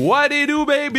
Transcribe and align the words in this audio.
What 0.00 0.32
it 0.32 0.48
do, 0.48 0.64
baby? 0.64 0.98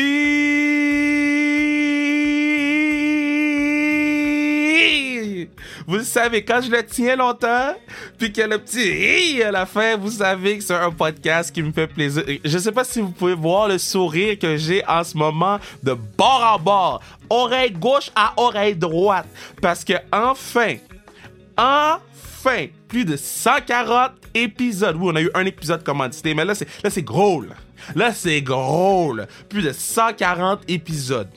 Vous 5.87 6.03
savez, 6.03 6.45
quand 6.45 6.61
je 6.61 6.69
le 6.69 6.85
tiens 6.85 7.15
longtemps, 7.15 7.73
puis 8.19 8.31
a 8.39 8.45
le 8.45 8.59
petit 8.59 8.91
hi 8.91 9.41
à 9.41 9.49
la 9.49 9.65
fin, 9.65 9.97
vous 9.97 10.11
savez 10.11 10.59
que 10.59 10.63
c'est 10.63 10.75
un 10.75 10.91
podcast 10.91 11.51
qui 11.51 11.63
me 11.63 11.71
fait 11.71 11.87
plaisir. 11.87 12.23
Je 12.45 12.57
sais 12.59 12.71
pas 12.71 12.83
si 12.83 13.01
vous 13.01 13.09
pouvez 13.09 13.33
voir 13.33 13.69
le 13.69 13.79
sourire 13.79 14.37
que 14.37 14.55
j'ai 14.55 14.85
en 14.85 15.03
ce 15.03 15.17
moment 15.17 15.57
de 15.81 15.93
bord 15.93 16.53
en 16.53 16.59
bord, 16.59 17.01
oreille 17.27 17.71
gauche 17.71 18.11
à 18.15 18.33
oreille 18.37 18.75
droite, 18.75 19.25
parce 19.63 19.83
que 19.83 19.93
enfin, 20.11 20.75
enfin, 21.57 22.67
plus 22.87 23.05
de 23.05 23.17
140 23.17 24.11
épisodes. 24.35 24.95
Oui, 24.99 25.09
on 25.11 25.15
a 25.15 25.21
eu 25.23 25.31
un 25.33 25.45
épisode 25.47 25.83
commandité, 25.83 26.35
mais 26.35 26.45
là, 26.45 26.53
c'est, 26.53 26.67
là, 26.83 26.91
c'est 26.91 27.01
gros, 27.01 27.41
là. 27.41 27.55
Là, 27.95 28.13
c'est 28.13 28.41
gros. 28.41 29.15
Plus 29.49 29.63
de 29.63 29.71
140 29.71 30.61
épisodes. 30.67 31.29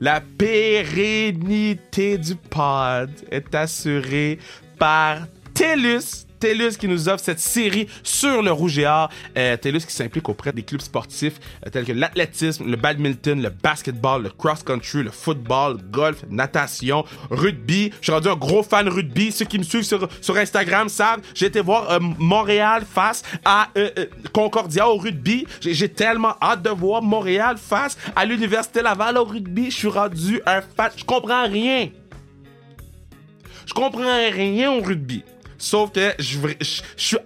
La 0.00 0.20
pérennité 0.20 2.16
du 2.16 2.34
pod 2.34 3.10
est 3.30 3.54
assurée 3.54 4.38
par 4.78 5.18
TELUS. 5.52 6.26
TELUS 6.40 6.76
qui 6.78 6.88
nous 6.88 7.08
offre 7.08 7.22
cette 7.22 7.38
série 7.38 7.86
sur 8.02 8.42
le 8.42 8.50
rouge 8.50 8.78
et 8.78 8.86
or. 8.86 9.10
Euh, 9.36 9.56
TELUS 9.56 9.80
qui 9.80 9.92
s'implique 9.92 10.28
auprès 10.28 10.52
des 10.52 10.62
clubs 10.62 10.80
sportifs 10.80 11.38
euh, 11.64 11.70
tels 11.70 11.84
que 11.84 11.92
l'athlétisme, 11.92 12.64
le 12.66 12.76
badminton, 12.76 13.40
le 13.40 13.50
basketball, 13.50 14.22
le 14.22 14.30
cross-country, 14.30 15.02
le 15.04 15.10
football, 15.10 15.78
golf, 15.90 16.24
natation, 16.28 17.04
rugby. 17.30 17.92
Je 18.00 18.06
suis 18.06 18.12
rendu 18.12 18.28
un 18.28 18.36
gros 18.36 18.62
fan 18.62 18.88
rugby. 18.88 19.30
Ceux 19.30 19.44
qui 19.44 19.58
me 19.58 19.64
suivent 19.64 19.84
sur, 19.84 20.08
sur 20.20 20.36
Instagram 20.36 20.88
savent, 20.88 21.20
j'ai 21.34 21.46
été 21.46 21.60
voir 21.60 21.90
euh, 21.90 21.98
Montréal 22.00 22.84
face 22.90 23.22
à 23.44 23.68
Concordia 24.32 24.88
au 24.88 24.96
rugby. 24.96 25.46
J'ai 25.60 25.88
tellement 25.88 26.34
hâte 26.40 26.62
de 26.62 26.70
voir 26.70 27.02
Montréal 27.02 27.56
face 27.58 27.96
à 28.16 28.24
l'Université 28.24 28.82
Laval 28.82 29.18
au 29.18 29.24
rugby. 29.24 29.70
Je 29.70 29.76
suis 29.76 29.88
rendu 29.88 30.40
un 30.46 30.62
fan. 30.62 30.90
Je 30.96 31.04
comprends 31.04 31.44
rien. 31.44 31.90
Je 33.66 33.74
comprends 33.74 34.30
rien 34.32 34.72
au 34.72 34.80
rugby. 34.80 35.22
Sauf 35.60 35.92
que 35.92 36.14
je, 36.18 36.38
suis 36.96 37.18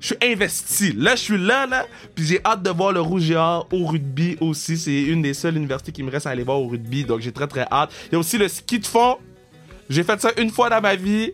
je 0.00 0.06
suis 0.06 0.16
investi. 0.20 0.92
Là, 0.92 1.14
je 1.14 1.22
suis 1.22 1.38
là, 1.38 1.68
là. 1.68 1.86
Puis 2.16 2.26
j'ai 2.26 2.40
hâte 2.44 2.60
de 2.64 2.70
voir 2.70 2.90
le 2.90 3.00
Rouge 3.00 3.30
et 3.30 3.36
au 3.36 3.86
rugby 3.86 4.36
aussi. 4.40 4.76
C'est 4.76 5.02
une 5.02 5.22
des 5.22 5.34
seules 5.34 5.56
universités 5.56 5.92
qui 5.92 6.02
me 6.02 6.10
reste 6.10 6.26
à 6.26 6.30
aller 6.30 6.42
voir 6.42 6.60
au 6.60 6.66
rugby. 6.66 7.04
Donc 7.04 7.20
j'ai 7.20 7.30
très, 7.30 7.46
très 7.46 7.64
hâte. 7.70 7.92
Il 8.06 8.14
y 8.14 8.16
a 8.16 8.18
aussi 8.18 8.38
le 8.38 8.48
ski 8.48 8.80
de 8.80 8.86
fond. 8.86 9.18
J'ai 9.88 10.02
fait 10.02 10.20
ça 10.20 10.32
une 10.36 10.50
fois 10.50 10.68
dans 10.68 10.80
ma 10.80 10.96
vie. 10.96 11.30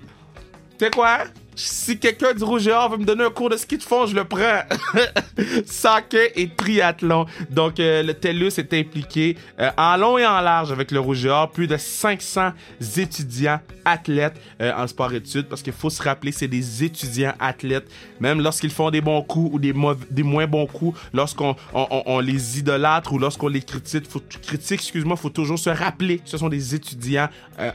Tu 0.79 0.85
sais 0.85 0.91
quoi? 0.91 1.21
Si 1.55 1.99
quelqu'un 1.99 2.33
du 2.33 2.45
Rouge 2.45 2.67
et 2.67 2.73
Or 2.73 2.91
veut 2.91 2.97
me 2.97 3.05
donner 3.05 3.25
un 3.25 3.31
cours 3.31 3.51
de 3.51 3.57
ski 3.57 3.77
de 3.77 3.83
fond, 3.83 4.07
je 4.07 4.15
le 4.15 4.25
prends. 4.25 4.63
Soccer 5.67 6.31
et 6.35 6.49
triathlon. 6.49 7.27
Donc, 7.51 7.79
euh, 7.79 8.03
le 8.03 8.15
TELUS 8.15 8.59
est 8.59 8.73
impliqué 8.75 9.37
euh, 9.61 9.71
en 9.77 9.97
long 9.97 10.19
et 10.19 10.27
en 10.27 10.41
large 10.41 10.73
avec 10.73 10.91
le 10.91 11.01
Rouge 11.01 11.27
et 11.27 11.29
Or. 11.29 11.51
Plus 11.51 11.67
de 11.67 11.77
500 11.77 12.53
étudiants 12.97 13.61
athlètes 13.85 14.41
euh, 14.61 14.73
en 14.77 14.87
sport-études. 14.87 15.47
Parce 15.49 15.63
qu'il 15.63 15.73
faut 15.73 15.91
se 15.91 16.03
rappeler, 16.03 16.33
c'est 16.33 16.49
des 16.49 16.85
étudiants 16.85 17.35
athlètes. 17.39 17.87
Même 18.21 18.41
lorsqu'ils 18.41 18.71
font 18.71 18.91
des 18.91 19.01
bons 19.01 19.23
coups 19.23 19.51
ou 19.55 19.59
des, 19.59 19.73
moins 19.73 20.47
bons 20.47 20.67
coups, 20.67 20.99
lorsqu'on 21.13 21.55
on, 21.75 21.87
on- 21.91 22.03
on 22.07 22.21
les 22.21 22.59
idolâtre 22.59 23.13
ou 23.13 23.19
lorsqu'on 23.19 23.49
les 23.49 23.63
critique, 23.63 24.09
faut, 24.09 24.23
critique, 24.43 24.81
excuse-moi, 24.81 25.17
faut 25.17 25.29
toujours 25.31 25.59
se 25.59 25.71
rappeler 25.71 26.19
que 26.19 26.29
ce 26.29 26.39
sont 26.39 26.49
des 26.49 26.75
étudiants 26.75 27.29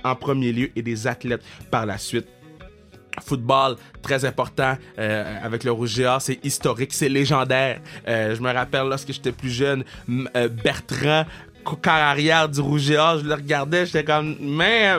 en 0.03 0.15
premier 0.15 0.51
lieu 0.51 0.69
et 0.75 0.81
des 0.81 1.07
athlètes 1.07 1.43
par 1.71 1.85
la 1.85 1.97
suite 1.97 2.27
football 3.21 3.75
très 4.01 4.25
important 4.25 4.77
euh, 4.99 5.37
avec 5.43 5.63
le 5.63 5.71
Rouge 5.71 5.99
Or, 5.99 6.21
c'est 6.21 6.43
historique, 6.43 6.93
c'est 6.93 7.09
légendaire. 7.09 7.79
Euh, 8.07 8.35
je 8.35 8.41
me 8.41 8.51
rappelle 8.51 8.87
lorsque 8.87 9.11
j'étais 9.11 9.31
plus 9.31 9.49
jeune, 9.49 9.83
euh, 10.35 10.47
Bertrand, 10.49 11.25
quart 11.81 11.95
arrière 11.95 12.47
du 12.47 12.61
Rouge 12.61 12.91
Or, 12.91 13.19
je 13.19 13.25
le 13.25 13.33
regardais, 13.33 13.85
j'étais 13.85 14.03
comme, 14.03 14.37
mais 14.39 14.95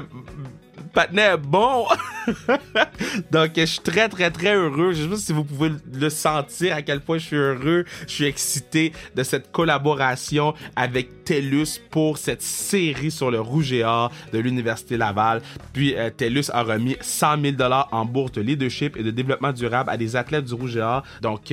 est 1.16 1.36
bon. 1.36 1.86
Donc, 3.30 3.52
je 3.56 3.64
suis 3.64 3.80
très, 3.80 4.08
très, 4.08 4.30
très 4.30 4.54
heureux. 4.54 4.92
Je 4.92 5.02
sais 5.02 5.08
pas 5.08 5.16
si 5.16 5.32
vous 5.32 5.44
pouvez 5.44 5.70
le 5.92 6.10
sentir 6.10 6.74
à 6.74 6.82
quel 6.82 7.00
point 7.00 7.18
je 7.18 7.26
suis 7.26 7.36
heureux. 7.36 7.84
Je 8.06 8.12
suis 8.12 8.24
excité 8.24 8.92
de 9.14 9.22
cette 9.22 9.50
collaboration 9.52 10.54
avec 10.76 11.24
TELUS 11.24 11.80
pour 11.90 12.18
cette 12.18 12.42
série 12.42 13.10
sur 13.10 13.30
le 13.30 13.40
rouge 13.40 13.72
et 13.72 13.84
or 13.84 14.10
de 14.32 14.38
l'Université 14.38 14.96
Laval. 14.96 15.42
Puis, 15.72 15.94
euh, 15.94 16.10
TELUS 16.10 16.50
a 16.52 16.62
remis 16.62 16.96
100 17.00 17.42
000 17.58 17.72
en 17.92 18.04
bourse 18.04 18.32
de 18.32 18.40
leadership 18.40 18.96
et 18.96 19.02
de 19.02 19.10
développement 19.10 19.52
durable 19.52 19.90
à 19.90 19.96
des 19.96 20.16
athlètes 20.16 20.44
du 20.44 20.54
rouge 20.54 20.76
et 20.76 20.82
or. 20.82 21.02
Donc, 21.22 21.52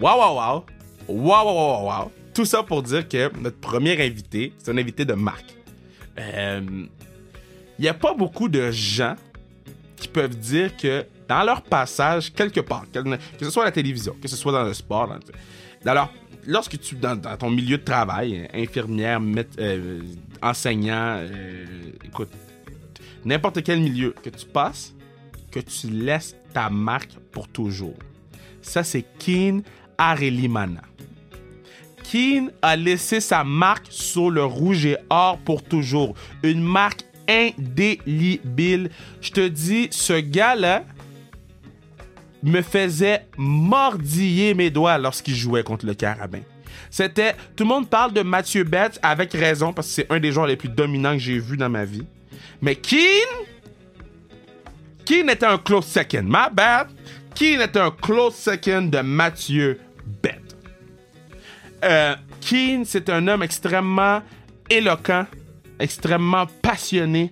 waouh, 0.00 0.18
waouh, 0.18 0.36
waouh. 0.36 0.64
Waouh, 1.08 1.46
waouh, 1.46 1.56
waouh, 1.56 1.86
waouh. 1.86 2.10
Tout 2.34 2.44
ça 2.44 2.62
pour 2.62 2.82
dire 2.82 3.06
que 3.08 3.30
notre 3.38 3.58
premier 3.58 4.00
invité, 4.02 4.54
c'est 4.58 4.70
un 4.70 4.78
invité 4.78 5.04
de 5.04 5.12
marque. 5.12 5.54
Euh, 6.18 6.60
il 7.78 7.82
n'y 7.82 7.88
a 7.88 7.94
pas 7.94 8.14
beaucoup 8.14 8.48
de 8.48 8.70
gens 8.70 9.16
qui 9.96 10.08
peuvent 10.08 10.36
dire 10.36 10.76
que 10.76 11.04
dans 11.28 11.42
leur 11.44 11.62
passage, 11.62 12.32
quelque 12.32 12.60
part, 12.60 12.84
que, 12.92 13.00
ce 13.44 13.50
soit 13.50 13.62
à 13.62 13.66
la 13.66 13.72
télévision, 13.72 14.14
que 14.20 14.28
ce 14.28 14.36
soit 14.36 14.52
dans 14.52 14.64
le 14.64 14.74
sport, 14.74 15.08
dans, 15.84 16.08
lorsque 16.46 16.78
tu, 16.80 16.94
dans, 16.96 17.16
dans 17.16 17.36
ton 17.36 17.50
milieu 17.50 17.78
de 17.78 17.84
travail, 17.84 18.48
infirmière, 18.52 19.20
mét- 19.20 19.58
euh, 19.58 20.00
enseignant, 20.42 21.16
euh, 21.18 21.64
écoute, 22.04 22.30
n'importe 23.24 23.62
quel 23.62 23.80
milieu 23.80 24.14
que 24.22 24.30
tu 24.30 24.46
passes, 24.46 24.92
que 25.50 25.60
tu 25.60 25.88
laisses 25.88 26.36
ta 26.52 26.68
marque 26.68 27.12
pour 27.30 27.48
toujours. 27.48 27.96
Ça, 28.60 28.82
c'est 28.84 29.04
Keen 29.18 29.62
Arelimana. 29.96 30.82
Keen 32.10 32.50
a 32.60 32.76
laissé 32.76 33.20
sa 33.20 33.44
marque 33.44 33.86
sur 33.90 34.30
le 34.30 34.44
rouge 34.44 34.84
et 34.86 34.96
or 35.08 35.38
pour 35.38 35.62
toujours. 35.62 36.14
Une 36.42 36.62
marque 36.62 37.04
indélébile. 37.58 38.90
Je 39.20 39.30
te 39.30 39.46
dis, 39.48 39.88
ce 39.90 40.20
gars-là 40.20 40.84
me 42.42 42.60
faisait 42.62 43.26
mordiller 43.36 44.54
mes 44.54 44.70
doigts 44.70 44.98
lorsqu'il 44.98 45.34
jouait 45.34 45.62
contre 45.62 45.86
le 45.86 45.94
Carabin. 45.94 46.40
C'était. 46.90 47.34
Tout 47.56 47.64
le 47.64 47.68
monde 47.68 47.88
parle 47.88 48.12
de 48.12 48.22
Mathieu 48.22 48.64
Betts 48.64 48.98
avec 49.02 49.32
raison 49.32 49.72
parce 49.72 49.88
que 49.88 49.94
c'est 49.94 50.12
un 50.12 50.18
des 50.18 50.32
joueurs 50.32 50.46
les 50.46 50.56
plus 50.56 50.68
dominants 50.68 51.12
que 51.12 51.18
j'ai 51.18 51.38
vu 51.38 51.56
dans 51.56 51.70
ma 51.70 51.84
vie. 51.84 52.04
Mais 52.60 52.74
Keen. 52.74 53.00
Keen 55.04 55.28
était 55.30 55.46
un 55.46 55.58
close 55.58 55.86
second. 55.86 56.24
My 56.24 56.52
bad. 56.52 56.88
Keen 57.34 57.60
était 57.60 57.80
un 57.80 57.90
close 57.90 58.34
second 58.34 58.82
de 58.82 59.00
Mathieu 59.00 59.80
Betts. 60.22 60.56
Euh, 61.84 62.14
Keane, 62.40 62.84
c'est 62.84 63.08
un 63.08 63.26
homme 63.28 63.42
extrêmement 63.42 64.22
éloquent, 64.68 65.26
extrêmement 65.82 66.46
passionné. 66.62 67.30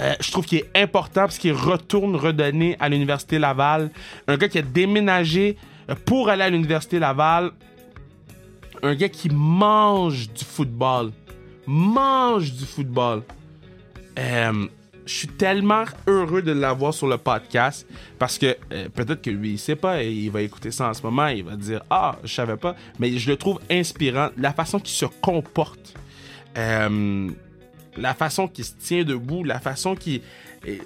Euh, 0.00 0.14
je 0.20 0.30
trouve 0.30 0.44
qu'il 0.44 0.58
est 0.58 0.70
important 0.74 1.22
parce 1.22 1.38
qu'il 1.38 1.52
retourne 1.52 2.14
redonner 2.16 2.76
à 2.78 2.88
l'Université 2.88 3.38
Laval. 3.38 3.90
Un 4.26 4.36
gars 4.36 4.48
qui 4.48 4.58
a 4.58 4.62
déménagé 4.62 5.56
euh, 5.88 5.94
pour 6.04 6.28
aller 6.28 6.42
à 6.42 6.50
l'Université 6.50 6.98
Laval. 6.98 7.52
Un 8.82 8.94
gars 8.94 9.08
qui 9.08 9.28
mange 9.30 10.28
du 10.32 10.44
football. 10.44 11.12
Mange 11.66 12.52
du 12.52 12.64
football. 12.64 13.22
Euh, 14.18 14.66
je 15.04 15.12
suis 15.12 15.28
tellement 15.28 15.84
heureux 16.06 16.42
de 16.42 16.52
l'avoir 16.52 16.92
sur 16.92 17.08
le 17.08 17.16
podcast 17.16 17.86
parce 18.18 18.36
que 18.36 18.56
peut-être 18.88 19.22
que 19.22 19.30
lui, 19.30 19.52
il 19.52 19.58
sait 19.58 19.76
pas, 19.76 20.02
et 20.02 20.12
il 20.12 20.30
va 20.30 20.42
écouter 20.42 20.70
ça 20.70 20.90
en 20.90 20.92
ce 20.92 21.02
moment, 21.02 21.28
il 21.28 21.44
va 21.44 21.56
dire 21.56 21.82
Ah, 21.88 22.16
je 22.22 22.34
savais 22.34 22.58
pas. 22.58 22.76
Mais 22.98 23.16
je 23.16 23.30
le 23.30 23.36
trouve 23.36 23.58
inspirant. 23.70 24.28
La 24.36 24.52
façon 24.52 24.78
qu'il 24.78 24.94
se 24.94 25.06
comporte, 25.06 25.94
la 28.00 28.14
façon 28.14 28.48
qu'il 28.48 28.64
se 28.64 28.72
tient 28.78 29.04
debout, 29.04 29.44
la 29.44 29.60
façon 29.60 29.94
qu'il. 29.94 30.22
euh, 30.66 30.76
Tu 30.76 30.82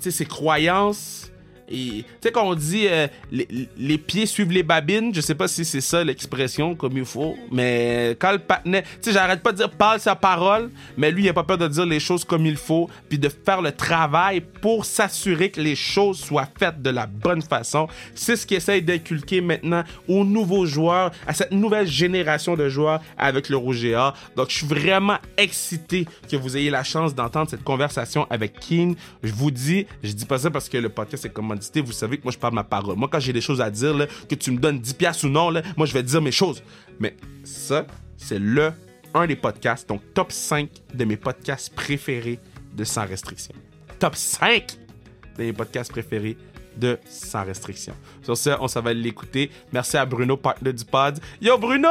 sais, 0.00 0.10
ses 0.10 0.26
croyances. 0.26 1.30
Tu 1.70 2.04
sais, 2.22 2.32
quand 2.32 2.46
on 2.46 2.54
dit 2.54 2.86
euh, 2.88 3.06
les, 3.30 3.46
les 3.76 3.98
pieds 3.98 4.26
suivent 4.26 4.52
les 4.52 4.62
babines, 4.62 5.14
je 5.14 5.20
sais 5.20 5.34
pas 5.34 5.48
si 5.48 5.64
c'est 5.64 5.80
ça 5.80 6.02
l'expression 6.04 6.74
comme 6.74 6.96
il 6.96 7.04
faut, 7.04 7.36
mais 7.50 8.16
quand 8.18 8.32
le 8.32 8.38
patinet. 8.38 8.82
Tu 8.82 8.88
sais, 9.02 9.12
j'arrête 9.12 9.42
pas 9.42 9.52
de 9.52 9.58
dire 9.58 9.70
parle 9.70 10.00
sa 10.00 10.16
parole, 10.16 10.70
mais 10.96 11.10
lui, 11.10 11.24
il 11.24 11.28
a 11.28 11.32
pas 11.32 11.44
peur 11.44 11.58
de 11.58 11.68
dire 11.68 11.86
les 11.86 12.00
choses 12.00 12.24
comme 12.24 12.46
il 12.46 12.56
faut, 12.56 12.88
puis 13.08 13.18
de 13.18 13.28
faire 13.28 13.62
le 13.62 13.72
travail 13.72 14.40
pour 14.40 14.84
s'assurer 14.84 15.50
que 15.50 15.60
les 15.60 15.76
choses 15.76 16.18
soient 16.18 16.48
faites 16.58 16.82
de 16.82 16.90
la 16.90 17.06
bonne 17.06 17.42
façon. 17.42 17.88
C'est 18.14 18.36
ce 18.36 18.46
qu'il 18.46 18.56
essaye 18.56 18.82
d'inculquer 18.82 19.40
maintenant 19.40 19.84
aux 20.08 20.24
nouveaux 20.24 20.66
joueurs, 20.66 21.10
à 21.26 21.34
cette 21.34 21.52
nouvelle 21.52 21.86
génération 21.86 22.56
de 22.56 22.68
joueurs 22.68 23.00
avec 23.16 23.48
le 23.48 23.56
Rouge 23.56 23.84
et. 23.84 23.94
Donc, 24.36 24.50
je 24.50 24.56
suis 24.56 24.66
vraiment 24.66 25.18
excité 25.36 26.06
que 26.30 26.36
vous 26.36 26.56
ayez 26.56 26.70
la 26.70 26.84
chance 26.84 27.14
d'entendre 27.14 27.50
cette 27.50 27.64
conversation 27.64 28.26
avec 28.30 28.58
King. 28.58 28.96
Je 29.22 29.32
vous 29.32 29.50
dis, 29.50 29.86
je 30.02 30.12
dis 30.12 30.24
pas 30.26 30.38
ça 30.38 30.50
parce 30.50 30.68
que 30.68 30.78
le 30.78 30.88
podcast 30.88 31.24
est 31.24 31.30
Vous 31.84 31.92
savez 31.92 32.18
que 32.18 32.24
moi, 32.24 32.32
je 32.32 32.38
parle 32.38 32.54
ma 32.54 32.64
parole. 32.64 32.96
Moi, 32.96 33.08
quand 33.10 33.20
j'ai 33.20 33.32
des 33.32 33.40
choses 33.40 33.60
à 33.60 33.70
dire, 33.70 34.06
que 34.28 34.34
tu 34.34 34.50
me 34.50 34.58
donnes 34.58 34.80
10 34.80 34.94
piastres 34.94 35.24
ou 35.24 35.28
non, 35.28 35.52
moi, 35.76 35.86
je 35.86 35.92
vais 35.92 36.02
dire 36.02 36.22
mes 36.22 36.32
choses. 36.32 36.62
Mais 37.00 37.16
ça, 37.44 37.86
c'est 38.16 38.38
le 38.38 38.72
un 39.14 39.26
des 39.26 39.36
podcasts, 39.36 39.88
donc 39.88 40.02
top 40.14 40.32
5 40.32 40.68
de 40.94 41.04
mes 41.04 41.16
podcasts 41.16 41.74
préférés 41.74 42.38
de 42.74 42.84
Sans 42.84 43.06
Restriction. 43.06 43.54
Top 43.98 44.14
5 44.14 44.76
de 45.38 45.44
mes 45.44 45.52
podcasts 45.52 45.90
préférés 45.90 46.36
de 46.76 46.98
Sans 47.08 47.44
Restriction. 47.44 47.94
Sur 48.22 48.36
ce, 48.36 48.50
on 48.60 48.68
s'en 48.68 48.82
va 48.82 48.92
l'écouter. 48.92 49.50
Merci 49.72 49.96
à 49.96 50.04
Bruno, 50.04 50.36
partenaire 50.36 50.74
du 50.74 50.84
pod. 50.84 51.18
Yo, 51.40 51.58
Bruno! 51.58 51.88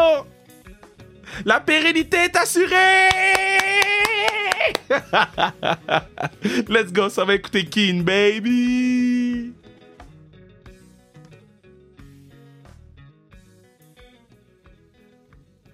La 1.43 1.59
pérennité 1.59 2.17
est 2.17 2.35
assurée! 2.37 4.06
Let's 6.67 6.91
go, 6.91 7.09
ça 7.09 7.25
va 7.25 7.35
écouter 7.35 7.65
Keen, 7.65 8.03
baby! 8.03 9.53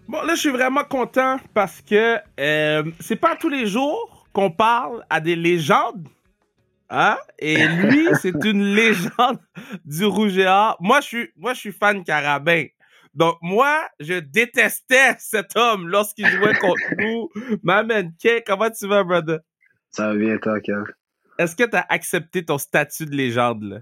Bon, 0.07 0.21
là, 0.21 0.35
je 0.35 0.41
suis 0.41 0.49
vraiment 0.49 0.83
content 0.83 1.37
parce 1.53 1.81
que 1.81 2.17
euh, 2.39 2.83
c'est 2.99 3.15
pas 3.15 3.35
tous 3.35 3.49
les 3.49 3.65
jours 3.65 4.27
qu'on 4.31 4.51
parle 4.51 5.03
à 5.09 5.19
des 5.19 5.35
légendes. 5.35 6.07
Hein? 6.89 7.17
Et 7.39 7.65
lui, 7.67 8.07
c'est 8.21 8.45
une 8.45 8.75
légende 8.75 9.39
du 9.85 10.05
Rouge 10.05 10.37
et 10.37 10.45
Or. 10.45 10.77
Moi, 10.79 11.01
je 11.01 11.07
suis, 11.07 11.29
moi, 11.35 11.53
je 11.53 11.59
suis 11.59 11.71
fan 11.71 12.03
Carabin. 12.03 12.65
Donc, 13.13 13.37
moi, 13.41 13.87
je 13.99 14.19
détestais 14.19 15.15
cet 15.19 15.55
homme 15.55 15.87
lorsqu'il 15.87 16.27
jouait 16.27 16.55
contre 16.55 16.81
nous. 16.97 17.29
Maman, 17.61 18.11
comment 18.45 18.69
tu 18.71 18.87
vas, 18.87 19.03
brother? 19.03 19.39
Ça 19.91 20.07
va 20.07 20.15
bien, 20.15 20.37
toi, 20.37 20.59
Kev? 20.59 20.85
Est-ce 21.37 21.55
que 21.55 21.63
tu 21.63 21.75
as 21.75 21.85
accepté 21.89 22.43
ton 22.45 22.57
statut 22.57 23.05
de 23.05 23.15
légende, 23.15 23.63
là? 23.63 23.79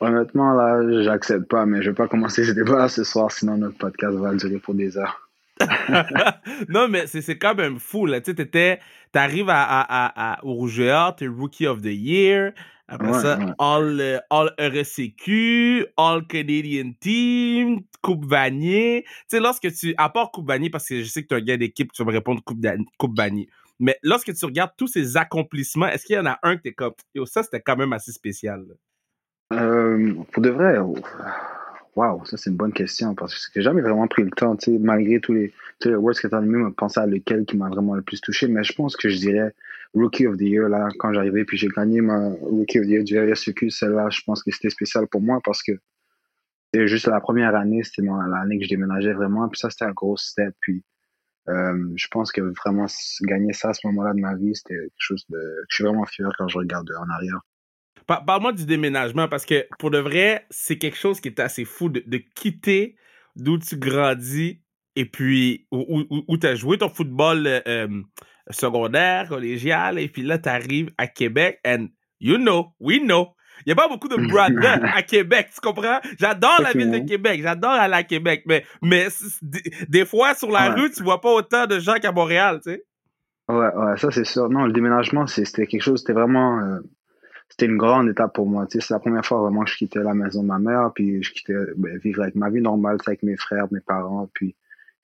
Honnêtement, 0.00 0.54
là, 0.54 1.02
j'accepte 1.02 1.48
pas, 1.48 1.66
mais 1.66 1.82
je 1.82 1.90
vais 1.90 1.94
pas 1.94 2.08
commencer 2.08 2.44
ce 2.44 2.52
débat 2.52 2.88
ce 2.88 3.04
soir, 3.04 3.30
sinon 3.30 3.56
notre 3.56 3.78
podcast 3.78 4.16
va 4.16 4.34
durer 4.34 4.58
pour 4.58 4.74
des 4.74 4.96
heures. 4.96 5.28
non, 6.68 6.88
mais 6.88 7.06
c'est 7.06 7.38
quand 7.38 7.54
même 7.54 7.78
fou, 7.78 8.06
là. 8.06 8.20
Tu 8.20 8.34
sais, 8.34 8.80
t'arrives 9.12 9.50
à, 9.50 9.62
à, 9.62 10.32
à, 10.32 10.44
au 10.44 10.54
Rouge 10.54 10.82
t'es 11.16 11.26
Rookie 11.26 11.66
of 11.66 11.82
the 11.82 11.86
Year. 11.86 12.52
Après 12.92 13.12
ça, 13.14 13.38
All, 13.58 14.00
euh, 14.00 14.18
All 14.28 14.54
RSCQ, 14.58 15.86
All 15.96 16.26
Canadian 16.26 16.92
Team, 17.00 17.80
Coupe 18.02 18.26
Vanier. 18.26 19.04
Tu 19.04 19.10
sais, 19.28 19.40
lorsque 19.40 19.72
tu. 19.72 19.94
À 19.96 20.10
part 20.10 20.30
Coupe 20.30 20.46
Vanier, 20.46 20.68
parce 20.68 20.86
que 20.86 21.00
je 21.00 21.08
sais 21.08 21.22
que 21.22 21.28
tu 21.28 21.34
es 21.34 21.38
un 21.38 21.40
gars 21.40 21.56
d'équipe, 21.56 21.90
tu 21.90 22.02
vas 22.02 22.10
me 22.10 22.14
répondre 22.14 22.42
Coupe, 22.44 22.58
coupe 22.98 23.16
Vanier. 23.16 23.48
Mais 23.80 23.98
lorsque 24.02 24.34
tu 24.34 24.44
regardes 24.44 24.72
tous 24.76 24.88
ces 24.88 25.16
accomplissements, 25.16 25.88
est-ce 25.88 26.04
qu'il 26.04 26.16
y 26.16 26.18
en 26.18 26.26
a 26.26 26.38
un 26.42 26.56
que 26.56 26.62
t'es 26.62 26.72
comme. 26.72 26.92
Yo, 27.14 27.24
ça, 27.24 27.42
c'était 27.42 27.60
quand 27.60 27.76
même 27.76 27.94
assez 27.94 28.12
spécial. 28.12 28.62
Euh, 29.54 30.14
pour 30.30 30.42
de 30.42 30.50
vrai, 30.50 30.78
waouh, 31.94 32.24
ça 32.24 32.36
c'est 32.36 32.50
une 32.50 32.56
bonne 32.56 32.72
question 32.72 33.14
parce 33.14 33.46
que 33.46 33.52
j'ai 33.54 33.62
jamais 33.62 33.82
vraiment 33.82 34.06
pris 34.06 34.22
le 34.22 34.30
temps, 34.30 34.56
tu 34.56 34.72
sais, 34.72 34.78
malgré 34.78 35.20
tous 35.20 35.32
les, 35.34 35.52
tous 35.78 35.88
les 35.88 35.94
words 35.94 36.14
que 36.20 36.28
tu 36.28 36.34
as 36.34 36.40
mis, 36.40 36.72
penser 36.72 37.00
à 37.00 37.06
lequel 37.06 37.44
qui 37.44 37.56
m'a 37.56 37.68
vraiment 37.68 37.94
le 37.94 38.02
plus 38.02 38.20
touché, 38.20 38.48
mais 38.48 38.64
je 38.64 38.72
pense 38.72 38.96
que 38.96 39.08
je 39.08 39.18
dirais 39.18 39.54
Rookie 39.94 40.26
of 40.26 40.36
the 40.36 40.42
Year, 40.42 40.68
là, 40.68 40.88
quand 40.98 41.12
j'arrivais, 41.12 41.44
puis 41.44 41.58
j'ai 41.58 41.68
gagné 41.68 42.00
ma 42.00 42.30
Rookie 42.40 42.80
of 42.80 42.86
the 42.86 42.88
Year 42.88 43.04
du 43.04 43.18
RSEQ, 43.18 43.70
celle-là, 43.70 44.08
je 44.10 44.20
pense 44.26 44.42
que 44.42 44.50
c'était 44.50 44.70
spécial 44.70 45.06
pour 45.06 45.20
moi 45.20 45.40
parce 45.44 45.62
que 45.62 45.72
c'était 46.72 46.88
juste 46.88 47.06
la 47.06 47.20
première 47.20 47.54
année, 47.54 47.82
c'était 47.82 48.02
l'année 48.02 48.58
que 48.58 48.64
je 48.64 48.70
déménageais 48.70 49.12
vraiment, 49.12 49.48
puis 49.48 49.58
ça 49.58 49.68
c'était 49.68 49.84
un 49.84 49.92
gros 49.92 50.16
step, 50.16 50.54
puis 50.60 50.82
euh, 51.48 51.92
je 51.96 52.06
pense 52.08 52.32
que 52.32 52.40
vraiment 52.40 52.86
gagner 53.22 53.52
ça 53.52 53.70
à 53.70 53.74
ce 53.74 53.86
moment-là 53.88 54.14
de 54.14 54.20
ma 54.20 54.34
vie, 54.34 54.54
c'était 54.54 54.76
quelque 54.76 54.92
chose 54.96 55.26
de, 55.28 55.64
je 55.68 55.74
suis 55.74 55.84
vraiment 55.84 56.06
fier 56.06 56.30
quand 56.38 56.48
je 56.48 56.56
regarde 56.56 56.88
en 56.98 57.10
arrière. 57.10 57.40
Parle-moi 58.06 58.52
du 58.52 58.66
déménagement 58.66 59.28
parce 59.28 59.46
que 59.46 59.66
pour 59.78 59.90
de 59.90 59.98
vrai, 59.98 60.46
c'est 60.50 60.78
quelque 60.78 60.96
chose 60.96 61.20
qui 61.20 61.28
est 61.28 61.40
assez 61.40 61.64
fou 61.64 61.88
de, 61.88 62.18
quitter 62.34 62.96
d'où 63.36 63.58
tu 63.58 63.76
grandis 63.76 64.60
et 64.96 65.06
puis 65.06 65.66
où, 65.70 66.36
tu 66.36 66.46
as 66.46 66.54
joué 66.54 66.78
ton 66.78 66.88
football 66.88 67.46
euh, 67.46 67.60
euh, 67.66 68.02
secondaire, 68.50 69.28
collégial, 69.28 69.98
et 69.98 70.08
puis 70.08 70.22
là, 70.22 70.38
tu 70.38 70.48
arrives 70.48 70.90
à 70.98 71.06
Québec 71.06 71.60
and 71.66 71.88
you 72.20 72.36
know, 72.36 72.74
we 72.80 73.00
know. 73.00 73.28
Il 73.64 73.68
n'y 73.68 73.72
a 73.72 73.76
pas 73.76 73.88
beaucoup 73.88 74.08
de 74.08 74.16
brothers 74.28 74.80
à 74.94 75.02
Québec, 75.02 75.48
tu 75.54 75.60
comprends? 75.60 76.00
J'adore 76.18 76.60
la 76.60 76.72
ville 76.72 76.90
de 76.90 76.98
Québec, 76.98 77.40
j'adore 77.42 77.70
aller 77.70 77.94
à 77.94 78.02
Québec, 78.02 78.42
mais, 78.46 78.64
mais 78.82 79.08
des 79.88 80.04
fois, 80.04 80.34
sur 80.34 80.50
la 80.50 80.70
rue, 80.70 80.90
tu 80.90 81.02
vois 81.02 81.20
pas 81.20 81.30
autant 81.30 81.66
de 81.66 81.78
gens 81.78 81.94
qu'à 81.94 82.12
Montréal, 82.12 82.60
tu 82.62 82.72
sais. 82.72 82.84
Ouais, 83.48 83.74
ouais, 83.74 83.96
ça 83.98 84.10
c'est 84.10 84.24
sûr. 84.24 84.48
Non, 84.48 84.64
le 84.64 84.72
déménagement, 84.72 85.26
c'était 85.26 85.66
quelque 85.66 85.82
chose, 85.82 86.00
c'était 86.00 86.12
vraiment 86.12 86.60
euh, 86.60 86.80
c'était 87.52 87.66
une 87.66 87.76
grande 87.76 88.08
étape 88.08 88.32
pour 88.32 88.46
moi. 88.46 88.64
c'est 88.70 88.88
la 88.88 88.98
première 88.98 89.26
fois 89.26 89.42
vraiment 89.42 89.64
que 89.64 89.70
je 89.70 89.76
quittais 89.76 89.98
la 89.98 90.14
maison 90.14 90.42
de 90.42 90.48
ma 90.48 90.58
mère, 90.58 90.90
puis 90.94 91.22
je 91.22 91.32
quittais 91.32 91.52
ben, 91.76 91.98
vivre 91.98 92.22
avec 92.22 92.34
ma 92.34 92.48
vie 92.48 92.62
normale, 92.62 92.96
avec 93.06 93.22
mes 93.22 93.36
frères, 93.36 93.66
mes 93.70 93.80
parents, 93.80 94.30
puis 94.32 94.56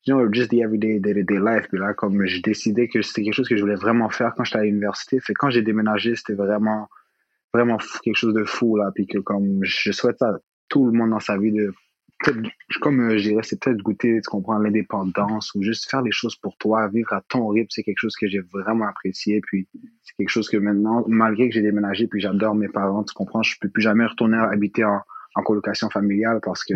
you 0.06 0.16
know, 0.16 0.32
just 0.32 0.48
the 0.50 0.62
everyday, 0.62 0.98
day, 0.98 1.12
day 1.12 1.38
life. 1.38 1.68
Puis 1.68 1.78
là, 1.78 1.92
comme 1.92 2.24
j'ai 2.24 2.40
décidé 2.40 2.88
que 2.88 3.02
c'était 3.02 3.22
quelque 3.22 3.34
chose 3.34 3.48
que 3.48 3.54
je 3.54 3.60
voulais 3.60 3.74
vraiment 3.74 4.08
faire 4.08 4.32
quand 4.34 4.44
j'étais 4.44 4.60
à 4.60 4.62
l'université, 4.62 5.20
fait 5.20 5.34
quand 5.34 5.50
j'ai 5.50 5.60
déménagé, 5.60 6.16
c'était 6.16 6.32
vraiment, 6.32 6.88
vraiment 7.52 7.76
quelque 8.02 8.16
chose 8.16 8.32
de 8.32 8.44
fou, 8.44 8.78
là, 8.78 8.92
puis 8.94 9.06
que 9.06 9.18
comme 9.18 9.58
je 9.62 9.92
souhaite 9.92 10.22
à 10.22 10.38
tout 10.70 10.86
le 10.86 10.92
monde 10.92 11.10
dans 11.10 11.20
sa 11.20 11.36
vie 11.36 11.52
de 11.52 11.74
comme 12.80 13.00
euh, 13.00 13.18
je 13.18 13.28
dirais, 13.28 13.42
c'est 13.42 13.60
peut-être 13.60 13.78
goûter, 13.78 14.20
tu 14.22 14.28
comprends, 14.28 14.58
l'indépendance 14.58 15.54
ou 15.54 15.62
juste 15.62 15.90
faire 15.90 16.02
les 16.02 16.10
choses 16.10 16.36
pour 16.36 16.56
toi, 16.58 16.88
vivre 16.88 17.12
à 17.12 17.22
ton 17.28 17.48
rythme, 17.48 17.68
c'est 17.70 17.82
quelque 17.82 17.98
chose 17.98 18.16
que 18.16 18.26
j'ai 18.26 18.40
vraiment 18.40 18.86
apprécié. 18.88 19.40
Puis 19.40 19.68
c'est 20.02 20.14
quelque 20.16 20.28
chose 20.28 20.48
que 20.48 20.56
maintenant, 20.56 21.04
malgré 21.06 21.48
que 21.48 21.54
j'ai 21.54 21.62
déménagé, 21.62 22.06
puis 22.06 22.20
j'adore 22.20 22.54
mes 22.54 22.68
parents, 22.68 23.04
tu 23.04 23.14
comprends, 23.14 23.42
je 23.42 23.56
peux 23.60 23.68
plus 23.68 23.82
jamais 23.82 24.06
retourner 24.06 24.36
habiter 24.36 24.84
en, 24.84 25.00
en 25.34 25.42
colocation 25.42 25.88
familiale 25.90 26.40
parce 26.42 26.64
que 26.64 26.74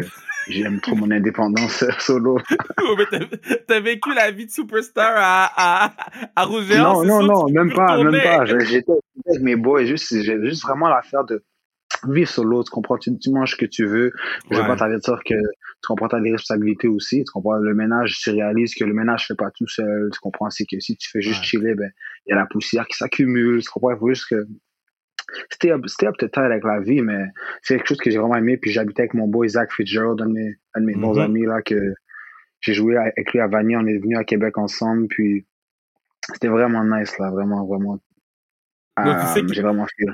j'aime 0.48 0.80
trop 0.80 0.94
mon 0.94 1.10
indépendance 1.10 1.84
solo. 1.98 2.38
t'as 3.66 3.80
vécu 3.80 4.14
la 4.14 4.30
vie 4.30 4.46
de 4.46 4.50
superstar 4.50 5.12
à, 5.16 5.86
à, 5.86 5.94
à 6.36 6.46
Non, 6.46 7.04
non, 7.04 7.22
non, 7.22 7.48
même 7.50 7.72
pas, 7.72 8.02
même 8.02 8.20
pas. 8.22 8.44
J'étais 8.44 8.92
avec 9.26 9.42
mes 9.42 9.56
boys, 9.56 9.84
juste, 9.84 10.14
juste 10.14 10.62
vraiment 10.62 10.88
l'affaire 10.88 11.24
de 11.24 11.44
vivre 12.08 12.28
solo, 12.28 12.62
tu 12.64 12.70
comprends, 12.70 12.96
tu, 12.98 13.12
manges 13.30 13.52
ce 13.52 13.56
que 13.56 13.66
tu 13.66 13.86
veux. 13.86 14.12
Je 14.50 14.56
veux 14.56 14.66
pas 14.66 14.76
t'avertir 14.76 15.20
que 15.24 15.34
tu 15.34 15.86
comprends, 15.86 16.08
t'as 16.08 16.20
des 16.20 16.32
responsabilités 16.32 16.88
aussi. 16.88 17.24
Tu 17.24 17.32
comprends, 17.32 17.56
le 17.56 17.74
ménage, 17.74 18.18
tu 18.18 18.30
réalises 18.30 18.74
que 18.74 18.84
le 18.84 18.94
ménage 18.94 19.26
fait 19.26 19.34
pas 19.34 19.50
tout 19.50 19.68
seul. 19.68 20.10
Tu 20.12 20.20
comprends, 20.20 20.50
c'est 20.50 20.64
que 20.64 20.78
si 20.80 20.96
tu 20.96 21.10
fais 21.10 21.20
juste 21.20 21.42
chiller, 21.42 21.74
ben, 21.74 21.90
il 22.26 22.30
y 22.30 22.32
a 22.32 22.36
la 22.36 22.46
poussière 22.46 22.86
qui 22.86 22.96
s'accumule. 22.96 23.62
Tu 23.62 23.70
comprends, 23.70 23.90
il 23.90 23.98
faut 23.98 24.08
juste 24.08 24.28
que 24.28 24.46
c'était 25.50 25.72
up, 25.72 25.84
up 26.02 26.16
to 26.18 26.40
avec 26.40 26.64
la 26.64 26.80
vie, 26.80 27.00
mais 27.00 27.24
c'est 27.62 27.76
quelque 27.76 27.88
chose 27.88 27.98
que 27.98 28.10
j'ai 28.10 28.18
vraiment 28.18 28.36
aimé. 28.36 28.56
Puis 28.56 28.70
j'habitais 28.70 29.02
avec 29.02 29.14
mon 29.14 29.28
boy 29.28 29.48
Zach 29.48 29.72
Fitzgerald, 29.72 30.20
un 30.20 30.26
de 30.26 30.32
mes, 30.32 30.54
un 30.74 30.80
de 30.80 30.86
mes 30.86 30.94
bons 30.94 31.18
mm-hmm. 31.18 31.24
amis, 31.24 31.46
là, 31.46 31.62
que 31.62 31.94
j'ai 32.60 32.74
joué 32.74 32.96
avec 32.96 33.32
lui 33.32 33.40
à 33.40 33.46
Vanier. 33.46 33.76
On 33.76 33.86
est 33.86 33.98
venu 33.98 34.16
à 34.16 34.24
Québec 34.24 34.58
ensemble, 34.58 35.08
puis 35.08 35.46
c'était 36.32 36.48
vraiment 36.48 36.84
nice, 36.84 37.18
là, 37.18 37.30
vraiment, 37.30 37.66
vraiment. 37.66 37.98
Euh, 38.98 39.42
j'ai 39.52 39.62
vraiment 39.62 39.86
fait 39.86 40.06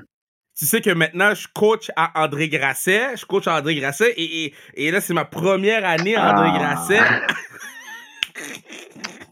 tu 0.58 0.66
sais 0.66 0.81
que 0.81 0.90
maintenant, 0.90 1.34
je 1.34 1.46
coach 1.55 1.88
à 1.94 2.25
André 2.25 2.49
Grasset. 2.49 3.16
Je 3.16 3.25
coach 3.25 3.46
à 3.46 3.58
André 3.58 3.76
Grasset. 3.76 4.12
Et, 4.16 4.52
et, 4.75 4.90
là, 4.90 5.00
c'est 5.00 5.14
ma 5.14 5.25
première 5.25 5.85
année 5.85 6.16
à 6.16 6.32
André 6.32 6.50
ah. 6.52 6.59
Grasset. 6.59 7.00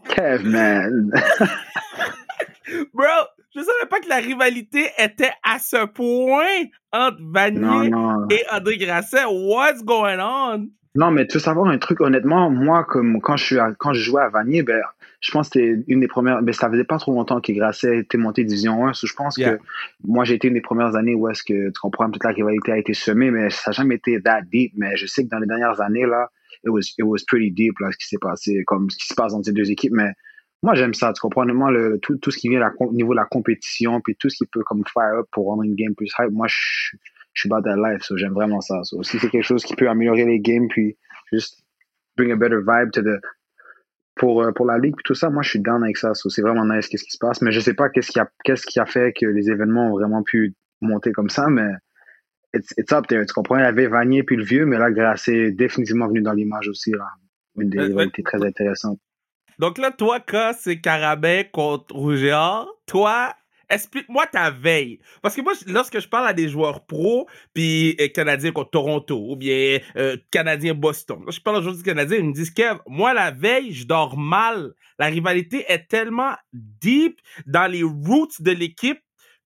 Kev, 0.15 0.43
man. 0.45 1.11
Bro, 2.93 3.05
je 3.53 3.59
savais 3.59 3.89
pas 3.89 3.99
que 3.99 4.07
la 4.07 4.17
rivalité 4.17 4.89
était 4.97 5.33
à 5.43 5.59
ce 5.59 5.85
point 5.85 6.63
entre 6.93 7.17
Vanier 7.19 7.91
et 8.31 8.43
André 8.49 8.77
Grasset. 8.77 9.25
What's 9.25 9.83
going 9.83 10.19
on? 10.21 10.69
Non, 10.97 11.11
mais 11.11 11.27
tu 11.27 11.35
veux 11.35 11.39
savoir 11.39 11.67
un 11.67 11.77
truc, 11.77 12.01
honnêtement, 12.01 12.49
moi, 12.49 12.83
comme 12.83 13.21
quand 13.21 13.37
je 13.37 13.45
suis 13.45 13.55
quand 13.77 13.93
je 13.93 14.01
jouais 14.01 14.23
à 14.23 14.29
Vanier, 14.29 14.63
ben, 14.63 14.81
je 15.21 15.31
pense 15.31 15.47
que 15.47 15.59
c'était 15.59 15.83
une 15.87 15.99
des 15.99 16.07
premières, 16.07 16.41
mais 16.41 16.53
ça 16.53 16.71
faisait 16.71 16.85
pas 16.85 16.97
trop 16.97 17.13
longtemps 17.13 17.39
que 17.39 17.51
Grasset 17.51 17.99
était 17.99 18.17
monté 18.17 18.43
division 18.43 18.87
1, 18.87 18.93
je 18.93 19.13
pense 19.13 19.37
que 19.37 19.59
moi, 20.03 20.23
j'ai 20.23 20.33
été 20.33 20.47
une 20.47 20.55
des 20.55 20.61
premières 20.61 20.95
années 20.95 21.13
où 21.13 21.29
est-ce 21.29 21.43
que, 21.43 21.67
tu 21.67 21.79
comprends, 21.79 22.09
toute 22.09 22.23
la 22.23 22.31
rivalité 22.31 22.71
a 22.71 22.79
été 22.79 22.95
semée, 22.95 23.29
mais 23.29 23.51
ça 23.51 23.69
n'a 23.69 23.73
jamais 23.73 23.95
été 23.95 24.19
that 24.23 24.41
deep, 24.51 24.73
mais 24.75 24.97
je 24.97 25.05
sais 25.05 25.23
que 25.23 25.29
dans 25.29 25.37
les 25.37 25.45
dernières 25.45 25.79
années, 25.81 26.07
là, 26.07 26.31
it 26.63 26.71
was, 26.71 26.81
it 26.97 27.05
was 27.05 27.19
pretty 27.27 27.51
deep, 27.51 27.77
là, 27.79 27.91
ce 27.91 27.97
qui 27.97 28.07
s'est 28.07 28.17
passé, 28.19 28.63
comme 28.65 28.89
ce 28.89 28.97
qui 28.97 29.05
se 29.05 29.13
passe 29.13 29.33
dans 29.33 29.43
ces 29.43 29.53
deux 29.53 29.69
équipes, 29.69 29.93
mais 29.93 30.13
moi, 30.63 30.73
j'aime 30.73 30.95
ça, 30.95 31.13
tu 31.13 31.21
comprends, 31.21 31.43
honnêtement, 31.43 31.69
le, 31.69 31.99
tout, 31.99 32.17
tout 32.17 32.31
ce 32.31 32.39
qui 32.39 32.49
vient 32.49 32.71
au 32.79 32.91
niveau 32.91 33.13
de 33.13 33.19
la 33.19 33.25
compétition, 33.25 34.01
puis 34.01 34.15
tout 34.15 34.29
ce 34.29 34.37
qui 34.37 34.47
peut, 34.51 34.63
comme, 34.63 34.81
fire 34.91 35.19
up 35.19 35.27
pour 35.31 35.45
rendre 35.45 35.61
une 35.61 35.75
game 35.75 35.93
plus 35.93 36.11
hype, 36.17 36.31
moi, 36.31 36.47
je, 36.49 36.97
je 37.37 37.41
suis 37.41 37.53
about 37.53 37.69
that 37.69 37.77
life, 37.77 38.01
so 38.01 38.17
j'aime 38.17 38.33
vraiment 38.33 38.61
ça. 38.61 38.83
So, 38.83 39.03
si 39.03 39.19
c'est 39.19 39.29
quelque 39.29 39.43
chose 39.43 39.63
qui 39.63 39.75
peut 39.75 39.87
améliorer 39.87 40.25
les 40.25 40.39
games, 40.39 40.67
puis 40.69 40.97
juste 41.31 41.61
bring 42.15 42.31
a 42.31 42.35
better 42.35 42.57
vibe 42.57 42.91
to 42.91 43.03
the, 43.03 43.21
pour, 44.15 44.41
euh, 44.41 44.51
pour 44.51 44.65
la 44.65 44.79
ligue 44.79 44.95
puis 44.95 45.03
tout 45.05 45.13
ça, 45.13 45.29
moi 45.29 45.43
je 45.43 45.51
suis 45.51 45.59
down 45.59 45.83
avec 45.83 45.97
ça. 45.97 46.13
c'est 46.15 46.41
vraiment 46.41 46.65
nice 46.65 46.87
qu'est-ce 46.87 47.03
qui 47.03 47.11
se 47.11 47.19
passe. 47.19 47.43
Mais 47.43 47.51
je 47.51 47.59
sais 47.59 47.75
pas 47.75 47.89
qu'est-ce 47.89 48.11
qui 48.11 48.19
a 48.19 48.27
qu'est-ce 48.43 48.65
qui 48.65 48.79
a 48.79 48.87
fait 48.87 49.13
que 49.13 49.27
les 49.27 49.51
événements 49.51 49.89
ont 49.91 49.97
vraiment 49.99 50.23
pu 50.23 50.55
monter 50.81 51.11
comme 51.11 51.29
ça, 51.29 51.47
mais 51.47 51.69
it's, 52.55 52.73
it's 52.75 52.91
up 52.91 53.05
there. 53.05 53.23
Tu 53.23 53.33
comprends? 53.33 53.57
Il 53.57 53.61
y 53.61 53.65
avait 53.65 53.87
Vanier 53.87 54.23
puis 54.23 54.35
le 54.35 54.43
vieux, 54.43 54.65
mais 54.65 54.79
là, 54.79 54.89
Grâce 54.89 55.27
est 55.27 55.51
définitivement 55.51 56.07
venu 56.07 56.21
dans 56.21 56.33
l'image 56.33 56.67
aussi. 56.69 56.89
Là. 56.89 57.05
Une 57.55 57.69
des 57.69 57.81
rivalités 57.81 58.23
très 58.23 58.43
intéressantes. 58.43 58.99
Donc 59.59 59.77
là, 59.77 59.91
toi, 59.91 60.19
quand 60.19 60.53
c'est 60.57 60.79
Carabin 60.79 61.43
contre 61.51 61.95
Rougéard, 61.95 62.67
toi, 62.87 63.35
Explique-moi 63.69 64.25
ta 64.27 64.49
veille. 64.49 64.99
Parce 65.21 65.35
que 65.35 65.41
moi, 65.41 65.53
lorsque 65.67 65.99
je 65.99 66.07
parle 66.07 66.27
à 66.27 66.33
des 66.33 66.47
joueurs 66.47 66.85
pro, 66.85 67.27
puis 67.53 67.95
euh, 67.99 68.07
Canadiens 68.07 68.51
contre 68.51 68.71
Toronto, 68.71 69.25
ou 69.29 69.35
bien 69.35 69.79
euh, 69.97 70.17
Canadiens 70.31 70.73
Boston, 70.73 71.23
je 71.29 71.39
parle 71.39 71.57
aux 71.57 71.61
joueurs 71.61 71.83
Canadiens, 71.83 72.17
ils 72.17 72.25
me 72.25 72.33
disent, 72.33 72.51
Kev, 72.51 72.79
moi, 72.87 73.13
la 73.13 73.31
veille, 73.31 73.73
je 73.73 73.85
dors 73.85 74.17
mal. 74.17 74.73
La 74.99 75.07
rivalité 75.07 75.65
est 75.67 75.87
tellement 75.87 76.35
deep 76.53 77.19
dans 77.45 77.69
les 77.69 77.83
roots 77.83 78.39
de 78.41 78.51
l'équipe 78.51 78.99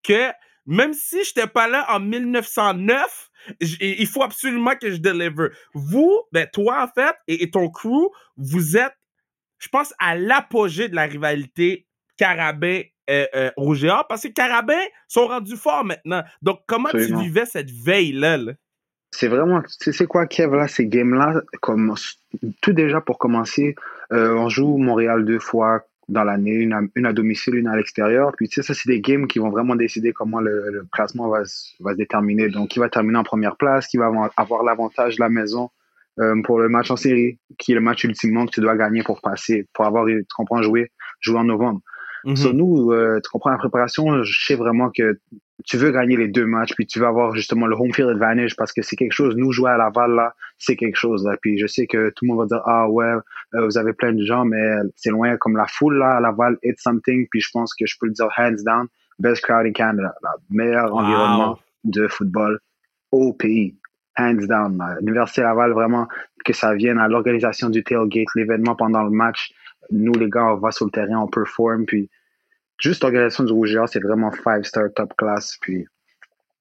que 0.04 0.32
même 0.68 0.94
si 0.94 1.24
je 1.24 1.32
n'étais 1.36 1.48
pas 1.48 1.68
là 1.68 1.86
en 1.90 2.00
1909, 2.00 3.30
il 3.60 4.08
faut 4.08 4.24
absolument 4.24 4.75
que 4.80 4.92
je 4.92 4.98
deliver. 4.98 5.50
Vous, 5.74 6.22
ben, 6.32 6.48
toi, 6.54 6.84
en 6.84 6.88
fait, 6.88 7.16
et 7.28 7.50
ton 7.50 7.70
crew, 7.70 8.10
vous 8.38 8.78
êtes 8.78 8.94
je 9.62 9.70
pense, 9.70 9.94
à 10.00 10.18
l'apogée 10.18 10.90
de 10.90 10.96
la 10.96 11.04
rivalité 11.04 11.88
Carabin 12.18 12.82
euh, 13.10 13.25
euh, 13.36 14.03
parce 14.08 14.24
que 14.24 14.29
Carabin 14.29 14.81
sont 15.08 15.27
rendus 15.27 15.58
forts 15.58 15.86
maintenant. 15.86 16.24
Donc, 16.41 16.60
comment 16.67 16.89
tu 16.89 17.15
vivais 17.15 17.46
cette 17.46 17.72
veille-là? 17.72 18.38
c'est 19.12 19.27
vraiment, 19.27 19.62
tu 19.81 19.91
sais 19.91 20.08
quoi, 20.08 20.25
Kev, 20.25 20.55
là, 20.55 20.67
ces 20.67 20.88
games-là, 20.88 21.41
comme 21.62 21.93
tout 22.62 22.74
déjà 22.74 23.01
pour 23.01 23.17
commencer, 23.17 23.75
euh, 24.13 24.34
on 24.36 24.50
joue 24.50 24.77
Montréal 24.77 25.25
deux 25.25 25.39
fois 25.39 25.81
dans 26.08 26.24
l'année, 26.24 26.55
une, 26.55 27.05
à, 27.05 27.13
domicile, 27.13 27.55
une 27.55 27.67
à 27.67 27.75
l'extérieur. 27.75 28.31
Puis, 28.36 28.48
tu 28.48 28.55
sais, 28.55 28.67
ça, 28.67 28.74
c'est 28.74 28.89
des 28.89 29.01
games 29.01 29.27
qui 29.27 29.39
vont 29.39 29.50
vraiment 29.50 29.75
décider 29.75 30.12
comment 30.13 30.39
le, 30.39 30.86
classement 30.91 31.29
va, 31.29 31.39
va, 31.79 31.91
se 31.91 31.98
déterminer. 31.98 32.50
Donc, 32.50 32.70
qui 32.70 32.79
va 32.79 32.89
terminer 32.89 33.17
en 33.17 33.24
première 33.24 33.55
place, 33.58 33.88
qui 33.88 33.98
va 33.98 34.12
avoir 34.36 34.63
l'avantage 34.63 35.15
de 35.17 35.22
la 35.22 35.29
maison 35.29 35.70
euh, 36.20 36.41
pour 36.43 36.60
le 36.60 36.67
match 36.67 36.91
en 36.91 36.98
série, 36.98 37.39
qui 37.58 37.72
est 37.72 37.75
le 37.75 37.81
match 37.81 38.03
ultimement 38.03 38.46
que 38.46 38.51
tu 38.51 38.62
dois 38.62 38.75
gagner 38.75 39.03
pour 39.03 39.22
passer, 39.22 39.67
pour 39.74 39.86
avoir, 39.86 40.05
tu 40.05 40.25
comprends, 40.36 40.62
jouer, 40.62 40.91
jouer 41.22 41.39
en 41.39 41.46
novembre. 41.46 41.81
Mm 42.24 42.51
nous, 42.54 42.92
euh, 42.92 43.20
tu 43.24 43.30
comprends, 43.30 43.51
la 43.51 43.58
préparation, 43.58 44.24
je 44.24 44.46
sais 44.46 44.56
vraiment 44.56 44.90
que 44.90 45.20
tu 45.66 45.78
veux 45.78 45.92
gagner 45.92 46.18
les 46.18 46.28
deux 46.28 46.46
matchs, 46.46 46.74
puis 46.75 46.86
tu 46.86 47.00
vas 47.00 47.08
avoir 47.08 47.34
justement 47.36 47.68
le 47.68 47.75
home 47.75 47.94
field 47.94 48.10
advantage 48.10 48.56
parce 48.56 48.74
que 48.74 48.82
c'est 48.82 48.96
quelque 48.96 49.13
chose. 49.13 49.36
Nous, 49.36 49.51
jouer 49.51 49.72
à 49.72 49.78
Laval, 49.78 50.12
là, 50.16 50.34
c'est 50.58 50.75
quelque 50.75 50.98
chose. 50.98 51.25
Là. 51.25 51.36
Puis 51.42 51.58
je 51.58 51.68
sais 51.68 51.88
que 51.88 52.10
tout 52.10 52.25
le 52.25 52.30
monde 52.30 52.40
va 52.40 52.46
dire, 52.46 52.62
ah 52.66 52.90
ouais, 52.90 53.13
euh, 53.54 53.66
vous 53.66 53.78
avez 53.78 53.94
plein 53.94 54.13
de 54.13 54.24
gens, 54.24 54.46
mais 54.46 54.78
c'est 54.96 55.12
loin 55.12 55.38
comme 55.38 55.56
la 55.56 55.68
foule, 55.68 55.98
là, 55.98 56.18
à 56.18 56.20
Laval, 56.20 56.58
it's 56.63 56.82
something. 56.82 57.28
Puis 57.30 57.42
je 57.42 57.50
pense 57.51 57.74
que 57.74 57.86
je 57.86 57.96
peux 58.00 58.08
le 58.08 58.13
dire 58.13 58.30
hands 58.38 58.63
down, 58.66 58.88
best 59.20 59.44
crowd 59.44 59.66
in 59.66 59.72
Canada, 59.72 60.13
le 60.22 60.56
meilleur 60.56 60.94
environnement 60.94 61.60
de 61.84 62.08
football 62.08 62.60
au 63.12 63.34
pays. 63.34 63.75
Hands 64.18 64.46
down. 64.46 64.84
L'Université 65.00 65.42
Laval, 65.42 65.72
vraiment, 65.72 66.08
que 66.44 66.54
ça 66.54 66.74
vienne 66.74 67.00
à 67.00 67.08
l'organisation 67.08 67.70
du 67.70 67.84
tailgate, 67.84 68.28
l'événement 68.36 68.75
pendant 68.75 69.04
le 69.04 69.10
match, 69.10 69.54
nous, 69.89 70.13
les 70.13 70.29
gars, 70.29 70.53
on 70.53 70.57
va 70.57 70.71
sur 70.71 70.85
le 70.85 70.91
terrain, 70.91 71.17
on 71.17 71.27
performe, 71.27 71.85
puis 71.85 72.09
juste 72.77 73.03
l'organisation 73.03 73.43
du 73.43 73.51
Rouge 73.51 73.77
c'est 73.88 74.01
vraiment 74.01 74.31
five 74.31 74.63
star 74.63 74.85
top 74.95 75.13
class, 75.17 75.57
puis 75.61 75.85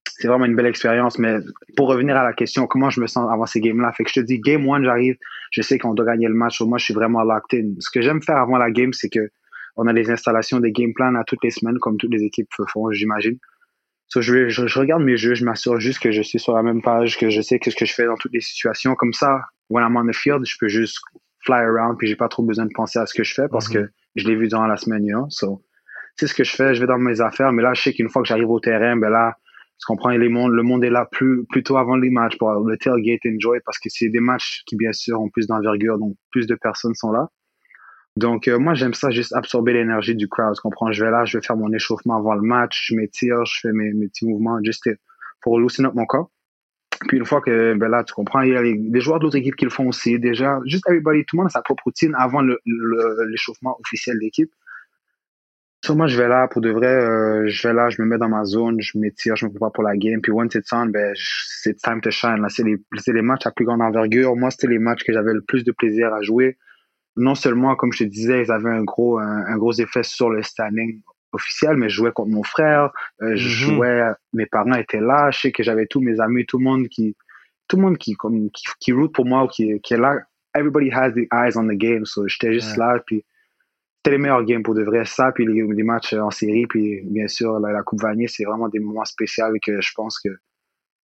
c'est 0.07 0.29
vraiment 0.29 0.45
une 0.45 0.57
belle 0.57 0.67
expérience. 0.67 1.19
Mais 1.19 1.37
pour 1.77 1.89
revenir 1.89 2.17
à 2.17 2.25
la 2.25 2.33
question, 2.33 2.67
comment 2.67 2.91
je 2.91 3.01
me 3.01 3.07
sens 3.07 3.31
avant 3.31 3.47
ces 3.47 3.61
games-là, 3.61 3.93
fait 3.93 4.05
que 4.05 4.11
je 4.11 4.21
te 4.21 4.25
dis, 4.25 4.39
game 4.39 4.69
one, 4.69 4.85
j'arrive, 4.85 5.17
je 5.51 5.63
sais 5.63 5.79
qu'on 5.79 5.95
doit 5.95 6.07
gagner 6.07 6.29
le 6.29 6.35
match, 6.35 6.61
moi, 6.61 6.79
je 6.79 6.85
suis 6.85 6.95
vraiment 6.95 7.23
locked 7.23 7.59
in. 7.59 7.75
Ce 7.79 7.91
que 7.91 8.03
j'aime 8.03 8.23
faire 8.23 8.37
avant 8.37 8.59
la 8.59 8.71
game, 8.71 8.93
c'est 8.93 9.09
que 9.09 9.31
on 9.77 9.87
a 9.87 9.93
des 9.93 10.11
installations, 10.11 10.61
des 10.61 10.73
game 10.73 10.93
plans 10.95 11.15
à 11.15 11.25
toutes 11.25 11.43
les 11.43 11.51
semaines, 11.51 11.79
comme 11.79 11.97
toutes 11.97 12.13
les 12.13 12.23
équipes 12.23 12.49
font, 12.69 12.91
j'imagine. 12.91 13.39
Je, 14.15 14.79
regarde 14.79 15.03
mes 15.03 15.17
jeux, 15.17 15.35
je 15.35 15.45
m'assure 15.45 15.79
juste 15.79 16.01
que 16.01 16.11
je 16.11 16.21
suis 16.21 16.41
sur 16.41 16.55
la 16.55 16.63
même 16.63 16.83
page, 16.83 17.17
que 17.17 17.31
je 17.31 17.41
sais 17.41 17.61
ce 17.65 17.75
que 17.75 17.87
je 17.87 17.95
fais 17.95 18.07
dans 18.07 18.17
toutes 18.17 18.33
les 18.33 18.41
situations. 18.41 18.95
Comme 18.97 19.13
ça, 19.13 19.41
when 19.71 19.85
I'm 19.85 19.97
on 19.97 20.07
the 20.07 20.15
field, 20.15 20.45
je 20.45 20.57
peux 20.59 20.69
juste 20.69 20.99
fly 21.45 21.61
around, 21.61 21.97
puis 21.99 22.07
j'ai 22.07 22.17
pas 22.17 22.29
trop 22.29 22.43
besoin 22.43 22.67
de 22.67 22.73
penser 22.75 22.99
à 22.99 23.07
ce 23.07 23.15
que 23.15 23.25
je 23.25 23.35
fais 23.35 23.49
parce 23.49 23.69
mm-hmm. 23.69 23.87
que 23.87 23.93
je 24.17 24.29
l'ai 24.29 24.37
vu 24.37 24.49
durant 24.49 24.67
la 24.67 24.77
semaine, 24.77 25.05
you 25.05 25.17
know? 25.17 25.27
So, 25.31 25.63
c'est 26.17 26.27
ce 26.27 26.35
que 26.35 26.45
je 26.45 26.55
fais, 26.55 26.75
je 26.75 26.81
vais 26.81 26.87
dans 26.87 26.99
mes 26.99 27.21
affaires, 27.21 27.53
mais 27.53 27.63
là, 27.63 27.75
je 27.75 27.83
sais 27.83 27.93
qu'une 27.93 28.09
fois 28.09 28.23
que 28.23 28.29
j'arrive 28.29 28.51
au 28.51 28.61
terrain, 28.61 28.97
ben 28.97 29.11
là, 29.11 29.37
tu 29.79 29.87
comprends, 29.87 30.11
les 30.11 30.29
mondes, 30.29 30.53
le 30.53 30.63
monde 30.63 30.85
est 30.85 30.91
là 30.91 31.09
plus, 31.11 31.47
plutôt 31.47 31.79
avant 31.79 31.97
les 31.97 32.11
matchs 32.11 32.37
pour 32.37 32.51
le 32.51 32.77
tailgate 32.77 33.21
enjoy 33.27 33.61
parce 33.65 33.79
que 33.79 33.89
c'est 33.89 34.11
des 34.11 34.21
matchs 34.21 34.63
qui, 34.67 34.77
bien 34.77 34.93
sûr, 34.93 35.19
ont 35.21 35.31
plus 35.31 35.47
d'envergure, 35.47 35.99
donc 35.99 36.17
plus 36.31 36.47
de 36.47 36.55
personnes 36.55 36.95
sont 36.95 37.13
là. 37.13 37.29
Donc, 38.17 38.49
euh, 38.49 38.59
moi, 38.59 38.75
j'aime 38.75 38.93
ça, 38.93 39.11
juste 39.11 39.33
absorber 39.33 39.73
l'énergie 39.73 40.15
du 40.15 40.29
crowd. 40.29 40.55
Tu 40.55 40.61
comprends? 40.61 40.93
Je 40.93 41.03
vais 41.03 41.11
là, 41.11 41.25
je 41.25 41.39
vais 41.39 41.43
faire 41.43 41.57
mon 41.57 41.73
échauffement 41.73 42.19
avant 42.19 42.35
le 42.35 42.43
match, 42.43 42.89
je 42.89 42.95
m'étire, 42.95 43.43
je 43.47 43.61
fais 43.63 43.73
mes, 43.73 43.93
mes 43.95 44.09
petits 44.09 44.27
mouvements 44.27 44.59
juste 44.63 44.91
pour 45.41 45.59
loosen 45.59 45.87
up 45.87 45.95
mon 45.95 46.05
corps. 46.05 46.31
Puis 47.09 47.17
une 47.17 47.25
fois 47.25 47.41
que, 47.41 47.75
ben 47.75 47.89
là, 47.89 48.05
tu 48.05 48.13
comprends, 48.13 48.43
il 48.43 48.53
y 48.53 48.57
a 48.57 48.63
les, 48.63 49.01
joueurs 49.01 49.19
de 49.19 49.25
l'autre 49.25 49.37
équipe 49.37 49.57
qui 49.57 49.65
le 49.65 49.71
font 49.71 49.89
aussi. 49.89 50.19
Déjà, 50.19 50.61
juste 50.67 50.87
everybody, 50.87 51.25
tout 51.25 51.37
le 51.37 51.39
monde 51.39 51.47
a 51.47 51.51
sa 51.51 51.63
propre 51.63 51.85
routine 51.85 52.15
avant 52.17 52.43
l'échauffement 53.27 53.79
officiel 53.81 54.17
de 54.17 54.21
l'équipe. 54.21 54.51
Moi, 55.89 56.07
je 56.07 56.17
vais 56.17 56.29
là, 56.29 56.47
pour 56.47 56.61
de 56.61 56.71
vrai, 56.71 56.87
euh, 56.87 57.49
je 57.49 57.67
vais 57.67 57.75
là, 57.75 57.89
je 57.89 58.01
me 58.03 58.07
mets 58.07 58.19
dans 58.19 58.29
ma 58.29 58.45
zone, 58.45 58.81
je 58.81 58.99
m'étire, 58.99 59.35
je 59.35 59.47
me 59.47 59.51
prépare 59.51 59.73
pour 59.73 59.83
la 59.83 59.97
game. 59.97 60.21
Puis 60.21 60.31
once 60.31 60.55
it's 60.55 60.73
on, 60.73 60.87
ben, 60.87 61.13
c'est 61.17 61.75
time 61.79 62.01
to 62.03 62.11
shine. 62.11 62.45
C'est 62.49 62.63
les, 62.63 62.77
les 63.07 63.23
matchs 63.23 63.47
à 63.47 63.51
plus 63.51 63.65
grande 63.65 63.81
envergure. 63.81 64.37
Moi, 64.37 64.51
c'était 64.51 64.69
les 64.69 64.79
matchs 64.79 65.03
que 65.05 65.13
j'avais 65.13 65.33
le 65.33 65.41
plus 65.41 65.65
de 65.65 65.73
plaisir 65.73 66.13
à 66.13 66.21
jouer. 66.21 66.59
Non 67.17 67.35
seulement, 67.35 67.75
comme 67.77 67.93
je 67.93 68.05
te 68.05 68.09
disais, 68.09 68.43
ils 68.43 68.53
avaient 68.53 68.71
un 68.71 68.85
gros, 68.85 69.19
un, 69.19 69.57
gros 69.57 69.73
effet 69.73 70.03
sur 70.03 70.31
le 70.31 70.43
standing 70.43 71.01
officiel, 71.33 71.77
mais 71.77 71.89
je 71.89 71.97
jouais 71.97 72.13
contre 72.13 72.31
mon 72.31 72.43
frère, 72.43 72.91
euh, 73.23 73.37
je 73.37 73.49
mm-hmm. 73.49 73.75
jouais, 73.75 74.03
mes 74.33 74.47
parents 74.47 74.75
étaient 74.75 75.01
là, 75.01 75.31
je 75.31 75.41
sais 75.41 75.53
que 75.53 75.63
j'avais 75.63 75.87
tous 75.87 76.01
mes 76.01 76.21
amis, 76.21 76.47
tout 76.47 76.59
le 76.59 76.65
monde 76.65 76.89
qui, 76.89 77.17
tout 77.69 77.77
le 77.77 77.83
monde 77.83 77.99
qui, 77.99 78.15
comme, 78.15 78.51
qui, 78.51 78.65
qui 78.81 78.93
route 78.93 79.15
pour 79.15 79.27
moi 79.27 79.45
ou 79.45 79.49
qui, 79.49 79.81
qui 79.81 79.95
est 79.95 79.99
là. 79.99 80.19
Everybody 80.55 80.91
has 80.91 81.13
the 81.13 81.29
eyes 81.33 81.57
on 81.57 81.69
the 81.69 81.79
game, 81.79 82.05
so 82.05 82.27
j'étais 82.27 82.53
juste 82.53 82.77
là, 82.77 82.99
puis 83.07 83.25
c'était 83.99 84.17
les 84.17 84.23
meilleurs 84.23 84.45
games 84.45 84.63
pour 84.63 84.75
de 84.75 84.83
vrai. 84.83 85.05
Ça, 85.05 85.31
puis 85.33 85.47
les, 85.47 85.63
les 85.63 85.83
matchs 85.83 86.15
en 86.15 86.31
série, 86.31 86.67
puis 86.67 87.03
bien 87.05 87.29
sûr, 87.29 87.61
la, 87.61 87.83
Coupe 87.83 88.01
Vanier, 88.01 88.27
c'est 88.29 88.45
vraiment 88.45 88.69
des 88.69 88.81
moments 88.81 89.05
spéciaux 89.05 89.45
que 89.63 89.81
je 89.81 89.93
pense 89.95 90.19
que 90.19 90.31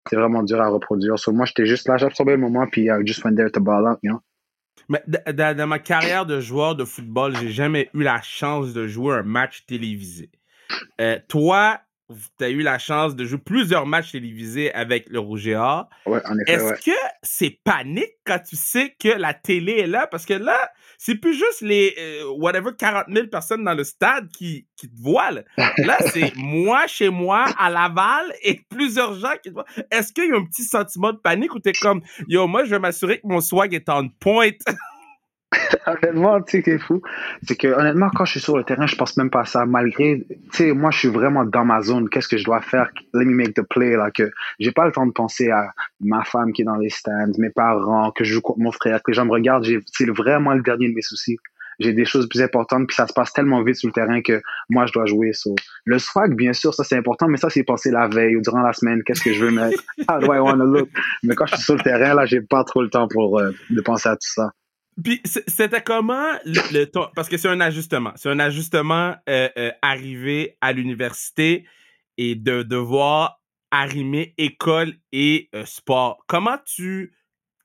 c'est 0.08 0.16
vraiment 0.16 0.42
dur 0.42 0.60
à 0.60 0.68
reproduire. 0.68 1.18
So, 1.18 1.32
moi, 1.32 1.46
j'étais 1.46 1.66
juste 1.66 1.88
là, 1.88 1.96
j'absorbais 1.96 2.32
le 2.32 2.40
moment, 2.40 2.66
puis 2.66 2.86
I 2.86 3.04
just 3.04 3.24
went 3.24 3.36
there 3.36 3.50
to 3.50 3.60
ball 3.60 3.86
out, 3.86 3.98
you 4.02 4.10
know. 4.10 4.22
Mais 4.88 5.02
dans, 5.06 5.68
ma 5.68 5.78
carrière 5.78 6.26
de 6.26 6.40
joueur 6.40 6.76
de 6.76 6.84
football, 6.84 7.36
j'ai 7.36 7.50
jamais 7.50 7.90
eu 7.94 8.02
la 8.02 8.20
chance 8.22 8.72
de 8.72 8.86
jouer 8.86 9.16
un 9.16 9.22
match 9.22 9.64
télévisé. 9.66 10.30
Euh, 11.00 11.18
toi, 11.28 11.80
tu 12.38 12.44
as 12.44 12.50
eu 12.50 12.62
la 12.62 12.78
chance 12.78 13.16
de 13.16 13.24
jouer 13.24 13.38
plusieurs 13.38 13.86
matchs 13.86 14.12
télévisés 14.12 14.72
avec 14.72 15.08
le 15.08 15.18
Rouge 15.18 15.46
Ouais, 15.46 15.56
en 16.06 16.38
effet, 16.38 16.52
Est-ce 16.52 16.84
que 16.84 16.96
c'est 17.22 17.58
panique 17.64 18.14
quand 18.24 18.38
tu 18.38 18.56
sais 18.56 18.94
que 18.98 19.08
la 19.08 19.34
télé 19.34 19.72
est 19.80 19.86
là? 19.86 20.06
Parce 20.06 20.24
que 20.24 20.34
là, 20.34 20.70
c'est 20.98 21.16
plus 21.16 21.34
juste 21.34 21.60
les 21.60 21.94
euh, 21.98 22.30
whatever 22.38 22.70
40 22.76 23.06
000 23.12 23.26
personnes 23.26 23.64
dans 23.64 23.74
le 23.74 23.84
stade 23.84 24.28
qui, 24.28 24.66
qui 24.76 24.88
te 24.88 25.00
voient. 25.00 25.30
Là, 25.30 25.42
là 25.78 25.98
c'est 26.12 26.34
moi 26.36 26.86
chez 26.86 27.10
moi 27.10 27.44
à 27.58 27.70
Laval 27.70 28.32
et 28.42 28.60
plusieurs 28.68 29.14
gens 29.14 29.34
qui 29.42 29.50
te 29.50 29.54
voient. 29.54 29.66
Est-ce 29.90 30.12
qu'il 30.12 30.28
y 30.28 30.32
a 30.32 30.36
un 30.36 30.44
petit 30.44 30.64
sentiment 30.64 31.12
de 31.12 31.18
panique 31.18 31.54
ou 31.54 31.60
t'es 31.60 31.72
comme 31.72 32.02
Yo, 32.28 32.46
moi 32.46 32.64
je 32.64 32.70
vais 32.70 32.78
m'assurer 32.78 33.18
que 33.20 33.26
mon 33.26 33.40
swag 33.40 33.74
est 33.74 33.88
en 33.88 34.08
pointe? 34.08 34.62
honnêtement, 35.86 36.40
tu 36.42 36.50
sais, 36.52 36.62
qui 36.62 36.70
est 36.70 36.78
fou, 36.78 37.02
c'est 37.42 37.56
que 37.56 37.68
honnêtement, 37.68 38.10
quand 38.14 38.24
je 38.24 38.32
suis 38.32 38.40
sur 38.40 38.56
le 38.56 38.64
terrain, 38.64 38.86
je 38.86 38.96
pense 38.96 39.16
même 39.16 39.30
pas 39.30 39.40
à 39.40 39.44
ça. 39.44 39.66
Malgré, 39.66 40.26
tu 40.28 40.36
sais, 40.50 40.72
moi, 40.72 40.90
je 40.90 40.98
suis 40.98 41.08
vraiment 41.08 41.44
dans 41.44 41.64
ma 41.64 41.80
zone. 41.82 42.08
Qu'est-ce 42.08 42.28
que 42.28 42.36
je 42.36 42.44
dois 42.44 42.60
faire? 42.60 42.90
Let 43.14 43.24
me 43.24 43.34
make 43.34 43.54
the 43.54 43.62
play, 43.62 43.96
là, 43.96 44.10
que 44.10 44.30
j'ai 44.58 44.72
pas 44.72 44.86
le 44.86 44.92
temps 44.92 45.06
de 45.06 45.12
penser 45.12 45.50
à 45.50 45.72
ma 46.00 46.24
femme 46.24 46.52
qui 46.52 46.62
est 46.62 46.64
dans 46.64 46.76
les 46.76 46.90
stands, 46.90 47.32
mes 47.38 47.50
parents, 47.50 48.10
que 48.10 48.24
je 48.24 48.34
joue 48.34 48.40
contre 48.40 48.60
mon 48.60 48.72
frère, 48.72 49.02
que 49.02 49.10
les 49.10 49.14
gens 49.14 49.24
me 49.24 49.32
regardent. 49.32 49.66
C'est 49.86 50.10
vraiment 50.10 50.54
le 50.54 50.62
dernier 50.62 50.88
de 50.88 50.94
mes 50.94 51.02
soucis. 51.02 51.38
J'ai 51.78 51.92
des 51.92 52.06
choses 52.06 52.26
plus 52.26 52.40
importantes, 52.40 52.86
puis 52.86 52.94
ça 52.94 53.06
se 53.06 53.12
passe 53.12 53.34
tellement 53.34 53.62
vite 53.62 53.76
sur 53.76 53.88
le 53.88 53.92
terrain 53.92 54.22
que 54.22 54.40
moi, 54.70 54.86
je 54.86 54.94
dois 54.94 55.04
jouer. 55.04 55.32
Le 55.84 55.98
swag, 55.98 56.34
bien 56.34 56.54
sûr, 56.54 56.72
ça 56.72 56.84
c'est 56.84 56.96
important, 56.96 57.28
mais 57.28 57.36
ça 57.36 57.50
c'est 57.50 57.64
pensé 57.64 57.90
la 57.90 58.08
veille 58.08 58.36
ou 58.36 58.40
durant 58.40 58.62
la 58.62 58.72
semaine. 58.72 59.02
Qu'est-ce 59.04 59.22
que 59.22 59.34
je 59.34 59.44
veux 59.44 59.50
mettre? 59.50 59.78
How 60.08 60.18
do 60.18 60.32
I 60.32 60.38
want 60.38 60.56
to 60.56 60.64
look? 60.64 60.88
Mais 61.22 61.34
quand 61.34 61.44
je 61.46 61.56
suis 61.56 61.64
sur 61.64 61.74
le 61.74 61.82
terrain, 61.82 62.14
là, 62.14 62.24
j'ai 62.24 62.40
pas 62.40 62.64
trop 62.64 62.80
le 62.80 62.88
temps 62.88 63.08
pour 63.08 63.38
euh, 63.38 63.50
de 63.68 63.80
penser 63.82 64.08
à 64.08 64.14
tout 64.14 64.28
ça. 64.28 64.52
Puis 65.02 65.20
c'était 65.24 65.82
comment 65.82 66.32
le, 66.44 66.84
parce 67.14 67.28
que 67.28 67.36
c'est 67.36 67.48
un 67.48 67.60
ajustement, 67.60 68.12
c'est 68.16 68.30
un 68.30 68.38
ajustement 68.38 69.14
euh, 69.28 69.48
euh, 69.58 69.70
arrivé 69.82 70.56
à 70.62 70.72
l'université 70.72 71.66
et 72.16 72.34
de 72.34 72.62
devoir 72.62 73.42
arrimer 73.70 74.34
école 74.38 74.94
et 75.12 75.50
euh, 75.54 75.64
sport. 75.66 76.24
Comment 76.26 76.56
tu 76.64 77.12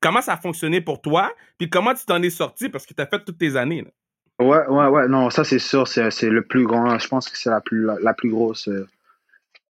comment 0.02 0.22
ça 0.22 0.34
a 0.34 0.38
fonctionné 0.38 0.82
pour 0.82 1.02
toi 1.02 1.32
Puis 1.58 1.70
comment 1.70 1.94
tu 1.94 2.06
t'en 2.06 2.22
es 2.22 2.30
sorti? 2.30 2.68
Parce 2.68 2.86
que 2.86 2.94
tu 2.94 3.02
as 3.02 3.08
fait 3.08 3.24
toutes 3.24 3.38
tes 3.38 3.56
années. 3.56 3.86
Ouais, 4.40 4.68
ouais, 4.68 4.88
ouais, 4.88 5.08
non, 5.08 5.30
ça 5.30 5.46
c'est 5.46 5.60
sûr, 5.60 5.88
c'est 5.88 6.30
le 6.30 6.42
plus 6.42 6.66
grand, 6.66 6.98
je 6.98 7.08
pense 7.08 7.30
que 7.30 7.38
c'est 7.38 7.52
la 7.52 7.62
plus 7.62 7.86
la, 8.02 8.14
plus 8.14 8.32
grosse 8.32 8.68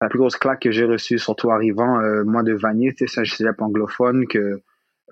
la 0.00 0.08
plus 0.08 0.18
grosse 0.18 0.36
claque 0.36 0.60
que 0.60 0.70
j'ai 0.70 0.84
reçue 0.84 1.18
surtout 1.18 1.50
arrivant 1.50 2.00
moi 2.24 2.42
de 2.44 2.52
Vanier, 2.54 2.94
tu 2.94 3.08
sais, 3.08 3.24
c'est 3.26 3.60
anglophone 3.60 4.26
que 4.26 4.62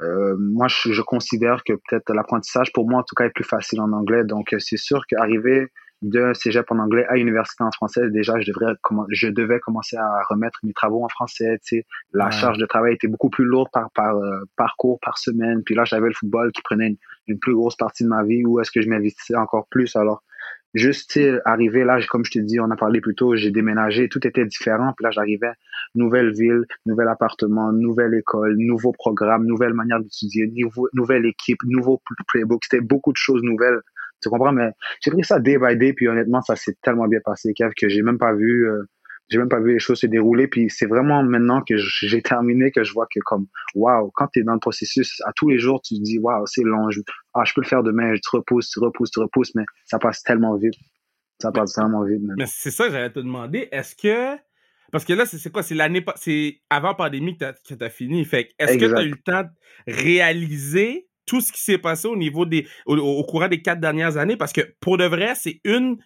euh, 0.03 0.37
moi, 0.39 0.67
je, 0.69 0.93
je, 0.93 1.03
considère 1.03 1.63
que 1.65 1.75
peut-être 1.75 2.13
l'apprentissage, 2.13 2.73
pour 2.73 2.89
moi 2.89 3.01
en 3.01 3.03
tout 3.03 3.15
cas, 3.15 3.25
est 3.25 3.31
plus 3.31 3.45
facile 3.45 3.81
en 3.81 3.93
anglais. 3.93 4.25
Donc, 4.25 4.53
euh, 4.53 4.59
c'est 4.59 4.79
sûr 4.79 5.07
qu'arriver 5.07 5.69
d'un 6.03 6.33
cégep 6.33 6.65
en 6.71 6.79
anglais 6.79 7.05
à 7.09 7.19
université 7.19 7.63
en 7.63 7.71
français, 7.73 8.09
déjà, 8.09 8.41
je 8.41 8.51
devrais, 8.51 8.73
je 9.11 9.29
devais 9.29 9.61
commencer 9.61 9.97
à 9.97 10.23
remettre 10.31 10.59
mes 10.63 10.73
travaux 10.73 11.05
en 11.05 11.09
français. 11.09 11.59
Tu 11.67 11.77
sais, 11.77 11.87
la 12.15 12.31
charge 12.31 12.57
de 12.57 12.65
travail 12.65 12.95
était 12.95 13.09
beaucoup 13.09 13.29
plus 13.29 13.45
lourde 13.45 13.69
par, 13.73 13.91
par 13.91 14.17
euh, 14.17 14.41
parcours 14.57 14.99
par 15.03 15.19
semaine. 15.19 15.63
Puis 15.63 15.75
là, 15.75 15.85
j'avais 15.85 16.09
le 16.09 16.15
football 16.15 16.53
qui 16.53 16.63
prenait 16.63 16.89
une, 16.89 16.97
une, 17.27 17.39
plus 17.39 17.55
grosse 17.55 17.77
partie 17.77 18.05
de 18.05 18.09
ma 18.09 18.25
vie. 18.25 18.45
Où 18.47 18.61
est-ce 18.61 18.71
que 18.71 18.81
je 18.81 18.89
m'investissais 18.89 19.37
encore 19.37 19.67
plus 19.69 19.95
Alors, 19.97 20.23
juste 20.75 21.19
arriver 21.45 21.85
là, 21.85 21.99
comme 22.09 22.25
je 22.25 22.33
te 22.33 22.39
dis, 22.39 22.61
on 22.61 22.71
a 22.71 22.77
parlé 22.77 23.01
plus 23.01 23.15
tôt, 23.15 23.35
j'ai 23.37 23.51
déménagé, 23.51 24.09
tout 24.09 24.27
était 24.27 24.45
différent. 24.45 24.93
Puis 24.97 25.05
là, 25.05 25.11
j'arrivais, 25.11 25.53
nouvelle 25.95 26.33
ville, 26.33 26.65
nouvel 26.87 27.09
appartement, 27.09 27.73
nouvelle 27.73 28.15
école, 28.15 28.57
nouveau 28.57 28.93
programme, 28.93 29.47
nouvelle 29.47 29.75
manière 29.75 30.01
d'étudier, 30.01 30.53
nouvelle 30.93 31.27
équipe, 31.27 31.59
nouveau 31.65 32.03
playbook. 32.29 32.63
C'était 32.65 32.83
beaucoup 32.83 33.13
de 33.13 33.19
choses 33.19 33.43
nouvelles. 33.43 33.81
Tu 34.23 34.29
comprends? 34.29 34.53
Mais 34.53 34.71
j'ai 35.03 35.11
pris 35.11 35.25
ça 35.25 35.39
day 35.39 35.59
by 35.59 35.77
day, 35.77 35.93
puis 35.95 36.09
honnêtement, 36.09 36.43
ça 36.43 36.55
s'est 36.55 36.77
tellement 36.83 37.09
bien 37.09 37.21
passé, 37.25 37.55
Kev, 37.55 37.73
que 37.77 37.89
j'ai 37.89 38.03
même 38.03 38.19
pas 38.19 38.35
vu. 38.35 38.69
Euh, 38.69 38.83
j'ai 39.31 39.39
même 39.39 39.49
pas 39.49 39.61
vu 39.61 39.73
les 39.73 39.79
choses 39.79 40.01
se 40.01 40.07
dérouler. 40.07 40.49
Puis 40.49 40.69
c'est 40.69 40.87
vraiment 40.87 41.23
maintenant 41.23 41.63
que 41.63 41.77
j'ai 41.77 42.21
terminé 42.21 42.71
que 42.73 42.83
je 42.83 42.93
vois 42.93 43.07
que 43.07 43.21
comme, 43.21 43.47
waouh, 43.75 44.11
quand 44.15 44.27
tu 44.29 44.41
es 44.41 44.43
dans 44.43 44.55
le 44.55 44.59
processus, 44.59 45.23
à 45.25 45.33
tous 45.33 45.49
les 45.49 45.59
jours, 45.59 45.81
tu 45.83 45.95
te 45.95 46.03
dis, 46.03 46.19
waouh, 46.19 46.47
c'est 46.47 46.65
long, 46.65 46.91
je, 46.91 47.01
ah, 47.35 47.45
je 47.45 47.55
peux 47.55 47.61
le 47.61 47.67
faire 47.67 47.83
demain, 47.83 48.15
je 48.15 48.21
te 48.21 48.37
repousse, 48.37 48.69
tu 48.71 48.81
repousses, 48.81 49.13
tu 49.13 49.21
repousses, 49.21 49.55
mais 49.55 49.65
ça 49.87 49.99
passe 49.99 50.23
tellement 50.23 50.57
vite. 50.57 50.75
Ça 51.41 51.53
passe 51.53 51.75
tellement 51.75 52.05
vite. 52.05 52.21
Mais 52.37 52.47
c'est 52.47 52.73
ça 52.73 52.87
que 52.87 52.93
j'allais 52.93 53.13
te 53.13 53.21
demander. 53.21 53.69
Est-ce 53.71 53.95
que, 53.95 54.37
parce 54.91 55.05
que 55.05 55.13
là, 55.13 55.25
c'est 55.25 55.51
quoi? 55.51 55.63
C'est 55.63 55.77
l'année, 55.77 56.05
c'est 56.17 56.61
avant 56.69 56.95
pandémie 56.95 57.39
que 57.39 57.45
tu 57.65 57.85
as, 57.85 57.91
fini. 57.91 58.25
Fait 58.25 58.51
est-ce 58.59 58.77
que 58.77 58.87
tu 58.87 58.97
as 58.97 59.03
eu 59.05 59.11
le 59.11 59.23
temps 59.25 59.45
de 59.45 59.93
réaliser 59.93 61.09
tout 61.25 61.41
ce 61.41 61.53
qui 61.53 61.63
s'est 61.63 61.79
passé 61.79 62.09
au 62.09 62.17
niveau 62.17 62.45
des, 62.45 62.67
au, 62.85 63.25
courant 63.25 63.49
des 63.49 63.63
quatre 63.63 63.81
dernières 63.81 64.17
années? 64.17 64.37
Parce 64.37 64.53
que 64.53 64.63
pour 64.81 64.99
de 64.99 65.05
vrai, 65.05 65.35
c'est 65.37 65.61
une, 65.65 65.99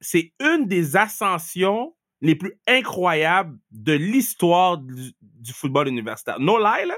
c'est 0.00 0.32
une 0.40 0.66
des 0.66 0.96
ascensions 0.96 1.92
les 2.20 2.34
plus 2.34 2.52
incroyables 2.66 3.58
de 3.70 3.92
l'histoire 3.92 4.78
du, 4.78 5.12
football 5.52 5.88
universitaire. 5.88 6.38
No 6.40 6.58
lie, 6.58 6.86
là. 6.86 6.96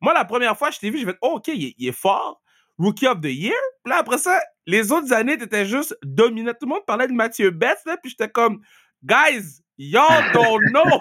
Moi, 0.00 0.14
la 0.14 0.24
première 0.24 0.56
fois 0.56 0.70
je 0.70 0.78
t'ai 0.78 0.90
vu, 0.90 0.98
j'ai 0.98 1.06
fait, 1.06 1.18
oh, 1.22 1.36
OK, 1.36 1.48
il, 1.48 1.74
est 1.86 1.92
fort. 1.92 2.40
Rookie 2.78 3.08
of 3.08 3.20
the 3.20 3.26
Year. 3.26 3.56
Puis 3.82 3.90
là, 3.90 3.98
après 3.98 4.18
ça, 4.18 4.40
les 4.66 4.92
autres 4.92 5.12
années, 5.12 5.36
t'étais 5.36 5.66
juste 5.66 5.98
dominant. 6.04 6.52
Tout 6.52 6.66
le 6.66 6.74
monde 6.74 6.86
parlait 6.86 7.08
de 7.08 7.12
Mathieu 7.12 7.50
Betts, 7.50 7.84
là, 7.86 7.96
puis 7.96 8.10
j'étais 8.10 8.28
comme, 8.28 8.62
guys, 9.02 9.62
y'all 9.78 10.32
don't 10.32 10.62
know. 10.70 11.00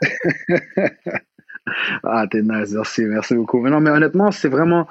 Ah, 2.02 2.26
t'es 2.30 2.42
nice, 2.42 2.72
merci, 2.72 3.04
merci 3.04 3.34
beaucoup. 3.34 3.60
Mais 3.60 3.70
non, 3.70 3.80
mais 3.80 3.90
honnêtement, 3.90 4.30
c'est 4.30 4.48
vraiment, 4.48 4.86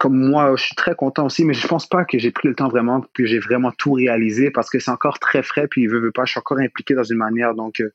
comme 0.00 0.16
moi, 0.16 0.54
je 0.56 0.64
suis 0.64 0.74
très 0.74 0.94
content 0.94 1.26
aussi, 1.26 1.44
mais 1.44 1.54
je 1.54 1.66
pense 1.66 1.86
pas 1.86 2.04
que 2.04 2.18
j'ai 2.18 2.30
pris 2.30 2.48
le 2.48 2.54
temps 2.54 2.68
vraiment, 2.68 3.04
que 3.14 3.26
j'ai 3.26 3.38
vraiment 3.38 3.72
tout 3.72 3.92
réalisé 3.92 4.50
parce 4.50 4.70
que 4.70 4.78
c'est 4.78 4.90
encore 4.90 5.18
très 5.18 5.42
frais, 5.42 5.68
puis 5.68 5.86
veut, 5.86 6.00
veut 6.00 6.12
pas, 6.12 6.24
je 6.24 6.32
suis 6.32 6.38
encore 6.38 6.58
impliqué 6.58 6.94
dans 6.94 7.04
une 7.04 7.18
manière, 7.18 7.54
donc, 7.54 7.80
euh, 7.80 7.92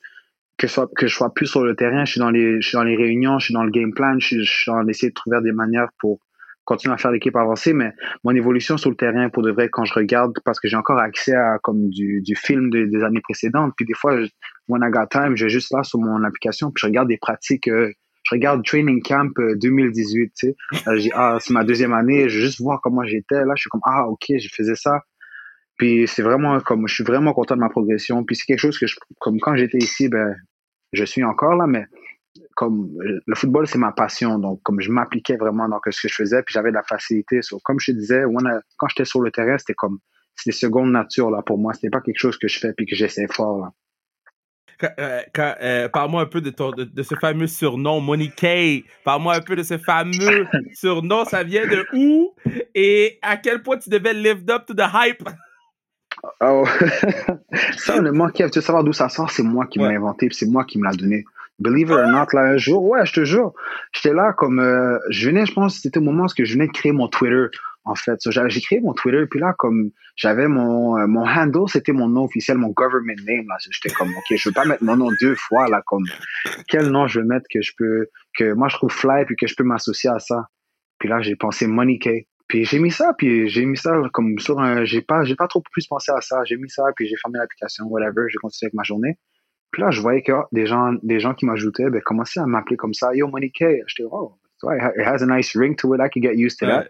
que, 0.57 0.67
soit, 0.67 0.89
que 0.95 1.07
je 1.07 1.13
sois 1.15 1.33
plus 1.33 1.47
sur 1.47 1.63
le 1.63 1.75
terrain, 1.75 2.05
je 2.05 2.11
suis 2.11 2.19
dans 2.19 2.31
les, 2.31 2.61
je 2.61 2.67
suis 2.67 2.75
dans 2.75 2.83
les 2.83 2.95
réunions, 2.95 3.39
je 3.39 3.45
suis 3.45 3.53
dans 3.53 3.63
le 3.63 3.71
game 3.71 3.93
plan, 3.93 4.19
je 4.19 4.25
suis, 4.25 4.43
je 4.45 4.51
suis 4.51 4.71
en 4.71 4.87
essayer 4.87 5.09
de 5.09 5.15
trouver 5.15 5.41
des 5.41 5.51
manières 5.51 5.89
pour 5.99 6.19
continuer 6.67 6.93
à 6.93 6.97
faire 6.97 7.11
l'équipe 7.11 7.35
avancer, 7.35 7.73
mais 7.73 7.93
mon 8.25 8.35
évolution 8.35 8.77
sur 8.77 8.89
le 8.89 8.97
terrain, 8.97 9.29
pour 9.29 9.41
de 9.41 9.51
vrai, 9.51 9.69
quand 9.71 9.85
je 9.85 9.93
regarde, 9.93 10.33
parce 10.43 10.59
que 10.59 10.67
j'ai 10.67 10.75
encore 10.75 10.99
accès 10.99 11.33
à 11.33 11.57
comme 11.63 11.89
du, 11.89 12.21
du 12.21 12.35
film 12.35 12.69
des 12.69 13.03
années 13.03 13.21
précédentes, 13.21 13.73
puis 13.77 13.85
des 13.85 13.93
fois, 13.93 14.21
je, 14.21 14.27
when 14.67 14.81
I 14.83 14.91
got 14.91 15.07
time, 15.09 15.35
je 15.35 15.45
vais 15.45 15.49
juste 15.49 15.73
là 15.73 15.83
sur 15.83 15.99
mon 15.99 16.23
application, 16.25 16.69
puis 16.69 16.81
je 16.81 16.87
regarde 16.87 17.07
des 17.07 17.17
pratiques, 17.17 17.69
euh, 17.69 17.91
je 18.23 18.35
regarde 18.35 18.65
Training 18.65 19.01
Camp 19.01 19.31
2018, 19.37 20.21
euh, 20.21 20.25
tu 20.25 20.47
sais. 20.47 20.55
Euh, 20.89 21.09
ah, 21.13 21.37
c'est 21.39 21.53
ma 21.53 21.63
deuxième 21.63 21.93
année, 21.93 22.27
je 22.27 22.37
veux 22.37 22.45
juste 22.45 22.59
voir 22.59 22.81
comment 22.83 23.05
j'étais. 23.05 23.45
Là, 23.45 23.53
je 23.55 23.61
suis 23.61 23.69
comme, 23.69 23.81
ah, 23.85 24.05
ok, 24.07 24.25
je 24.37 24.49
faisais 24.53 24.75
ça. 24.75 24.99
Puis 25.77 26.07
c'est 26.07 26.23
vraiment 26.23 26.59
comme, 26.59 26.87
je 26.87 26.93
suis 26.93 27.03
vraiment 27.05 27.33
content 27.33 27.55
de 27.55 27.61
ma 27.61 27.69
progression. 27.69 28.25
Puis 28.25 28.35
c'est 28.35 28.45
quelque 28.45 28.59
chose 28.59 28.77
que 28.77 28.87
je, 28.87 28.95
comme 29.19 29.39
quand 29.39 29.55
j'étais 29.55 29.77
ici, 29.77 30.09
ben, 30.09 30.35
je 30.91 31.05
suis 31.05 31.23
encore 31.23 31.55
là, 31.55 31.67
mais 31.67 31.85
comme 32.57 32.89
le 32.97 33.35
football, 33.35 33.67
c'est 33.67 33.77
ma 33.77 33.91
passion. 33.91 34.39
Donc, 34.39 34.63
comme 34.63 34.81
je 34.81 34.91
m'appliquais 34.91 35.37
vraiment 35.37 35.69
dans 35.69 35.79
ce 35.85 36.01
que 36.01 36.07
je 36.07 36.15
faisais, 36.15 36.41
puis 36.41 36.53
j'avais 36.53 36.71
de 36.71 36.73
la 36.75 36.81
facilité. 36.81 37.39
comme 37.63 37.79
je 37.79 37.91
te 37.91 37.97
disais, 37.97 38.23
quand 38.77 38.87
j'étais 38.87 39.05
sur 39.05 39.21
le 39.21 39.29
terrain, 39.29 39.59
c'était 39.59 39.75
comme, 39.75 39.99
c'était 40.33 40.57
seconde 40.57 40.91
nature 40.91 41.29
là 41.29 41.43
pour 41.45 41.59
moi. 41.59 41.73
C'était 41.73 41.91
pas 41.91 42.01
quelque 42.01 42.17
chose 42.17 42.35
que 42.39 42.47
je 42.47 42.57
fais 42.57 42.73
puis 42.73 42.87
que 42.87 42.95
j'essaie 42.95 43.27
fort. 43.31 43.59
Là. 43.59 43.71
Euh, 44.99 45.21
euh, 45.37 45.89
parle-moi 45.89 46.23
un 46.23 46.25
peu 46.25 46.41
de, 46.41 46.49
ton, 46.49 46.71
de, 46.71 47.03
ce 47.03 47.13
fameux 47.13 47.45
surnom, 47.45 48.01
Monique. 48.01 48.43
Parle-moi 49.03 49.35
un 49.35 49.41
peu 49.41 49.55
de 49.55 49.61
ce 49.61 49.77
fameux 49.77 50.47
surnom. 50.73 51.25
Ça 51.25 51.43
vient 51.43 51.67
de 51.67 51.85
où? 51.93 52.33
Et 52.73 53.19
à 53.21 53.37
quel 53.37 53.61
point 53.61 53.77
tu 53.77 53.91
devais 53.91 54.15
live 54.15 54.43
up 54.49 54.65
to 54.65 54.73
the 54.73 54.87
hype? 54.91 55.29
Oh. 56.41 56.65
ça, 57.77 58.01
le 58.01 58.31
Kev, 58.31 58.49
tu 58.49 58.57
veux 58.57 58.65
savoir 58.65 58.83
d'où 58.83 58.93
ça 58.93 59.09
sort? 59.09 59.29
C'est 59.29 59.43
moi 59.43 59.67
qui 59.67 59.77
l'ai 59.77 59.85
inventé, 59.85 60.27
c'est 60.31 60.47
moi 60.47 60.65
qui 60.65 60.79
me 60.79 60.85
l'a 60.85 60.93
donné. 60.93 61.23
Believe 61.59 61.87
it 61.87 61.95
or 61.95 62.07
not, 62.07 62.27
là, 62.33 62.41
un 62.41 62.57
jour, 62.57 62.83
ouais, 62.83 63.05
je 63.05 63.13
te 63.13 63.25
jure, 63.25 63.53
j'étais 63.91 64.13
là 64.13 64.31
comme, 64.33 64.59
euh, 64.59 64.99
je 65.09 65.29
venais, 65.29 65.45
je 65.45 65.53
pense, 65.53 65.79
c'était 65.79 65.97
au 65.97 66.03
moment 66.03 66.25
où 66.25 66.27
je 66.37 66.53
venais 66.53 66.67
de 66.67 66.71
créer 66.71 66.91
mon 66.91 67.07
Twitter, 67.07 67.45
en 67.83 67.95
fait. 67.95 68.19
j'ai 68.29 68.61
créé 68.61 68.79
mon 68.79 68.93
Twitter, 68.93 69.25
puis 69.29 69.39
là, 69.39 69.55
comme, 69.57 69.89
j'avais 70.15 70.47
mon, 70.47 70.97
euh, 70.99 71.07
mon 71.07 71.25
handle, 71.25 71.67
c'était 71.67 71.93
mon 71.93 72.09
nom 72.09 72.25
officiel, 72.25 72.57
mon 72.57 72.69
government 72.69 73.17
name, 73.25 73.47
là. 73.47 73.55
J'étais 73.71 73.93
comme, 73.95 74.09
OK, 74.09 74.37
je 74.37 74.49
veux 74.49 74.53
pas 74.53 74.65
mettre 74.65 74.83
mon 74.83 74.97
nom 74.97 75.09
deux 75.19 75.35
fois, 75.35 75.67
là, 75.67 75.81
comme, 75.85 76.05
quel 76.67 76.89
nom 76.89 77.07
je 77.07 77.21
veux 77.21 77.25
mettre 77.25 77.47
que 77.51 77.61
je 77.61 77.71
peux, 77.75 78.07
que 78.37 78.53
moi 78.53 78.67
je 78.67 78.75
trouve 78.75 78.91
fly, 78.91 79.25
puis 79.25 79.35
que 79.35 79.47
je 79.47 79.55
peux 79.55 79.63
m'associer 79.63 80.11
à 80.11 80.19
ça. 80.19 80.49
Puis 80.99 81.09
là, 81.09 81.21
j'ai 81.21 81.35
pensé 81.35 81.65
Money. 81.67 81.99
Puis 82.47 82.65
j'ai 82.65 82.79
mis 82.79 82.91
ça, 82.91 83.13
puis 83.17 83.49
j'ai 83.49 83.65
mis 83.65 83.77
ça 83.77 83.99
comme 84.13 84.39
sur 84.39 84.59
un, 84.59 84.85
j'ai 84.85 85.01
pas, 85.01 85.23
j'ai 85.23 85.35
pas 85.35 85.47
trop 85.47 85.61
plus 85.71 85.85
pensé 85.87 86.11
à 86.11 86.21
ça. 86.21 86.43
J'ai 86.45 86.55
mis 86.57 86.69
ça, 86.69 86.83
puis 86.95 87.07
j'ai 87.07 87.15
fermé 87.17 87.39
l'application, 87.39 87.85
whatever, 87.85 88.27
j'ai 88.29 88.37
continué 88.37 88.67
avec 88.67 88.73
ma 88.73 88.83
journée. 88.83 89.17
Puis 89.77 89.83
là, 89.83 89.91
je 89.91 90.01
voyais 90.01 90.23
que 90.23 90.31
des 90.51 90.65
gens, 90.65 90.93
des 91.03 91.19
gens 91.19 91.35
qui 91.35 91.45
m'ajoutaient, 91.45 91.91
ben, 91.91 92.01
commençaient 92.01 92.39
à 92.39 92.47
m'appeler 92.47 92.77
comme 92.77 92.95
ça. 92.95 93.13
Yo, 93.13 93.27
Money 93.27 93.51
K. 93.51 93.63
J'étais, 93.85 94.09
oh, 94.11 94.33
it 94.63 95.05
has 95.05 95.21
a 95.21 95.27
nice 95.27 95.55
ring 95.55 95.75
to 95.75 95.93
it. 95.93 96.01
I 96.01 96.09
can 96.11 96.19
get 96.19 96.35
used 96.35 96.57
to 96.61 96.65
that. 96.65 96.87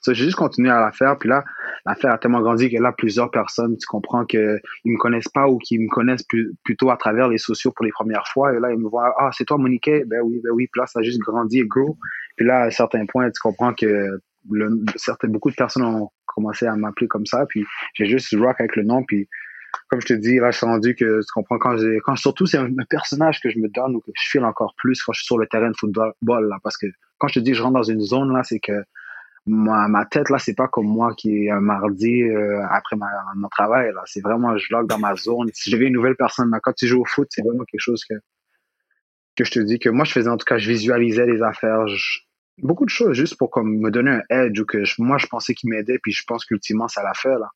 So, 0.00 0.14
j'ai 0.14 0.24
juste 0.24 0.36
continué 0.36 0.70
à 0.70 0.80
la 0.80 0.90
faire. 0.90 1.18
Puis 1.18 1.28
là, 1.28 1.44
l'affaire 1.84 2.12
a 2.12 2.16
tellement 2.16 2.40
grandi 2.40 2.70
que 2.70 2.80
là, 2.80 2.92
plusieurs 2.96 3.30
personnes, 3.30 3.76
tu 3.76 3.86
comprends 3.86 4.24
qu'ils 4.24 4.58
me 4.86 4.96
connaissent 4.96 5.28
pas 5.28 5.48
ou 5.48 5.58
qu'ils 5.58 5.82
me 5.82 5.88
connaissent 5.90 6.24
plutôt 6.64 6.88
à 6.88 6.96
travers 6.96 7.28
les 7.28 7.36
sociaux 7.36 7.72
pour 7.76 7.84
les 7.84 7.92
premières 7.92 8.26
fois. 8.28 8.54
Et 8.54 8.58
là, 8.58 8.72
ils 8.72 8.78
me 8.78 8.88
voient, 8.88 9.14
ah, 9.18 9.28
c'est 9.32 9.44
toi, 9.44 9.58
Monique? 9.58 9.90
Ben 10.06 10.22
oui, 10.24 10.40
ben 10.42 10.52
oui. 10.54 10.66
Puis 10.72 10.80
là, 10.80 10.86
ça 10.86 11.00
a 11.00 11.02
juste 11.02 11.18
grandi 11.18 11.58
et 11.58 11.66
grow. 11.66 11.98
Puis 12.38 12.46
là, 12.46 12.62
à 12.62 12.70
certains 12.70 13.04
points, 13.04 13.30
tu 13.30 13.40
comprends 13.42 13.74
que 13.74 14.18
le, 14.50 14.84
beaucoup 15.24 15.50
de 15.50 15.56
personnes 15.56 15.84
ont 15.84 16.08
commencé 16.24 16.66
à 16.66 16.74
m'appeler 16.74 17.06
comme 17.06 17.26
ça. 17.26 17.44
Puis 17.50 17.66
j'ai 17.92 18.06
juste 18.06 18.34
rock 18.34 18.56
avec 18.60 18.76
le 18.76 18.84
nom. 18.84 19.02
Puis 19.02 19.28
comme 19.88 20.00
je 20.00 20.06
te 20.06 20.12
dis, 20.12 20.38
là, 20.38 20.50
je 20.50 20.58
suis 20.58 20.66
rendu 20.66 20.94
que 20.94 21.20
tu 21.20 21.32
comprends 21.32 21.58
quand 21.58 21.76
j'ai, 21.76 21.98
quand 22.04 22.16
surtout 22.16 22.46
c'est 22.46 22.58
un, 22.58 22.70
personnage 22.88 23.40
que 23.40 23.50
je 23.50 23.58
me 23.58 23.68
donne 23.68 23.96
ou 23.96 24.00
que 24.00 24.10
je 24.14 24.28
file 24.28 24.44
encore 24.44 24.74
plus 24.76 25.02
quand 25.02 25.12
je 25.12 25.20
suis 25.20 25.26
sur 25.26 25.38
le 25.38 25.46
terrain 25.46 25.70
de 25.70 25.76
football, 25.76 26.14
là, 26.48 26.56
parce 26.62 26.76
que 26.76 26.86
quand 27.18 27.28
je 27.28 27.34
te 27.34 27.40
dis 27.40 27.54
je 27.54 27.62
rentre 27.62 27.74
dans 27.74 27.82
une 27.82 28.00
zone 28.00 28.32
là, 28.32 28.42
c'est 28.44 28.60
que 28.60 28.84
ma, 29.46 29.88
ma 29.88 30.04
tête 30.04 30.30
là, 30.30 30.38
c'est 30.38 30.54
pas 30.54 30.68
comme 30.68 30.86
moi 30.86 31.14
qui 31.16 31.44
est 31.44 31.50
un 31.50 31.60
mardi 31.60 32.22
euh, 32.22 32.62
après 32.70 32.96
ma, 32.96 33.08
mon 33.36 33.48
travail 33.48 33.92
là, 33.94 34.02
c'est 34.06 34.20
vraiment 34.20 34.56
je 34.56 34.66
log 34.70 34.88
dans 34.88 34.98
ma 34.98 35.16
zone. 35.16 35.48
Si 35.54 35.70
je 35.70 35.76
deviens 35.76 35.88
une 35.88 35.94
nouvelle 35.94 36.16
personne, 36.16 36.50
quand 36.62 36.72
tu 36.74 36.86
joues 36.86 37.00
au 37.00 37.06
foot, 37.06 37.28
c'est 37.30 37.42
vraiment 37.42 37.64
quelque 37.64 37.80
chose 37.80 38.04
que 38.08 38.14
que 39.36 39.44
je 39.44 39.52
te 39.52 39.60
dis 39.60 39.78
que 39.78 39.88
moi 39.88 40.04
je 40.04 40.12
faisais 40.12 40.28
en 40.28 40.36
tout 40.36 40.44
cas, 40.44 40.58
je 40.58 40.68
visualisais 40.68 41.26
les 41.26 41.42
affaires, 41.42 41.84
beaucoup 42.58 42.84
de 42.84 42.90
choses 42.90 43.16
juste 43.16 43.36
pour 43.38 43.50
comme 43.50 43.78
me 43.78 43.90
donner 43.90 44.10
un 44.10 44.22
edge 44.30 44.58
ou 44.60 44.64
que 44.66 44.78
moi 45.00 45.18
je 45.18 45.26
pensais 45.26 45.54
qu'il 45.54 45.70
m'aidait 45.70 45.98
puis 46.02 46.12
je 46.12 46.24
pense 46.26 46.44
qu'ultimement 46.44 46.88
ça 46.88 47.02
l'a 47.02 47.14
fait 47.14 47.38
là. 47.38 47.50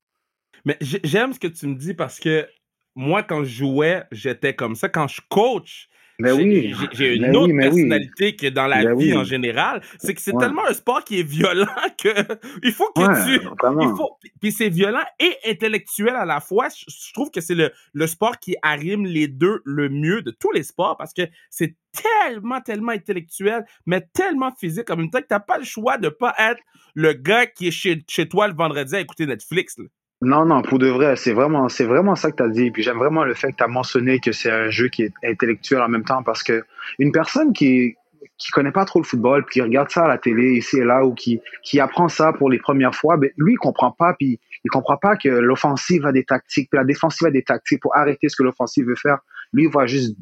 Mais 0.65 0.77
j'aime 0.81 1.33
ce 1.33 1.39
que 1.39 1.49
tu 1.49 1.67
me 1.67 1.75
dis 1.75 1.95
parce 1.95 2.21
que 2.21 2.47
moi, 2.95 3.23
quand 3.23 3.45
je 3.45 3.51
jouais, 3.51 4.05
j'étais 4.13 4.55
comme 4.55 4.75
ça. 4.75 4.89
Quand 4.89 5.09
je 5.09 5.21
coach, 5.29 5.89
oui. 6.21 6.75
j'ai 6.93 7.17
une 7.17 7.37
autre 7.37 7.55
personnalité 7.57 8.37
que 8.37 8.49
dans 8.49 8.67
la 8.67 8.95
vie 8.95 9.17
en 9.17 9.25
général. 9.25 9.83
C'est 9.99 10.15
que 10.15 10.21
c'est 10.21 10.37
tellement 10.39 10.67
un 10.67 10.75
sport 10.75 11.05
qui 11.05 11.21
est 11.21 11.29
violent 11.29 11.67
que 11.99 12.09
il 12.63 12.73
faut 12.73 12.91
que 12.95 13.25
tu. 13.25 13.45
Il 13.81 13.97
faut, 13.97 14.19
puis 14.41 14.53
c'est 14.53 14.69
violent 14.69 15.03
et 15.19 15.37
intellectuel 15.47 16.15
à 16.15 16.25
la 16.25 16.41
fois. 16.41 16.69
Je, 16.69 17.13
trouve 17.13 17.31
que 17.31 17.41
c'est 17.41 17.55
le, 17.55 17.73
le 17.93 18.07
sport 18.07 18.39
qui 18.39 18.57
arrime 18.63 19.07
les 19.07 19.29
deux 19.29 19.61
le 19.65 19.89
mieux 19.89 20.23
de 20.23 20.31
tous 20.31 20.53
les 20.53 20.63
sports 20.63 20.97
parce 20.97 21.13
que 21.13 21.23
c'est 21.51 21.77
tellement, 21.93 22.61
tellement 22.61 22.93
intellectuel, 22.93 23.65
mais 23.87 24.07
tellement 24.13 24.53
physique 24.59 24.91
en 24.91 24.97
même 24.97 25.11
temps 25.11 25.21
que 25.21 25.27
t'as 25.27 25.41
pas 25.41 25.59
le 25.59 25.65
choix 25.65 25.99
de 25.99 26.09
pas 26.09 26.35
être 26.39 26.61
le 26.95 27.13
gars 27.13 27.47
qui 27.47 27.69
est 27.69 27.73
chez, 27.73 28.03
chez 28.09 28.29
toi 28.29 28.49
le 28.49 28.55
vendredi 28.55 28.95
à 28.95 29.01
écouter 29.01 29.27
Netflix. 29.27 29.79
Là. 29.79 29.85
Non, 30.25 30.47
non, 30.47 30.63
pour 30.63 30.79
de 30.79 30.87
vrai, 30.87 31.17
c'est 31.17 31.33
vraiment, 31.33 31.69
c'est 31.69 31.85
vraiment 31.85 32.15
ça 32.15 32.31
que 32.31 32.37
tu 32.37 32.43
as 32.45 32.49
dit. 32.49 32.71
Puis 32.71 32.85
j'aime 32.85 32.99
vraiment 32.99 33.25
le 33.25 33.35
fait 33.35 33.51
que 33.51 33.57
tu 33.57 33.65
as 33.65 33.69
mentionné 33.69 34.21
que 34.21 34.31
c'est 34.31 34.53
un 34.53 34.71
jeu 34.71 34.89
qui 34.89 35.03
est 35.03 35.13
intellectuel 35.25 35.83
en 35.83 35.89
même 35.89 36.05
temps 36.05 36.23
parce 36.23 36.45
que 36.45 36.65
une 37.01 37.11
personne 37.11 37.53
qui 37.53 37.97
qui 38.39 38.51
connaît 38.51 38.73
pas 38.73 38.85
trop 38.85 39.01
le 39.01 39.05
football, 39.05 39.45
puis 39.45 39.55
qui 39.55 39.63
regarde 39.63 39.91
ça 39.91 40.05
à 40.05 40.09
la 40.09 40.19
télé 40.19 40.55
ici 40.55 40.79
et 40.79 40.85
là, 40.85 41.05
ou 41.05 41.15
qui, 41.15 41.41
qui 41.63 41.79
apprend 41.81 42.09
ça 42.09 42.33
pour 42.33 42.51
les 42.51 42.59
premières 42.59 42.95
fois, 42.95 43.17
ben, 43.17 43.31
lui, 43.37 43.53
il 43.53 43.57
comprend 43.57 43.93
pas, 43.93 44.15
puis 44.15 44.41
il 44.65 44.71
comprend 44.71 44.97
pas 44.97 45.17
que 45.17 45.29
l'offensive 45.29 46.07
a 46.07 46.13
des 46.13 46.25
tactiques, 46.25 46.69
puis 46.71 46.79
la 46.79 46.85
défensive 46.85 47.29
a 47.29 47.31
des 47.31 47.43
tactiques 47.43 47.81
pour 47.81 47.97
arrêter 47.97 48.29
ce 48.29 48.37
que 48.37 48.43
l'offensive 48.43 48.87
veut 48.87 48.97
faire. 48.97 49.19
Lui, 49.53 49.65
il 49.65 49.71
voit 49.71 49.87
juste 49.87 50.17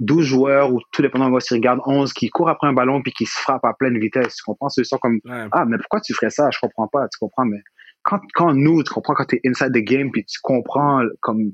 12 0.00 0.24
joueurs, 0.24 0.72
ou 0.72 0.80
tout 0.92 1.02
dépendant 1.02 1.30
de 1.30 1.40
s'il 1.40 1.56
regarde 1.56 1.80
11, 1.84 2.12
qui 2.12 2.28
courent 2.30 2.48
après 2.48 2.68
un 2.68 2.72
ballon, 2.72 3.02
puis 3.02 3.12
qui 3.12 3.26
se 3.26 3.38
frappent 3.38 3.64
à 3.64 3.74
pleine 3.74 3.98
vitesse. 3.98 4.36
Tu 4.36 4.42
comprends? 4.44 4.68
C'est 4.68 4.84
ça 4.84 4.96
comme, 4.98 5.20
ah, 5.52 5.64
mais 5.66 5.76
pourquoi 5.78 6.00
tu 6.00 6.14
ferais 6.14 6.30
ça? 6.30 6.48
Je 6.50 6.58
comprends 6.60 6.88
pas, 6.88 7.06
tu 7.08 7.18
comprends, 7.18 7.44
mais 7.44 7.60
quand, 8.08 8.20
quand 8.34 8.54
nous, 8.54 8.82
tu 8.82 8.90
comprends, 8.90 9.12
quand 9.12 9.26
tu 9.26 9.36
es 9.36 9.40
inside 9.48 9.72
the 9.72 9.84
game, 9.84 10.10
puis 10.10 10.24
tu 10.24 10.38
comprends 10.42 11.02
comme 11.20 11.52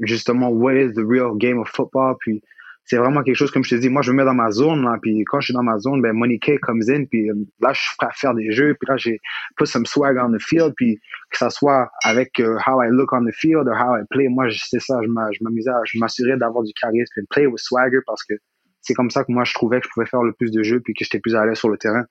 justement 0.00 0.48
what 0.48 0.74
is 0.74 0.94
the 0.94 1.04
real 1.06 1.36
game 1.36 1.58
of 1.58 1.68
football, 1.68 2.16
puis 2.18 2.42
c'est 2.84 2.96
vraiment 2.96 3.22
quelque 3.22 3.36
chose, 3.36 3.52
comme 3.52 3.62
je 3.62 3.76
te 3.76 3.80
dis, 3.80 3.88
moi, 3.88 4.02
je 4.02 4.10
me 4.10 4.16
mets 4.16 4.24
dans 4.24 4.34
ma 4.34 4.50
zone, 4.50 4.82
là, 4.82 4.98
puis 5.00 5.22
quand 5.26 5.38
je 5.38 5.46
suis 5.46 5.54
dans 5.54 5.62
ma 5.62 5.78
zone, 5.78 6.02
ben, 6.02 6.12
Monique 6.12 6.50
comes 6.62 6.82
in, 6.88 7.04
puis 7.04 7.30
euh, 7.30 7.34
là, 7.60 7.72
je 7.72 7.80
suis 7.80 7.96
prêt 7.96 8.08
à 8.08 8.12
faire 8.12 8.34
des 8.34 8.50
jeux, 8.50 8.74
puis 8.74 8.88
là, 8.88 8.96
j'ai 8.96 9.20
put 9.56 9.66
some 9.66 9.86
swag 9.86 10.16
on 10.20 10.32
the 10.32 10.42
field, 10.42 10.72
puis 10.76 10.98
que 11.30 11.38
ça 11.38 11.50
soit 11.50 11.88
avec 12.02 12.40
euh, 12.40 12.58
how 12.66 12.82
I 12.82 12.88
look 12.90 13.12
on 13.12 13.24
the 13.24 13.32
field 13.32 13.68
or 13.68 13.76
how 13.76 13.96
I 13.96 14.02
play, 14.10 14.26
moi, 14.26 14.46
c'est 14.50 14.80
ça, 14.80 14.98
je 15.00 15.08
m'amusais, 15.08 15.70
je 15.84 15.98
m'assurais 16.00 16.36
d'avoir 16.36 16.64
du 16.64 16.72
charisme, 16.72 17.12
puis 17.14 17.26
play 17.30 17.46
with 17.46 17.60
swagger, 17.60 18.00
parce 18.04 18.24
que 18.24 18.34
c'est 18.80 18.94
comme 18.94 19.10
ça 19.10 19.22
que 19.22 19.30
moi, 19.30 19.44
je 19.44 19.54
trouvais 19.54 19.80
que 19.80 19.86
je 19.86 19.92
pouvais 19.94 20.06
faire 20.06 20.24
le 20.24 20.32
plus 20.32 20.50
de 20.50 20.64
jeux, 20.64 20.80
puis 20.80 20.94
que 20.94 21.04
j'étais 21.04 21.20
plus 21.20 21.36
à 21.36 21.46
l'aise 21.46 21.58
sur 21.58 21.68
le 21.68 21.78
terrain 21.78 22.04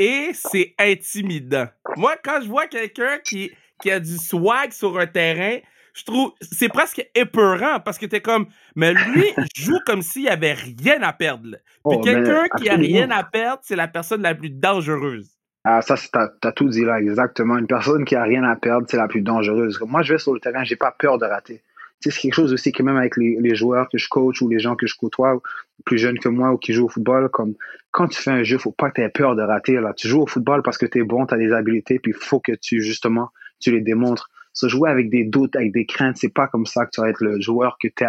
et 0.00 0.30
c'est 0.32 0.74
intimidant. 0.78 1.66
Moi, 1.96 2.14
quand 2.24 2.40
je 2.40 2.48
vois 2.48 2.66
quelqu'un 2.66 3.18
qui, 3.22 3.52
qui 3.82 3.90
a 3.90 4.00
du 4.00 4.16
swag 4.16 4.72
sur 4.72 4.98
un 4.98 5.06
terrain, 5.06 5.58
je 5.92 6.04
trouve, 6.04 6.32
c'est 6.40 6.70
presque 6.70 7.06
épeurant 7.14 7.80
parce 7.80 7.98
que 7.98 8.06
t'es 8.06 8.22
comme, 8.22 8.46
mais 8.74 8.94
lui 8.94 9.26
joue 9.54 9.78
comme 9.84 10.00
s'il 10.00 10.28
avait 10.28 10.54
rien 10.54 11.02
à 11.02 11.12
perdre. 11.12 11.56
Puis 11.86 11.98
oh, 11.98 12.00
quelqu'un 12.00 12.44
qui 12.56 12.70
a 12.70 12.76
rien 12.76 13.10
à 13.10 13.24
perdre, 13.24 13.60
c'est 13.62 13.76
la 13.76 13.88
personne 13.88 14.22
la 14.22 14.34
plus 14.34 14.50
dangereuse. 14.50 15.36
Ah, 15.64 15.82
ça, 15.82 15.96
t'as 16.10 16.28
as 16.42 16.52
tout 16.52 16.70
dit 16.70 16.84
là, 16.86 16.98
exactement. 16.98 17.58
Une 17.58 17.66
personne 17.66 18.06
qui 18.06 18.16
a 18.16 18.22
rien 18.22 18.44
à 18.44 18.56
perdre, 18.56 18.86
c'est 18.88 18.96
la 18.96 19.08
plus 19.08 19.20
dangereuse. 19.20 19.78
Moi, 19.86 20.00
je 20.00 20.14
vais 20.14 20.18
sur 20.18 20.32
le 20.32 20.40
terrain, 20.40 20.64
j'ai 20.64 20.76
pas 20.76 20.94
peur 20.98 21.18
de 21.18 21.26
rater. 21.26 21.62
C'est 22.00 22.10
quelque 22.12 22.34
chose 22.34 22.52
aussi 22.52 22.72
que 22.72 22.82
même 22.82 22.96
avec 22.96 23.16
les, 23.18 23.54
joueurs 23.54 23.88
que 23.90 23.98
je 23.98 24.08
coach 24.08 24.40
ou 24.40 24.48
les 24.48 24.58
gens 24.58 24.74
que 24.74 24.86
je 24.86 24.96
côtoie, 24.96 25.38
plus 25.84 25.98
jeunes 25.98 26.18
que 26.18 26.30
moi 26.30 26.50
ou 26.52 26.56
qui 26.56 26.72
jouent 26.72 26.86
au 26.86 26.88
football, 26.88 27.28
comme 27.28 27.54
quand 27.90 28.08
tu 28.08 28.20
fais 28.20 28.30
un 28.30 28.42
jeu, 28.42 28.56
faut 28.56 28.72
pas 28.72 28.88
que 28.90 28.94
tu 28.94 29.02
aies 29.02 29.10
peur 29.10 29.36
de 29.36 29.42
rater. 29.42 29.74
Là. 29.74 29.92
Tu 29.94 30.08
joues 30.08 30.22
au 30.22 30.26
football 30.26 30.62
parce 30.62 30.78
que 30.78 30.86
tu 30.86 31.00
es 31.00 31.02
bon, 31.02 31.26
tu 31.26 31.34
as 31.34 31.36
des 31.36 31.52
habiletés, 31.52 31.98
puis 31.98 32.12
il 32.12 32.24
faut 32.24 32.40
que 32.40 32.52
tu, 32.52 32.82
justement, 32.82 33.28
tu 33.60 33.70
les 33.70 33.82
démontres. 33.82 34.30
Se 34.54 34.66
jouer 34.66 34.90
avec 34.90 35.10
des 35.10 35.24
doutes, 35.24 35.54
avec 35.56 35.72
des 35.72 35.84
craintes, 35.84 36.16
c'est 36.16 36.32
pas 36.32 36.46
comme 36.46 36.64
ça 36.64 36.86
que 36.86 36.90
tu 36.92 37.02
vas 37.02 37.10
être 37.10 37.22
le 37.22 37.38
joueur 37.38 37.76
que 37.80 37.88
tu 37.88 38.04
es 38.04 38.08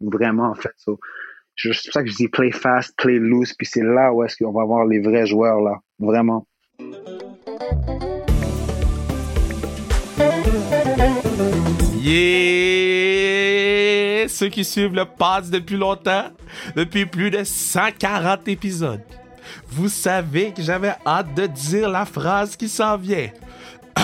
vraiment, 0.00 0.50
en 0.50 0.54
fait. 0.54 0.72
c'est 0.76 0.84
pour 0.86 0.98
ça 1.92 2.02
que 2.02 2.10
je 2.10 2.14
dis 2.14 2.28
play 2.28 2.52
fast, 2.52 2.96
play 2.96 3.18
loose, 3.18 3.54
puis 3.54 3.66
c'est 3.66 3.82
là 3.82 4.12
où 4.12 4.22
est-ce 4.22 4.36
qu'on 4.36 4.52
va 4.52 4.62
avoir 4.62 4.86
les 4.86 5.00
vrais 5.00 5.26
joueurs, 5.26 5.60
là. 5.60 5.80
Vraiment. 5.98 6.46
Yeah! 12.04 12.51
Ceux 14.42 14.48
qui 14.48 14.64
suivent 14.64 14.96
le 14.96 15.04
pass 15.04 15.50
depuis 15.50 15.76
longtemps, 15.76 16.24
depuis 16.74 17.06
plus 17.06 17.30
de 17.30 17.44
140 17.44 18.48
épisodes, 18.48 19.04
vous 19.68 19.88
savez 19.88 20.52
que 20.52 20.60
j'avais 20.62 20.94
hâte 21.06 21.32
de 21.36 21.46
dire 21.46 21.88
la 21.88 22.04
phrase 22.04 22.56
qui 22.56 22.68
s'en 22.68 22.96
vient. 22.96 23.30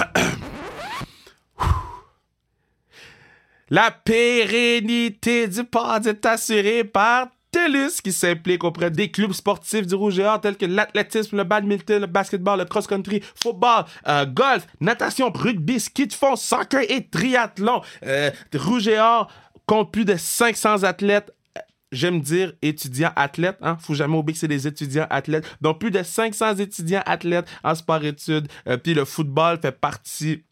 La 3.69 3.91
pérennité 3.91 5.49
du 5.49 5.65
pod 5.65 6.07
est 6.07 6.25
assurée 6.25 6.85
par 6.85 7.27
TELUS 7.51 8.01
qui 8.03 8.13
s'implique 8.13 8.63
auprès 8.63 8.91
des 8.91 9.11
clubs 9.11 9.33
sportifs 9.33 9.87
du 9.87 9.95
Rouge 9.95 10.19
et 10.19 10.25
Or 10.25 10.41
tels 10.41 10.57
que 10.57 10.67
l'athlétisme, 10.67 11.37
le 11.37 11.45
badminton, 11.45 12.01
le 12.01 12.07
basketball, 12.07 12.59
le 12.59 12.65
cross-country, 12.67 13.23
football, 13.35 13.85
euh, 14.07 14.27
golf, 14.27 14.67
natation, 14.81 15.33
rugby, 15.35 15.81
ski 15.81 16.07
de 16.07 16.13
fond, 16.13 16.37
soccer 16.37 16.83
et 16.89 17.07
triathlon. 17.07 17.81
Euh, 18.05 18.31
Rouge 18.55 18.89
et 18.89 18.99
Or 18.99 19.29
compte 19.69 19.93
plus 19.93 20.05
de 20.05 20.17
500 20.17 20.83
athlètes 20.83 21.33
j'aime 21.93 22.21
dire 22.21 22.53
étudiants 22.63 23.13
athlètes, 23.17 23.59
hein, 23.63 23.77
faut 23.81 23.95
jamais 23.95 24.17
oublier 24.17 24.35
que 24.35 24.41
c'est 24.41 24.49
des 24.49 24.67
étudiants 24.67 25.07
athlètes. 25.11 25.47
Donc 25.61 25.81
plus 25.81 25.91
de 25.91 26.03
500 26.03 26.57
étudiants 26.57 27.03
athlètes 27.07 27.47
en 27.65 27.75
sport-études. 27.75 28.49
Euh, 28.67 28.77
puis 28.77 28.95
le 28.95 29.05
football 29.05 29.59
fait 29.61 29.73
partie 29.73 30.45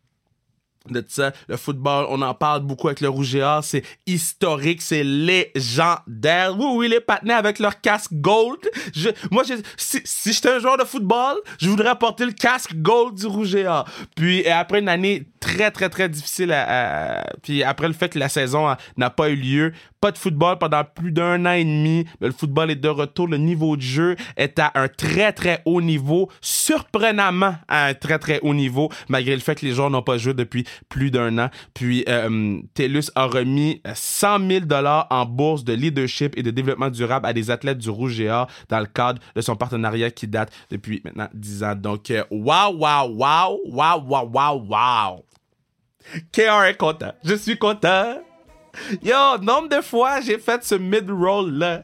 de 0.92 1.04
ça. 1.06 1.32
Le 1.48 1.56
football, 1.56 2.06
on 2.08 2.22
en 2.22 2.34
parle 2.34 2.62
beaucoup 2.62 2.88
avec 2.88 3.00
le 3.00 3.08
Rouge 3.08 3.34
et. 3.34 3.44
C'est 3.62 3.82
historique, 4.06 4.82
c'est 4.82 5.04
légendaire. 5.04 6.56
Oui, 6.58 6.66
oui, 6.74 6.88
les 6.88 7.00
partenaires 7.00 7.38
avec 7.38 7.58
leur 7.58 7.80
casque 7.80 8.12
gold. 8.12 8.60
Je, 8.94 9.10
moi, 9.30 9.44
si, 9.76 10.00
si 10.04 10.32
j'étais 10.32 10.50
un 10.50 10.58
joueur 10.58 10.78
de 10.78 10.84
football, 10.84 11.36
je 11.60 11.68
voudrais 11.68 11.96
porter 11.96 12.26
le 12.26 12.32
casque 12.32 12.74
gold 12.74 13.14
du 13.14 13.26
Rouge 13.26 13.54
et. 13.54 13.66
Puis 14.14 14.46
après 14.48 14.80
une 14.80 14.88
année 14.88 15.26
très, 15.40 15.70
très, 15.70 15.88
très 15.88 16.08
difficile, 16.08 16.52
à, 16.52 17.24
puis 17.42 17.62
après 17.62 17.88
le 17.88 17.94
fait 17.94 18.08
que 18.08 18.18
la 18.18 18.28
saison 18.28 18.74
n'a 18.96 19.10
pas 19.10 19.30
eu 19.30 19.36
lieu, 19.36 19.72
de 20.10 20.18
football 20.18 20.58
pendant 20.58 20.82
plus 20.84 21.12
d'un 21.12 21.44
an 21.46 21.52
et 21.52 21.64
demi. 21.64 22.06
Le 22.20 22.32
football 22.32 22.70
est 22.70 22.76
de 22.76 22.88
retour. 22.88 23.28
Le 23.28 23.36
niveau 23.36 23.76
de 23.76 23.82
jeu 23.82 24.16
est 24.36 24.58
à 24.58 24.72
un 24.74 24.88
très, 24.88 25.32
très 25.32 25.62
haut 25.64 25.80
niveau. 25.80 26.30
Surprenamment 26.40 27.54
à 27.68 27.86
un 27.86 27.94
très, 27.94 28.18
très 28.18 28.40
haut 28.40 28.54
niveau, 28.54 28.90
malgré 29.08 29.34
le 29.34 29.40
fait 29.40 29.54
que 29.54 29.66
les 29.66 29.72
joueurs 29.72 29.90
n'ont 29.90 30.02
pas 30.02 30.18
joué 30.18 30.34
depuis 30.34 30.64
plus 30.88 31.10
d'un 31.10 31.38
an. 31.38 31.50
Puis, 31.74 32.04
euh, 32.08 32.58
TELUS 32.74 33.10
a 33.14 33.26
remis 33.26 33.80
100 33.94 34.48
000 34.48 34.64
en 35.10 35.26
bourse 35.26 35.64
de 35.64 35.72
leadership 35.72 36.36
et 36.36 36.42
de 36.42 36.50
développement 36.50 36.90
durable 36.90 37.26
à 37.26 37.32
des 37.32 37.50
athlètes 37.50 37.78
du 37.78 37.90
Rouge 37.90 38.12
Géant 38.12 38.46
dans 38.68 38.80
le 38.80 38.86
cadre 38.86 39.20
de 39.34 39.40
son 39.40 39.56
partenariat 39.56 40.10
qui 40.10 40.26
date 40.26 40.52
depuis 40.70 41.00
maintenant 41.04 41.28
10 41.34 41.64
ans. 41.64 41.74
Donc, 41.74 42.12
waouh, 42.30 42.76
waouh, 42.76 43.16
waouh, 43.16 43.60
waouh, 43.66 44.02
waouh, 44.06 44.30
waouh, 44.32 44.66
waouh. 44.68 45.24
KR 46.32 46.64
est 46.64 46.76
content. 46.76 47.12
Je 47.24 47.34
suis 47.34 47.58
content. 47.58 48.18
Yo, 49.02 49.38
nombre 49.42 49.68
de 49.68 49.80
fois 49.80 50.20
j'ai 50.20 50.38
fait 50.38 50.62
ce 50.64 50.74
mid-roll 50.74 51.52
là. 51.52 51.82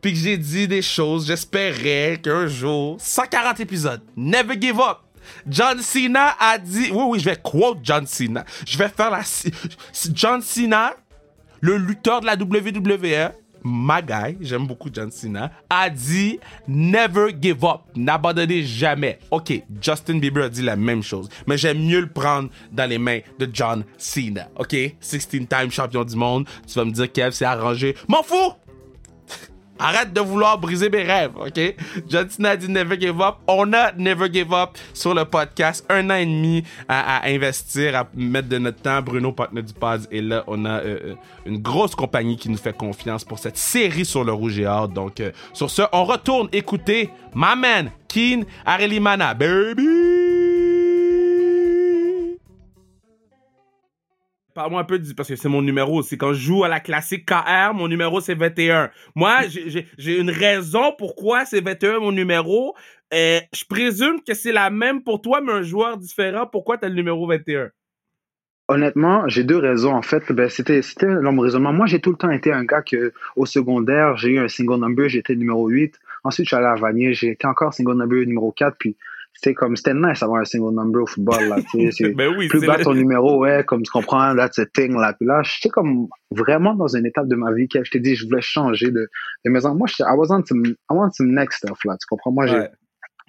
Puis 0.00 0.12
que 0.12 0.18
j'ai 0.18 0.36
dit 0.36 0.68
des 0.68 0.82
choses, 0.82 1.26
j'espérais 1.26 2.20
qu'un 2.22 2.46
jour, 2.46 2.96
140 3.00 3.60
épisodes, 3.60 4.02
never 4.16 4.60
give 4.60 4.78
up. 4.78 4.98
John 5.48 5.80
Cena 5.80 6.36
a 6.38 6.58
dit, 6.58 6.90
oui, 6.92 7.02
oui, 7.08 7.18
je 7.18 7.24
vais 7.24 7.36
quote 7.36 7.78
John 7.82 8.06
Cena. 8.06 8.44
Je 8.66 8.78
vais 8.78 8.88
faire 8.88 9.10
la. 9.10 9.22
John 10.12 10.40
Cena, 10.42 10.94
le 11.60 11.76
lutteur 11.78 12.20
de 12.20 12.26
la 12.26 12.34
WWE, 12.34 13.32
ma 13.66 14.00
guy, 14.00 14.36
j'aime 14.40 14.66
beaucoup 14.66 14.88
John 14.92 15.10
Cena, 15.10 15.50
a 15.68 15.90
dit 15.90 16.38
never 16.68 17.34
give 17.40 17.64
up, 17.64 17.80
n'abandonnez 17.94 18.62
jamais. 18.62 19.18
Ok, 19.30 19.62
Justin 19.80 20.18
Bieber 20.18 20.44
a 20.44 20.48
dit 20.48 20.62
la 20.62 20.76
même 20.76 21.02
chose, 21.02 21.28
mais 21.46 21.58
j'aime 21.58 21.78
mieux 21.78 22.00
le 22.00 22.08
prendre 22.08 22.48
dans 22.72 22.88
les 22.88 22.98
mains 22.98 23.20
de 23.38 23.48
John 23.52 23.84
Cena. 23.98 24.48
Ok, 24.56 24.72
16-time 24.72 25.70
champion 25.70 26.04
du 26.04 26.16
monde, 26.16 26.46
tu 26.66 26.74
vas 26.74 26.84
me 26.84 26.92
dire 26.92 27.10
Kev, 27.10 27.32
c'est 27.32 27.44
arrangé. 27.44 27.94
M'en 28.08 28.22
fous! 28.22 28.65
Arrête 29.78 30.12
de 30.12 30.20
vouloir 30.20 30.58
briser 30.58 30.88
mes 30.88 31.02
rêves, 31.02 31.32
OK? 31.36 31.60
Cena 32.30 32.50
a 32.50 32.56
dit 32.56 32.68
Never 32.68 32.98
Give 32.98 33.20
Up. 33.20 33.36
On 33.46 33.72
a 33.72 33.92
Never 33.92 34.32
Give 34.32 34.52
Up 34.52 34.70
sur 34.94 35.14
le 35.14 35.24
podcast. 35.24 35.84
Un 35.88 36.10
an 36.10 36.14
et 36.14 36.26
demi 36.26 36.64
à, 36.88 37.26
investir, 37.26 37.96
à 37.96 38.08
mettre 38.14 38.48
de 38.48 38.58
notre 38.58 38.80
temps. 38.80 39.02
Bruno, 39.02 39.32
partenaire 39.32 39.64
du 39.64 39.72
pod, 39.72 40.06
et 40.10 40.22
là, 40.22 40.44
on 40.46 40.64
a 40.64 40.80
euh, 40.80 40.98
euh, 41.04 41.14
une 41.44 41.58
grosse 41.58 41.94
compagnie 41.94 42.36
qui 42.36 42.48
nous 42.48 42.58
fait 42.58 42.76
confiance 42.76 43.24
pour 43.24 43.38
cette 43.38 43.58
série 43.58 44.04
sur 44.04 44.24
le 44.24 44.32
Rouge 44.32 44.58
et 44.58 44.66
Or. 44.66 44.88
Donc, 44.88 45.20
euh, 45.20 45.30
sur 45.52 45.70
ce, 45.70 45.82
on 45.92 46.04
retourne 46.04 46.48
écouter 46.52 47.10
My 47.34 47.56
Man, 47.56 47.90
Keen 48.08 48.44
Arelimana. 48.64 49.34
Baby! 49.34 50.75
Parle-moi 54.56 54.80
un 54.80 54.84
peu, 54.84 54.98
parce 55.14 55.28
que 55.28 55.36
c'est 55.36 55.50
mon 55.50 55.60
numéro. 55.60 56.00
C'est 56.00 56.16
quand 56.16 56.32
je 56.32 56.40
joue 56.40 56.64
à 56.64 56.68
la 56.68 56.80
classique 56.80 57.26
KR, 57.26 57.74
mon 57.74 57.88
numéro 57.88 58.22
c'est 58.22 58.34
21. 58.34 58.88
Moi, 59.14 59.40
j'ai 59.98 60.18
une 60.18 60.30
raison 60.30 60.94
pourquoi 60.96 61.44
c'est 61.44 61.60
21 61.60 62.00
mon 62.00 62.10
numéro. 62.10 62.74
Et 63.12 63.40
je 63.54 63.64
présume 63.68 64.22
que 64.26 64.32
c'est 64.32 64.52
la 64.52 64.70
même 64.70 65.02
pour 65.02 65.20
toi, 65.20 65.42
mais 65.42 65.52
un 65.52 65.60
joueur 65.60 65.98
différent. 65.98 66.46
Pourquoi 66.50 66.78
tu 66.78 66.86
as 66.86 66.88
le 66.88 66.94
numéro 66.94 67.26
21? 67.26 67.68
Honnêtement, 68.68 69.28
j'ai 69.28 69.44
deux 69.44 69.58
raisons. 69.58 69.92
En 69.92 70.00
fait, 70.00 70.32
ben, 70.32 70.48
c'était 70.48 70.80
l'homme 71.02 71.38
raisonnement. 71.38 71.74
Moi, 71.74 71.84
j'ai 71.84 72.00
tout 72.00 72.12
le 72.12 72.16
temps 72.16 72.30
été 72.30 72.50
un 72.50 72.64
gars 72.64 72.80
que, 72.80 73.12
au 73.36 73.44
secondaire, 73.44 74.16
j'ai 74.16 74.30
eu 74.30 74.38
un 74.38 74.48
single 74.48 74.80
number, 74.80 75.06
j'étais 75.10 75.34
numéro 75.34 75.68
8. 75.68 76.00
Ensuite, 76.24 76.46
je 76.46 76.48
suis 76.48 76.56
allé 76.56 76.66
à 76.66 76.76
Vanier, 76.76 77.12
j'ai 77.12 77.32
été 77.32 77.46
encore 77.46 77.74
single 77.74 77.98
number 77.98 78.24
numéro 78.26 78.52
4. 78.52 78.74
Puis, 78.78 78.96
c'est 79.42 79.54
comme 79.54 79.76
c'était 79.76 79.94
nice 79.94 80.20
d'avoir 80.20 80.40
un 80.40 80.44
single 80.44 80.74
number 80.74 81.02
au 81.02 81.06
football 81.06 81.48
là 81.48 81.56
tu 81.70 81.90
sais 81.92 82.10
ben 82.14 82.34
oui, 82.36 82.48
plus 82.48 82.64
bas 82.66 82.78
ton 82.78 82.94
numéro 82.94 83.38
ouais 83.38 83.64
comme 83.64 83.82
tu 83.82 83.90
comprends 83.90 84.34
that's 84.34 84.58
a 84.58 84.66
thing 84.66 84.94
là 84.96 85.12
puis 85.18 85.26
là 85.26 85.42
j'étais 85.42 85.68
comme 85.68 86.08
vraiment 86.30 86.74
dans 86.74 86.88
une 86.88 87.06
étape 87.06 87.28
de 87.28 87.36
ma 87.36 87.52
vie 87.52 87.68
que 87.68 87.82
je 87.84 87.90
t'ai 87.90 88.00
dit 88.00 88.16
je 88.16 88.26
voulais 88.26 88.40
changer 88.40 88.90
de, 88.90 89.08
de 89.44 89.50
maison 89.50 89.74
moi 89.74 89.88
I 90.00 90.14
was 90.16 90.30
on 90.30 90.44
some 90.44 90.64
I 90.64 90.74
want 90.90 91.10
some 91.12 91.32
next 91.32 91.58
stuff 91.58 91.78
là 91.84 91.96
tu 92.00 92.06
comprends? 92.08 92.32
Moi 92.32 92.46
j'ai 92.46 92.66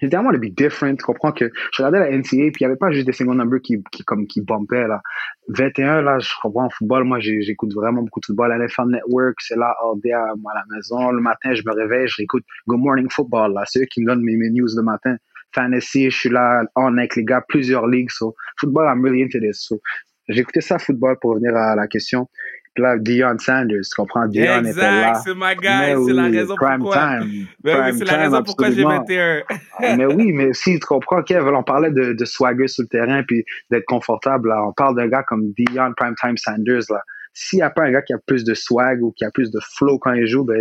J'étais 0.00 0.16
vraiment 0.16 0.30
to 0.30 0.38
be 0.38 0.54
different, 0.54 0.96
tu 0.96 1.04
comprends 1.04 1.32
que 1.32 1.50
je 1.72 1.82
regardais 1.82 1.98
la 1.98 2.16
NCA, 2.16 2.28
puis 2.28 2.38
il 2.38 2.56
n'y 2.60 2.66
avait 2.66 2.76
pas 2.76 2.92
juste 2.92 3.06
des 3.06 3.12
single 3.12 3.36
numbers 3.36 3.60
qui, 3.60 3.82
qui, 3.90 4.04
comme, 4.04 4.28
qui 4.28 4.42
bumpaient, 4.42 4.86
là. 4.86 5.02
21, 5.48 6.02
là, 6.02 6.18
je 6.20 6.28
comprends 6.40 6.66
en 6.66 6.70
football, 6.70 7.02
moi, 7.04 7.18
j'écoute 7.18 7.74
vraiment 7.74 8.02
beaucoup 8.02 8.20
de 8.20 8.26
football. 8.26 8.52
NFL 8.52 8.90
Network, 8.90 9.40
c'est 9.40 9.56
là, 9.56 9.74
all 9.82 10.00
day, 10.00 10.12
à, 10.12 10.22
à 10.22 10.54
la 10.54 10.64
maison. 10.70 11.10
Le 11.10 11.20
matin, 11.20 11.52
je 11.54 11.62
me 11.66 11.74
réveille, 11.74 12.06
je 12.06 12.16
réécoute 12.18 12.44
Good 12.68 12.78
Morning 12.78 13.08
Football, 13.10 13.54
là. 13.54 13.64
C'est 13.66 13.82
eux 13.82 13.86
qui 13.86 14.02
me 14.02 14.06
donnent 14.06 14.22
mes, 14.22 14.36
mes 14.36 14.50
news 14.50 14.68
le 14.76 14.82
matin 14.82 15.16
fantasy, 15.54 16.10
je 16.10 16.16
suis 16.16 16.30
là 16.30 16.62
en 16.74 16.96
avec 16.98 17.16
les 17.16 17.24
gars, 17.24 17.42
plusieurs 17.48 17.86
ligues. 17.86 18.10
So, 18.10 18.34
football, 18.58 18.86
I'm 18.86 19.02
really 19.02 19.22
into 19.22 19.38
this. 19.40 19.66
So, 19.66 19.80
écouté 20.28 20.60
ça, 20.60 20.78
football, 20.78 21.16
pour 21.20 21.32
revenir 21.32 21.56
à 21.56 21.74
la 21.74 21.86
question. 21.86 22.28
Puis 22.74 22.84
là, 22.84 22.96
Dion 22.96 23.36
Sanders, 23.38 23.80
tu 23.82 23.94
comprends? 23.96 24.26
Dion 24.28 24.58
exact, 24.60 24.70
était 24.70 24.80
là. 24.80 25.14
c'est 25.14 25.34
ma 25.34 25.54
guy, 25.56 26.06
c'est 26.06 26.12
la 26.12 26.24
raison 26.24 26.54
prime 26.54 26.78
pourquoi. 26.78 27.18
Time, 27.18 27.46
ben 27.64 27.92
c'est 27.92 28.04
la 28.04 28.16
raison 28.16 28.42
pourquoi 28.44 28.70
j'ai 28.70 28.84
21. 28.84 29.42
Ah, 29.48 29.96
mais 29.96 30.06
oui, 30.06 30.32
mais 30.32 30.52
si 30.52 30.78
tu 30.78 30.86
comprends, 30.86 31.22
Kev, 31.22 31.48
on 31.48 31.64
parlait 31.64 31.90
de, 31.90 32.12
de 32.12 32.24
swagger 32.24 32.68
sur 32.68 32.82
le 32.82 32.88
terrain 32.88 33.22
puis 33.26 33.44
d'être 33.70 33.86
confortable. 33.86 34.50
Là. 34.50 34.64
On 34.64 34.72
parle 34.72 34.94
d'un 34.94 35.08
gars 35.08 35.24
comme 35.24 35.52
Dion 35.56 35.92
Primetime 35.96 36.36
Sanders. 36.36 36.84
Là. 36.90 37.00
S'il 37.32 37.58
n'y 37.58 37.62
a 37.62 37.70
pas 37.70 37.82
un 37.82 37.90
gars 37.90 38.02
qui 38.02 38.12
a 38.12 38.18
plus 38.24 38.44
de 38.44 38.54
swag 38.54 39.02
ou 39.02 39.12
qui 39.12 39.24
a 39.24 39.30
plus 39.32 39.50
de 39.50 39.58
flow 39.76 39.98
quand 39.98 40.12
il 40.12 40.26
joue, 40.26 40.44
ben, 40.44 40.56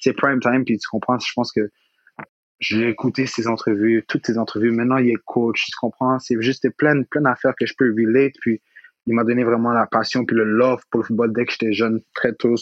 c'est 0.00 0.12
prime 0.12 0.40
time. 0.40 0.64
Puis 0.64 0.78
tu 0.78 0.88
comprends, 0.88 1.18
je 1.18 1.32
pense 1.36 1.52
que 1.52 1.70
j'ai 2.60 2.90
écouté 2.90 3.26
ses 3.26 3.46
entrevues, 3.46 4.04
toutes 4.06 4.26
ses 4.26 4.38
entrevues. 4.38 4.70
Maintenant, 4.70 4.98
il 4.98 5.10
est 5.10 5.18
coach, 5.24 5.66
tu 5.66 5.76
comprends? 5.80 6.18
C'est 6.18 6.40
juste 6.40 6.68
plein, 6.76 7.02
plein 7.02 7.22
d'affaires 7.22 7.54
que 7.58 7.66
je 7.66 7.74
peux 7.76 7.90
relate. 7.90 8.34
Puis, 8.40 8.60
il 9.06 9.14
m'a 9.14 9.24
donné 9.24 9.44
vraiment 9.44 9.72
la 9.72 9.86
passion 9.86 10.24
puis 10.24 10.36
le 10.36 10.44
love 10.44 10.82
pour 10.90 11.00
le 11.00 11.06
football 11.06 11.32
dès 11.32 11.46
que 11.46 11.52
j'étais 11.52 11.72
jeune, 11.72 12.00
très 12.14 12.34
tôt. 12.34 12.56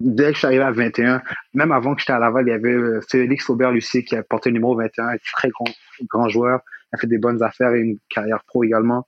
dès 0.00 0.28
que 0.28 0.32
je 0.32 0.38
suis 0.38 0.46
arrivé 0.46 0.62
à 0.62 0.72
21, 0.72 1.22
même 1.52 1.70
avant 1.70 1.94
que 1.94 2.00
j'étais 2.00 2.14
à 2.14 2.18
Laval, 2.18 2.46
il 2.46 2.50
y 2.50 2.54
avait 2.54 2.72
euh, 2.72 3.00
Félix 3.08 3.44
Faubert-Lucie 3.44 4.04
qui 4.04 4.16
a 4.16 4.22
porté 4.22 4.48
le 4.48 4.54
numéro 4.54 4.74
21, 4.74 5.16
très 5.34 5.50
grand, 5.50 5.66
grand 6.08 6.28
joueur. 6.30 6.60
Il 6.92 6.96
a 6.96 6.98
fait 6.98 7.06
des 7.06 7.18
bonnes 7.18 7.42
affaires 7.42 7.74
et 7.74 7.80
une 7.80 7.98
carrière 8.08 8.42
pro 8.46 8.64
également. 8.64 9.06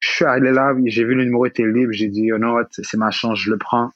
Je 0.00 0.08
suis 0.08 0.24
allé 0.24 0.52
là, 0.52 0.74
j'ai 0.86 1.04
vu 1.04 1.14
le 1.14 1.24
numéro 1.24 1.46
était 1.46 1.66
libre, 1.66 1.92
j'ai 1.92 2.08
dit, 2.08 2.32
oh 2.32 2.38
non, 2.38 2.56
c'est 2.70 2.96
ma 2.96 3.10
chance, 3.10 3.38
je 3.38 3.50
le 3.50 3.58
prends. 3.58 3.90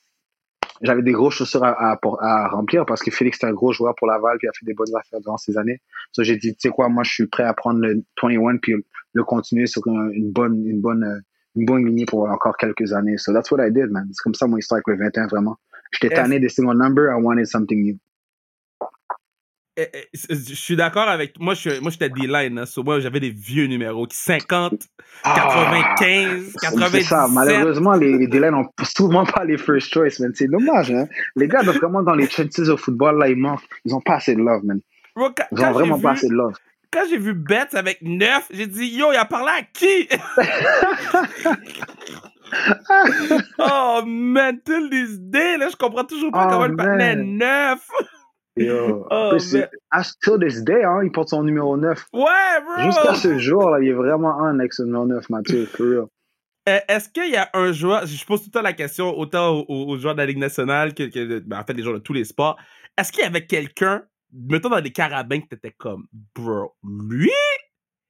J'avais 0.82 1.02
des 1.02 1.12
grosses 1.12 1.34
chaussures 1.34 1.64
à, 1.64 1.98
à, 2.20 2.48
remplir 2.48 2.86
parce 2.86 3.02
que 3.02 3.10
Félix 3.10 3.42
est 3.42 3.46
un 3.46 3.52
gros 3.52 3.72
joueur 3.72 3.94
pour 3.96 4.06
Laval 4.06 4.38
puis 4.38 4.48
a 4.48 4.52
fait 4.52 4.64
des 4.64 4.74
bonnes 4.74 4.94
affaires 4.94 5.20
durant 5.20 5.36
ces 5.36 5.56
années. 5.58 5.80
Donc 6.16 6.24
j'ai 6.24 6.36
dit, 6.36 6.54
tu 6.54 6.60
sais 6.60 6.68
quoi, 6.70 6.88
moi 6.88 7.02
je 7.04 7.12
suis 7.12 7.26
prêt 7.26 7.44
à 7.44 7.52
prendre 7.52 7.80
le 7.80 8.04
21 8.22 8.58
puis 8.58 8.74
le 9.12 9.24
continuer 9.24 9.66
sur 9.66 9.82
une 9.86 10.30
bonne, 10.30 10.64
une 10.64 10.80
bonne, 10.80 11.22
une 11.56 11.64
bonne 11.64 11.84
lignée 11.84 12.06
pour 12.06 12.28
encore 12.28 12.56
quelques 12.56 12.92
années. 12.92 13.18
So 13.18 13.32
that's 13.32 13.50
what 13.50 13.64
I 13.66 13.70
did, 13.70 13.90
man. 13.90 14.08
C'est 14.12 14.22
comme 14.22 14.34
ça 14.34 14.46
mon 14.46 14.56
histoire 14.56 14.76
avec 14.76 14.98
le 14.98 15.04
21, 15.04 15.26
vraiment. 15.26 15.56
J'étais 15.92 16.14
tanné 16.14 16.38
des 16.38 16.48
single 16.48 16.76
number, 16.76 17.10
I 17.10 17.20
wanted 17.20 17.46
something 17.46 17.82
new. 17.82 17.98
Eh, 19.80 19.86
eh, 19.94 20.08
je 20.28 20.54
suis 20.54 20.74
d'accord 20.74 21.06
avec 21.08 21.38
moi 21.38 21.54
je 21.54 21.78
moi 21.78 21.92
j'étais 21.92 22.08
D-line 22.08 22.58
hein, 22.58 22.64
moi 22.84 22.98
j'avais 22.98 23.20
des 23.20 23.30
vieux 23.30 23.68
numéros 23.68 24.08
50 24.10 24.72
95 25.22 26.52
90 26.60 26.90
c'est 26.90 27.02
ça. 27.02 27.28
malheureusement 27.30 27.92
les, 27.92 28.26
D-line 28.26 28.54
ont 28.54 28.66
souvent 28.82 29.24
pas 29.24 29.44
les 29.44 29.56
first 29.56 29.94
choice 29.94 30.18
man. 30.18 30.32
C'est 30.34 30.48
dommage 30.48 30.90
hein. 30.90 31.06
Les 31.36 31.46
gars 31.46 31.62
vraiment 31.62 32.02
dans 32.02 32.16
les 32.16 32.28
chances 32.28 32.58
au 32.58 32.76
football 32.76 33.20
là 33.20 33.28
ils 33.28 33.36
manquent. 33.36 33.62
Ils 33.84 33.94
ont 33.94 34.00
pas 34.00 34.16
assez 34.16 34.34
de 34.34 34.40
love 34.40 34.64
man. 34.64 34.80
Ils 35.16 35.64
ont 35.64 35.70
vraiment 35.70 36.00
pas 36.00 36.10
assez 36.10 36.26
de 36.26 36.34
love. 36.34 36.54
quand 36.92 37.04
j'ai 37.08 37.18
vu 37.18 37.34
Betts 37.34 37.74
avec 37.74 38.02
9 38.02 38.48
j'ai 38.50 38.66
dit 38.66 38.88
yo 38.88 39.12
il 39.12 39.16
a 39.16 39.26
parlé 39.26 39.52
à 39.60 39.62
qui? 39.62 40.08
Oh 43.58 44.02
man 44.04 44.60
till 44.64 44.90
this 44.90 45.20
day 45.20 45.56
là 45.56 45.68
je 45.70 45.76
comprends 45.76 46.02
toujours 46.02 46.32
pas 46.32 46.46
oh, 46.46 46.50
comment 46.50 46.66
le 46.66 46.74
partenaire 46.74 47.16
9 47.16 47.78
Yo, 48.58 49.06
oh, 49.10 49.38
still 49.38 50.38
this 50.40 50.62
day, 50.62 50.84
hein, 50.84 51.00
il 51.04 51.12
porte 51.12 51.28
son 51.28 51.42
numéro 51.42 51.76
9. 51.76 52.06
Ouais, 52.12 52.22
bro! 52.64 52.82
Jusqu'à 52.84 53.14
ce 53.14 53.38
jour, 53.38 53.70
là, 53.70 53.80
il 53.80 53.88
est 53.88 53.92
vraiment 53.92 54.40
un 54.40 54.58
avec 54.58 54.72
ce 54.72 54.82
numéro 54.82 55.06
9, 55.06 55.30
Mathieu, 55.30 55.66
for 55.66 55.86
real. 55.86 56.06
Euh, 56.68 56.80
est-ce 56.88 57.08
qu'il 57.08 57.30
y 57.30 57.36
a 57.36 57.48
un 57.54 57.72
joueur, 57.72 58.06
je 58.06 58.24
pose 58.26 58.40
tout 58.40 58.48
le 58.48 58.52
temps 58.52 58.62
la 58.62 58.74
question, 58.74 59.16
autant 59.18 59.64
aux, 59.68 59.96
joueurs 59.96 60.14
de 60.14 60.20
la 60.20 60.26
Ligue 60.26 60.38
nationale 60.38 60.92
que, 60.92 61.38
ben, 61.40 61.60
en 61.60 61.64
fait, 61.64 61.72
les 61.72 61.82
joueurs 61.82 61.94
de 61.94 62.00
tous 62.00 62.12
les 62.12 62.24
sports, 62.24 62.58
est-ce 62.98 63.10
qu'il 63.10 63.22
y 63.22 63.26
avait 63.26 63.46
quelqu'un, 63.46 64.04
mettons 64.32 64.68
dans 64.68 64.80
des 64.80 64.92
carabins, 64.92 65.40
que 65.40 65.46
t'étais 65.46 65.70
comme, 65.70 66.06
bro, 66.34 66.74
lui, 66.84 67.30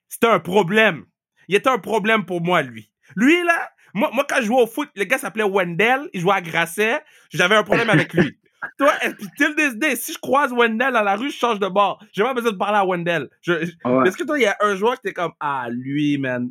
c'était 0.09 0.27
un 0.27 0.41
problème. 0.41 1.05
Il 1.47 1.55
était 1.55 1.71
un 1.71 1.79
problème 1.79 2.25
pour 2.25 2.41
moi, 2.41 2.63
lui. 2.63 2.91
Lui, 3.15 3.45
là, 3.45 3.71
moi, 3.95 4.11
moi 4.13 4.27
quand 4.29 4.37
je 4.41 4.47
jouais 4.47 4.63
au 4.63 4.67
foot, 4.67 4.89
le 4.97 5.05
gars 5.05 5.19
s'appelait 5.19 5.45
Wendell, 5.45 6.09
il 6.13 6.21
jouait 6.21 6.35
à 6.35 6.41
Grasset, 6.41 7.01
j'avais 7.31 7.55
un 7.55 7.63
problème 7.63 7.91
avec 7.91 8.13
lui. 8.13 8.39
Toi, 8.77 8.93
till 9.37 9.55
this 9.55 9.77
day, 9.77 9.97
si 9.97 10.13
je 10.13 10.19
croise 10.19 10.53
Wendell 10.53 10.93
dans 10.93 11.03
la 11.03 11.17
rue, 11.17 11.31
je 11.31 11.37
change 11.37 11.61
de 11.61 11.69
bord. 11.69 12.03
J'ai 12.13 12.23
pas 12.23 12.35
besoin 12.35 12.53
de 12.53 12.57
parler 12.57 12.79
à 12.79 12.85
Wendell. 12.85 13.29
Est-ce 13.47 14.17
que 14.17 14.25
toi, 14.25 14.39
il 14.39 14.43
y 14.43 14.47
a 14.47 14.57
un 14.61 14.75
joueur 14.75 14.95
qui 14.97 15.03
t'es 15.03 15.13
comme, 15.13 15.33
ah, 15.41 15.69
lui, 15.71 16.19
man. 16.19 16.51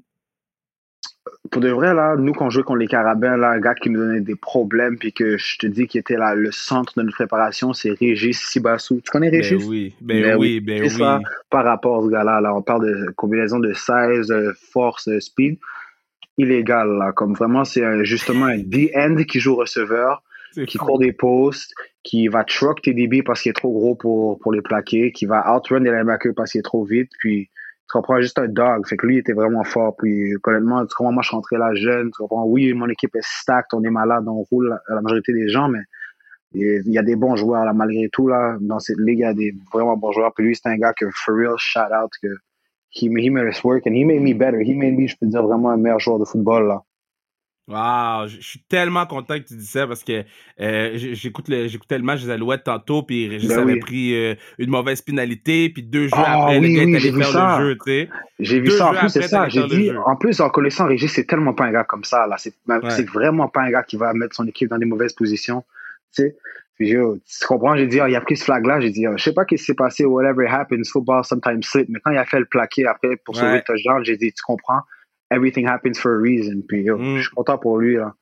Pour 1.51 1.61
de 1.61 1.69
vrai, 1.69 1.93
là, 1.93 2.15
nous, 2.17 2.33
quand 2.33 2.45
on 2.45 2.49
jouait 2.49 2.63
contre 2.63 2.79
les 2.79 2.87
Carabins, 2.87 3.35
là, 3.35 3.51
un 3.51 3.59
gars 3.59 3.75
qui 3.75 3.89
nous 3.89 3.99
donnait 3.99 4.21
des 4.21 4.35
problèmes, 4.35 4.97
puis 4.97 5.11
que 5.11 5.37
je 5.37 5.57
te 5.57 5.67
dis 5.67 5.87
qu'il 5.87 5.99
était 5.99 6.15
là, 6.15 6.33
le 6.35 6.51
centre 6.51 6.93
de 6.97 7.03
notre 7.03 7.15
préparation, 7.15 7.73
c'est 7.73 7.91
Régis 7.91 8.39
Sibassou. 8.39 9.01
Tu 9.03 9.11
connais 9.11 9.29
Régis? 9.29 9.59
Ben 9.59 9.67
oui, 9.67 9.95
ben, 9.99 10.21
ben 10.21 10.37
oui, 10.37 10.59
ben 10.61 10.83
oui. 10.83 10.89
Ça, 10.89 11.19
par 11.49 11.65
rapport 11.65 11.99
à 11.99 12.05
ce 12.05 12.11
gars-là, 12.11 12.39
là, 12.39 12.55
on 12.55 12.61
parle 12.61 12.85
de 12.85 13.11
combinaison 13.11 13.59
de 13.59 13.73
size, 13.73 14.33
force, 14.71 15.09
speed. 15.19 15.57
Illégal, 16.37 16.89
là. 16.97 17.11
Comme 17.11 17.33
vraiment, 17.33 17.65
c'est 17.65 18.05
justement 18.05 18.45
un 18.45 18.59
D-end 18.59 19.15
qui 19.27 19.39
joue 19.39 19.55
receveur 19.55 20.23
qui 20.65 20.77
court 20.77 20.99
des 20.99 21.13
postes, 21.13 21.73
qui 22.07 22.29
va 22.29 22.45
truck 22.45 22.81
TDB 22.81 23.21
parce 23.21 23.41
qu'il 23.41 23.49
est 23.49 23.53
trop 23.53 23.71
gros 23.73 23.95
pour, 23.95 24.39
pour 24.39 24.53
les 24.53 24.61
plaquer, 24.61 25.11
qui 25.11 25.25
va 25.25 25.53
outrun 25.53 25.79
les 25.79 25.91
linebackers 25.91 26.33
parce 26.33 26.53
qu'il 26.53 26.59
est 26.59 26.63
trop 26.63 26.85
vite, 26.85 27.11
puis 27.19 27.49
tu 27.49 27.91
comprends 27.91 28.21
juste 28.21 28.39
un 28.39 28.47
dog. 28.47 28.87
Fait 28.87 28.95
que 28.95 29.05
lui, 29.05 29.15
il 29.15 29.19
était 29.19 29.33
vraiment 29.33 29.65
fort. 29.65 29.95
Puis, 29.97 30.33
honnêtement, 30.45 30.85
tu 30.85 30.95
comprends, 30.95 31.11
moi, 31.11 31.21
je 31.21 31.27
suis 31.27 31.35
rentré 31.35 31.57
là 31.57 31.73
jeune. 31.73 32.07
Tu 32.07 32.17
comprends, 32.17 32.45
oui, 32.45 32.73
mon 32.73 32.87
équipe 32.87 33.13
est 33.15 33.25
stacked, 33.25 33.73
on 33.73 33.83
est 33.83 33.89
malade, 33.89 34.23
on 34.27 34.43
roule 34.43 34.77
la, 34.87 35.01
majorité 35.01 35.33
des 35.33 35.49
gens, 35.49 35.67
mais 35.67 35.79
il 36.53 36.81
y 36.85 36.97
a 36.97 37.03
des 37.03 37.17
bons 37.17 37.35
joueurs, 37.35 37.65
là, 37.65 37.73
malgré 37.73 38.07
tout, 38.11 38.29
là. 38.29 38.57
Dans 38.61 38.79
cette 38.79 38.99
ligue, 38.99 39.19
il 39.19 39.21
y 39.21 39.25
a 39.25 39.33
des 39.33 39.53
vraiment 39.73 39.97
bons 39.97 40.13
joueurs. 40.13 40.33
Puis 40.33 40.45
lui, 40.45 40.55
c'est 40.55 40.69
un 40.69 40.77
gars 40.77 40.93
que, 40.93 41.05
for 41.11 41.35
real, 41.35 41.55
shout 41.57 41.91
out, 41.93 42.11
que 42.21 42.29
he, 42.89 43.07
he 43.07 43.29
made 43.29 43.47
us 43.47 43.61
work 43.65 43.85
and 43.85 43.93
he 43.93 44.05
made 44.05 44.21
me 44.21 44.33
better. 44.33 44.61
He 44.61 44.73
made 44.73 44.97
me, 44.97 45.07
je 45.07 45.15
peux 45.19 45.27
dire, 45.27 45.43
vraiment 45.43 45.71
un 45.71 45.77
meilleur 45.77 45.99
joueur 45.99 46.19
de 46.19 46.25
football, 46.25 46.67
là. 46.67 46.83
Wow, 47.67 48.27
je 48.27 48.39
suis 48.39 48.61
tellement 48.61 49.05
content 49.05 49.37
que 49.39 49.43
tu 49.43 49.55
dis 49.55 49.65
ça 49.65 49.85
parce 49.85 50.01
que 50.01 50.23
euh, 50.61 50.91
j'écoute 50.93 51.49
le 51.49 51.67
j'écoutais 51.67 51.97
le 51.97 52.03
match 52.05 52.23
des 52.23 52.29
Alouettes 52.29 52.63
tantôt 52.63 53.03
puis 53.03 53.27
Régis 53.27 53.49
ben 53.49 53.59
avait 53.59 53.79
pris 53.79 54.15
euh, 54.15 54.35
une 54.57 54.69
mauvaise 54.69 55.01
pénalité 55.01 55.67
puis 55.67 55.83
deux 55.83 56.03
jeux 56.03 56.13
ah 56.13 56.43
après 56.43 56.61
le 56.61 56.67
gars 56.69 56.83
est 56.83 56.95
allé 56.95 57.11
faire 57.11 57.59
le 57.59 57.65
jeu, 57.65 57.75
tu 57.75 57.91
sais. 57.91 58.09
J'ai 58.39 58.61
vu 58.61 58.71
ça. 58.71 58.91
En 58.91 58.93
plus 58.93 59.09
c'est 59.09 59.23
ça, 59.23 59.49
j'ai 59.49 59.67
dit 59.67 59.91
en 60.05 60.15
plus 60.15 60.39
en 60.39 60.49
connaissant 60.49 60.87
Régis, 60.87 61.11
c'est 61.11 61.25
tellement 61.25 61.53
pas 61.53 61.65
un 61.65 61.73
gars 61.73 61.83
comme 61.83 62.05
ça 62.05 62.25
là, 62.25 62.37
c'est 62.37 62.53
c'est 62.89 63.09
vraiment 63.09 63.49
pas 63.49 63.63
un 63.63 63.71
gars 63.71 63.83
qui 63.83 63.97
va 63.97 64.13
mettre 64.13 64.35
son 64.35 64.47
équipe 64.47 64.69
dans 64.69 64.77
des 64.77 64.85
mauvaises 64.85 65.13
positions, 65.13 65.65
tu 66.15 66.23
sais. 66.23 66.37
Puis 66.77 66.89
je, 66.91 67.15
tu 67.15 67.47
comprends, 67.47 67.75
j'ai 67.75 67.87
dit, 67.87 67.99
oh, 67.99 68.05
il 68.05 68.15
a 68.15 68.21
pris 68.21 68.37
ce 68.37 68.43
flag-là, 68.43 68.79
j'ai 68.79 68.91
dit, 68.91 69.07
oh, 69.07 69.13
je 69.17 69.23
sais 69.23 69.33
pas 69.33 69.41
ce 69.41 69.47
qui 69.47 69.57
s'est 69.57 69.73
passé, 69.73 70.05
whatever 70.05 70.45
happens, 70.47 70.83
football 70.91 71.25
sometimes 71.25 71.63
slip, 71.63 71.89
mais 71.89 71.99
quand 71.99 72.11
il 72.11 72.17
a 72.17 72.25
fait 72.25 72.39
le 72.39 72.45
plaqué 72.45 72.85
après 72.85 73.17
pour 73.17 73.35
sauver 73.35 73.55
le 73.55 73.63
touchdown, 73.63 74.05
j'ai 74.05 74.15
dit, 74.15 74.31
tu 74.31 74.43
comprends, 74.43 74.81
everything 75.31 75.67
happens 75.67 75.99
for 75.99 76.13
a 76.13 76.21
reason. 76.21 76.61
Puis 76.67 76.85
je 76.85 76.91
mm. 76.91 77.21
suis 77.21 77.29
content 77.31 77.57
pour 77.57 77.77
lui. 77.77 77.95
Là. 77.95 78.13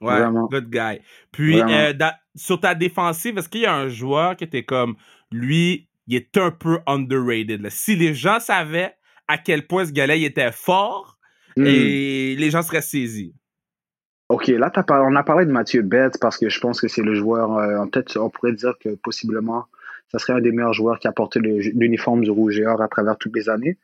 Ouais, 0.00 0.18
Vraiment. 0.18 0.48
good 0.48 0.70
guy. 0.70 1.00
Puis 1.30 1.60
euh, 1.60 1.92
sur 2.34 2.60
ta 2.60 2.74
défensive, 2.74 3.38
est-ce 3.38 3.48
qu'il 3.48 3.62
y 3.62 3.66
a 3.66 3.74
un 3.74 3.88
joueur 3.88 4.36
qui 4.36 4.44
était 4.44 4.64
comme 4.64 4.96
lui, 5.30 5.88
il 6.08 6.16
est 6.16 6.36
un 6.36 6.50
peu 6.50 6.80
underrated. 6.86 7.68
Si 7.70 7.94
les 7.96 8.14
gens 8.14 8.40
savaient 8.40 8.94
à 9.28 9.38
quel 9.38 9.66
point 9.66 9.86
ce 9.86 9.92
gars-là 9.92 10.16
était 10.16 10.52
fort, 10.52 11.18
mm. 11.56 11.66
et 11.66 12.36
les 12.36 12.50
gens 12.50 12.62
seraient 12.62 12.82
saisis. 12.82 13.34
OK, 14.28 14.46
là, 14.48 14.72
on 14.88 15.14
a 15.14 15.22
parlé 15.22 15.44
de 15.44 15.52
Mathieu 15.52 15.82
Betts 15.82 16.18
parce 16.20 16.38
que 16.38 16.48
je 16.48 16.58
pense 16.58 16.80
que 16.80 16.88
c'est 16.88 17.02
le 17.02 17.14
joueur, 17.14 17.52
euh, 17.58 17.78
en 17.78 17.86
tête, 17.86 18.16
on 18.16 18.30
pourrait 18.30 18.54
dire 18.54 18.74
que 18.80 18.94
possiblement, 18.94 19.66
ça 20.10 20.18
serait 20.18 20.32
un 20.32 20.40
des 20.40 20.52
meilleurs 20.52 20.72
joueurs 20.72 20.98
qui 20.98 21.06
a 21.06 21.12
porté 21.12 21.38
l'uniforme 21.40 22.22
du 22.22 22.30
Rouge 22.30 22.58
et 22.58 22.66
Or 22.66 22.80
à 22.80 22.88
travers 22.88 23.16
toutes 23.18 23.36
les 23.36 23.48
années. 23.48 23.76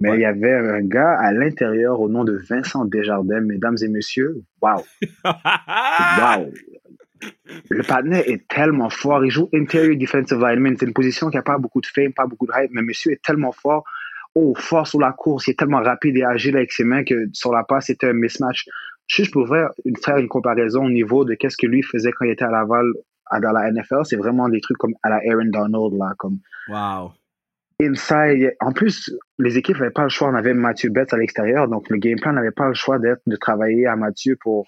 Mais 0.00 0.14
il 0.14 0.20
y 0.20 0.24
avait 0.26 0.52
un 0.52 0.82
gars 0.82 1.18
à 1.18 1.32
l'intérieur 1.32 2.00
au 2.00 2.08
nom 2.08 2.24
de 2.24 2.38
Vincent 2.48 2.84
Desjardins, 2.84 3.40
mesdames 3.40 3.76
et 3.82 3.88
messieurs. 3.88 4.42
Waouh! 4.60 4.82
Waouh! 5.24 6.52
Le 7.70 7.82
partenaire 7.82 8.28
est 8.28 8.46
tellement 8.46 8.90
fort. 8.90 9.24
Il 9.24 9.30
joue 9.30 9.48
interior 9.54 9.96
defensive 9.96 10.38
lineman. 10.38 10.76
C'est 10.78 10.86
une 10.86 10.92
position 10.92 11.30
qui 11.30 11.36
n'a 11.36 11.42
pas 11.42 11.56
beaucoup 11.56 11.80
de 11.80 11.86
fame, 11.86 12.12
pas 12.12 12.26
beaucoup 12.26 12.46
de 12.46 12.52
hype, 12.54 12.70
mais 12.72 12.82
monsieur 12.82 13.12
est 13.12 13.22
tellement 13.22 13.52
fort. 13.52 13.84
Oh, 14.34 14.54
fort 14.54 14.86
sur 14.86 15.00
la 15.00 15.12
course. 15.12 15.46
Il 15.46 15.52
est 15.52 15.58
tellement 15.58 15.80
rapide 15.80 16.18
et 16.18 16.24
agile 16.24 16.56
avec 16.58 16.72
ses 16.72 16.84
mains 16.84 17.04
que 17.04 17.28
sur 17.32 17.52
la 17.52 17.64
passe, 17.64 17.86
c'était 17.86 18.08
un 18.08 18.12
mismatch. 18.12 18.66
Si 19.08 19.24
je 19.24 19.30
pouvais 19.30 19.64
faire 20.04 20.18
une 20.18 20.28
comparaison 20.28 20.84
au 20.84 20.90
niveau 20.90 21.24
de 21.24 21.34
qu'est-ce 21.34 21.56
que 21.56 21.66
lui 21.66 21.82
faisait 21.82 22.10
quand 22.12 22.26
il 22.26 22.32
était 22.32 22.44
à 22.44 22.50
Laval 22.50 22.86
dans 23.40 23.52
la 23.52 23.70
NFL, 23.70 24.04
c'est 24.04 24.16
vraiment 24.16 24.48
des 24.50 24.60
trucs 24.60 24.76
comme 24.76 24.94
à 25.02 25.08
la 25.08 25.16
Aaron 25.16 25.46
Donald, 25.46 25.94
là, 25.98 26.12
comme. 26.18 26.38
Wow 26.68 27.12
inside. 27.80 28.54
En 28.60 28.72
plus, 28.72 29.12
les 29.38 29.58
équipes 29.58 29.78
n'avaient 29.78 29.90
pas 29.90 30.04
le 30.04 30.08
choix. 30.08 30.28
On 30.28 30.34
avait 30.34 30.54
Mathieu 30.54 30.90
Betts 30.90 31.12
à 31.12 31.16
l'extérieur, 31.16 31.68
donc 31.68 31.88
le 31.90 31.98
game 31.98 32.18
plan 32.18 32.32
n'avait 32.32 32.50
pas 32.50 32.68
le 32.68 32.74
choix 32.74 32.98
d'être 32.98 33.20
de 33.26 33.36
travailler 33.36 33.86
à 33.86 33.96
Mathieu 33.96 34.36
pour 34.40 34.66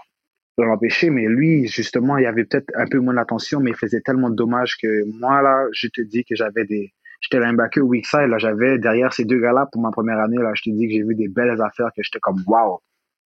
l'empêcher. 0.59 1.11
Mais 1.11 1.27
lui, 1.27 1.67
justement, 1.69 2.19
il 2.19 2.25
y 2.25 2.27
avait 2.27 2.45
peut-être 2.45 2.71
un 2.75 2.87
peu 2.87 2.99
moins 2.99 3.15
d'attention, 3.15 3.61
mais 3.61 3.71
il 3.71 3.77
faisait 3.77 4.01
tellement 4.01 4.31
de 4.31 4.35
dommages 4.35 4.77
que 4.81 5.05
moi, 5.19 5.43
là, 5.43 5.67
je 5.73 5.89
te 5.89 6.01
dis 6.01 6.25
que 6.25 6.35
j'avais 6.35 6.65
des. 6.65 6.93
J'étais 7.21 7.41
linebacker 7.41 7.83
weak 7.83 8.07
side, 8.07 8.29
là, 8.29 8.39
j'avais 8.39 8.79
derrière 8.79 9.13
ces 9.13 9.25
deux 9.25 9.41
gars-là 9.41 9.67
pour 9.73 9.83
ma 9.83 9.91
première 9.91 10.21
année, 10.21 10.37
là, 10.37 10.53
je 10.55 10.63
te 10.63 10.71
dis 10.71 10.87
que 10.87 10.93
j'ai 10.93 11.03
vu 11.03 11.17
des 11.17 11.27
belles 11.27 11.61
affaires 11.61 11.89
que 11.97 12.03
j'étais 12.03 12.21
comme 12.21 12.41
wow. 12.47 12.81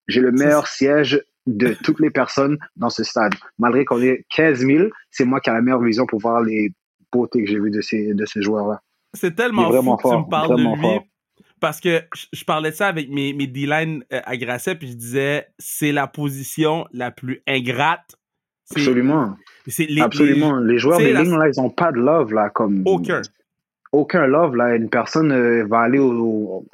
J'ai 0.07 0.21
le 0.21 0.31
meilleur 0.31 0.67
siège 0.67 1.23
de 1.47 1.73
toutes 1.83 1.99
les 1.99 2.11
personnes 2.11 2.59
dans 2.75 2.89
ce 2.89 3.03
stade. 3.03 3.33
Malgré 3.57 3.85
qu'on 3.85 3.99
ait 4.01 4.25
15 4.35 4.59
000, 4.59 4.89
c'est 5.09 5.25
moi 5.25 5.39
qui 5.39 5.49
ai 5.49 5.53
la 5.53 5.61
meilleure 5.61 5.81
vision 5.81 6.05
pour 6.05 6.19
voir 6.19 6.41
les 6.41 6.71
beautés 7.11 7.43
que 7.43 7.49
j'ai 7.49 7.59
vues 7.59 7.71
de 7.71 7.81
ces, 7.81 8.13
de 8.13 8.25
ces 8.25 8.43
joueurs-là. 8.43 8.79
C'est 9.13 9.35
tellement 9.35 9.71
fou 9.71 9.95
que 9.95 10.09
tu 10.09 10.17
me 10.17 10.29
parles 10.29 10.55
de 10.55 10.61
lui. 10.61 10.99
Parce 11.59 11.81
que 11.81 12.03
je 12.31 12.43
parlais 12.45 12.71
de 12.71 12.75
ça 12.75 12.87
avec 12.87 13.09
mes, 13.09 13.33
mes 13.33 13.47
D-line 13.47 14.03
euh, 14.13 14.21
à 14.23 14.37
Grasset, 14.37 14.75
puis 14.75 14.87
je 14.87 14.93
disais, 14.93 15.47
c'est 15.57 15.91
la 15.91 16.07
position 16.07 16.85
la 16.93 17.11
plus 17.11 17.41
ingrate. 17.47 18.15
Absolument. 18.71 19.35
Les, 19.77 20.01
Absolument. 20.01 20.57
Les, 20.57 20.77
joueurs 20.77 20.99
des 20.99 21.13
lignes, 21.13 21.37
là, 21.37 21.49
ils 21.53 21.61
n'ont 21.61 21.69
pas 21.69 21.91
de 21.91 21.97
love, 21.97 22.33
là, 22.33 22.49
comme. 22.49 22.83
Aucun. 22.85 23.21
Aucun 23.91 24.27
love, 24.27 24.55
là. 24.55 24.75
Une 24.75 24.89
personne 24.89 25.31
euh, 25.31 25.65
va 25.65 25.79
aller 25.79 25.99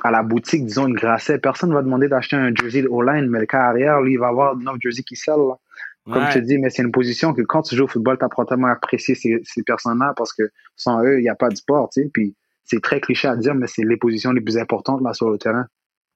à 0.03 0.11
la 0.11 0.21
boutique, 0.21 0.65
disons, 0.65 0.87
une 0.87 0.95
Grasset. 0.95 1.39
Personne 1.39 1.69
ne 1.69 1.75
va 1.75 1.81
demander 1.81 2.07
d'acheter 2.07 2.35
un 2.35 2.53
jersey 2.53 2.81
de 2.81 2.87
O-line, 2.87 3.27
mais 3.27 3.39
le 3.39 3.45
cas 3.45 3.61
arrière, 3.61 4.01
lui, 4.01 4.13
il 4.13 4.19
va 4.19 4.27
avoir 4.27 4.55
9 4.55 4.75
jerseys 4.81 5.03
qui 5.03 5.15
sell, 5.15 5.37
là. 5.37 5.57
Comme 6.05 6.27
je 6.27 6.33
te 6.35 6.39
dis, 6.39 6.59
mais 6.59 6.69
c'est 6.69 6.83
une 6.83 6.91
position 6.91 7.33
que 7.33 7.41
quand 7.41 7.63
tu 7.63 7.75
joues 7.75 7.85
au 7.85 7.87
football, 7.87 8.17
tu 8.19 8.25
apprends 8.25 8.45
tellement 8.45 8.67
à 8.67 8.73
apprécier 8.73 9.15
ces, 9.15 9.39
ces 9.43 9.63
personnes-là 9.63 10.13
parce 10.15 10.33
que 10.33 10.43
sans 10.75 11.03
eux, 11.03 11.19
il 11.19 11.23
n'y 11.23 11.29
a 11.29 11.35
pas 11.35 11.49
de 11.49 11.55
sport, 11.55 11.89
tu 11.89 12.03
sais. 12.03 12.09
Puis 12.13 12.35
c'est 12.63 12.81
très 12.81 12.99
cliché 12.99 13.27
à 13.27 13.35
dire, 13.35 13.55
mais 13.55 13.67
c'est 13.67 13.83
les 13.83 13.97
positions 13.97 14.31
les 14.31 14.41
plus 14.41 14.57
importantes 14.57 15.01
là 15.03 15.13
sur 15.13 15.29
le 15.29 15.37
terrain. 15.37 15.65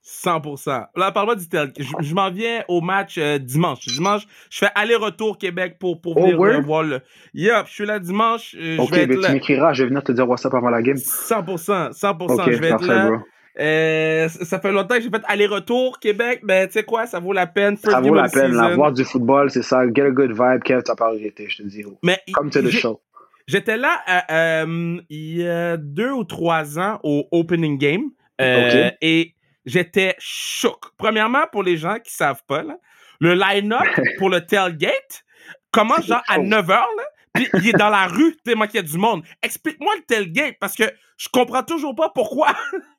100%. 0.06 0.86
Là, 0.96 1.12
parle-moi 1.12 1.36
du 1.36 1.46
Je, 1.52 1.84
je 2.00 2.16
m'en 2.16 2.32
viens 2.32 2.64
au 2.68 2.82
match 2.82 3.18
euh, 3.18 3.38
dimanche. 3.38 3.86
Dimanche, 3.86 4.24
je 4.50 4.60
fais 4.60 4.70
aller-retour 4.74 5.38
Québec 5.38 5.78
pour, 5.80 6.02
pour 6.02 6.16
venir 6.16 6.40
oh, 6.40 6.62
voir 6.62 6.84
le. 6.84 7.02
Yep, 7.34 7.68
je 7.68 7.72
suis 7.72 7.86
là 7.86 8.00
dimanche. 8.00 8.56
Euh, 8.58 8.78
ok, 8.78 8.90
je 8.90 8.96
vais 8.96 9.08
ben, 9.08 9.22
tu 9.22 9.32
m'écriras, 9.32 9.74
je 9.74 9.84
vais 9.84 9.90
venir 9.90 10.04
te 10.04 10.12
dire 10.12 10.28
WhatsApp 10.28 10.54
avant 10.54 10.70
la 10.70 10.82
game. 10.82 10.96
100%, 10.96 11.92
100%. 11.92 12.52
je 12.52 12.60
vais 12.60 12.70
être 12.70 12.86
là. 12.86 13.22
Euh, 13.60 14.28
ça 14.30 14.60
fait 14.60 14.72
longtemps 14.72 14.96
que 14.96 15.02
j'ai 15.02 15.10
fait 15.10 15.24
aller-retour 15.26 16.00
Québec, 16.00 16.42
mais 16.44 16.68
tu 16.68 16.74
sais 16.74 16.84
quoi, 16.84 17.08
ça 17.08 17.20
vaut 17.20 17.34
la 17.34 17.48
peine. 17.48 17.78
ça 17.78 18.00
vaut 18.00 18.14
la 18.14 18.30
peine. 18.30 18.54
La 18.54 18.76
voir 18.76 18.92
du 18.92 19.04
football, 19.04 19.50
c'est 19.50 19.64
ça. 19.64 19.82
Get 19.94 20.04
a 20.04 20.12
good 20.12 20.32
vibe, 20.32 20.64
Kev, 20.64 20.82
t'as 20.84 20.96
pas 20.96 21.10
regretté, 21.10 21.48
je 21.50 21.58
te 21.58 21.64
dis. 21.64 21.84
Mais 22.04 22.20
Comme 22.34 22.50
to 22.50 22.62
the 22.62 22.70
show. 22.70 23.02
J'étais 23.50 23.78
là 23.78 24.00
euh, 24.08 24.20
euh, 24.32 25.02
il 25.10 25.38
y 25.38 25.48
a 25.48 25.76
deux 25.76 26.12
ou 26.12 26.24
trois 26.24 26.78
ans 26.78 27.00
au 27.02 27.28
opening 27.32 27.80
game. 27.80 28.04
Euh, 28.40 28.92
Et 29.02 29.34
j'étais 29.66 30.16
choc. 30.20 30.80
Premièrement, 30.98 31.46
pour 31.52 31.64
les 31.64 31.76
gens 31.76 31.98
qui 31.98 32.14
savent 32.14 32.44
pas, 32.48 32.62
là, 32.62 32.78
le 33.20 33.34
line-up 33.34 33.88
pour 34.20 34.30
le 34.30 34.46
tailgate 34.46 35.26
commence 35.72 36.06
genre 36.06 36.22
à 36.28 36.38
9h, 36.38 36.68
là, 36.68 37.04
puis 37.34 37.48
il 37.56 37.70
est 37.70 37.74
dans 37.78 37.90
la 37.90 38.06
rue 38.06 38.38
tellement 38.46 38.68
qu'il 38.68 38.76
y 38.76 38.84
a 38.84 38.88
du 38.88 39.00
monde. 39.00 39.24
Explique-moi 39.42 39.94
le 39.98 40.04
tailgate, 40.04 40.58
parce 40.60 40.76
que 40.76 40.84
je 41.18 41.28
comprends 41.34 41.64
toujours 41.64 41.96
pas 41.96 42.10
pourquoi. 42.14 42.50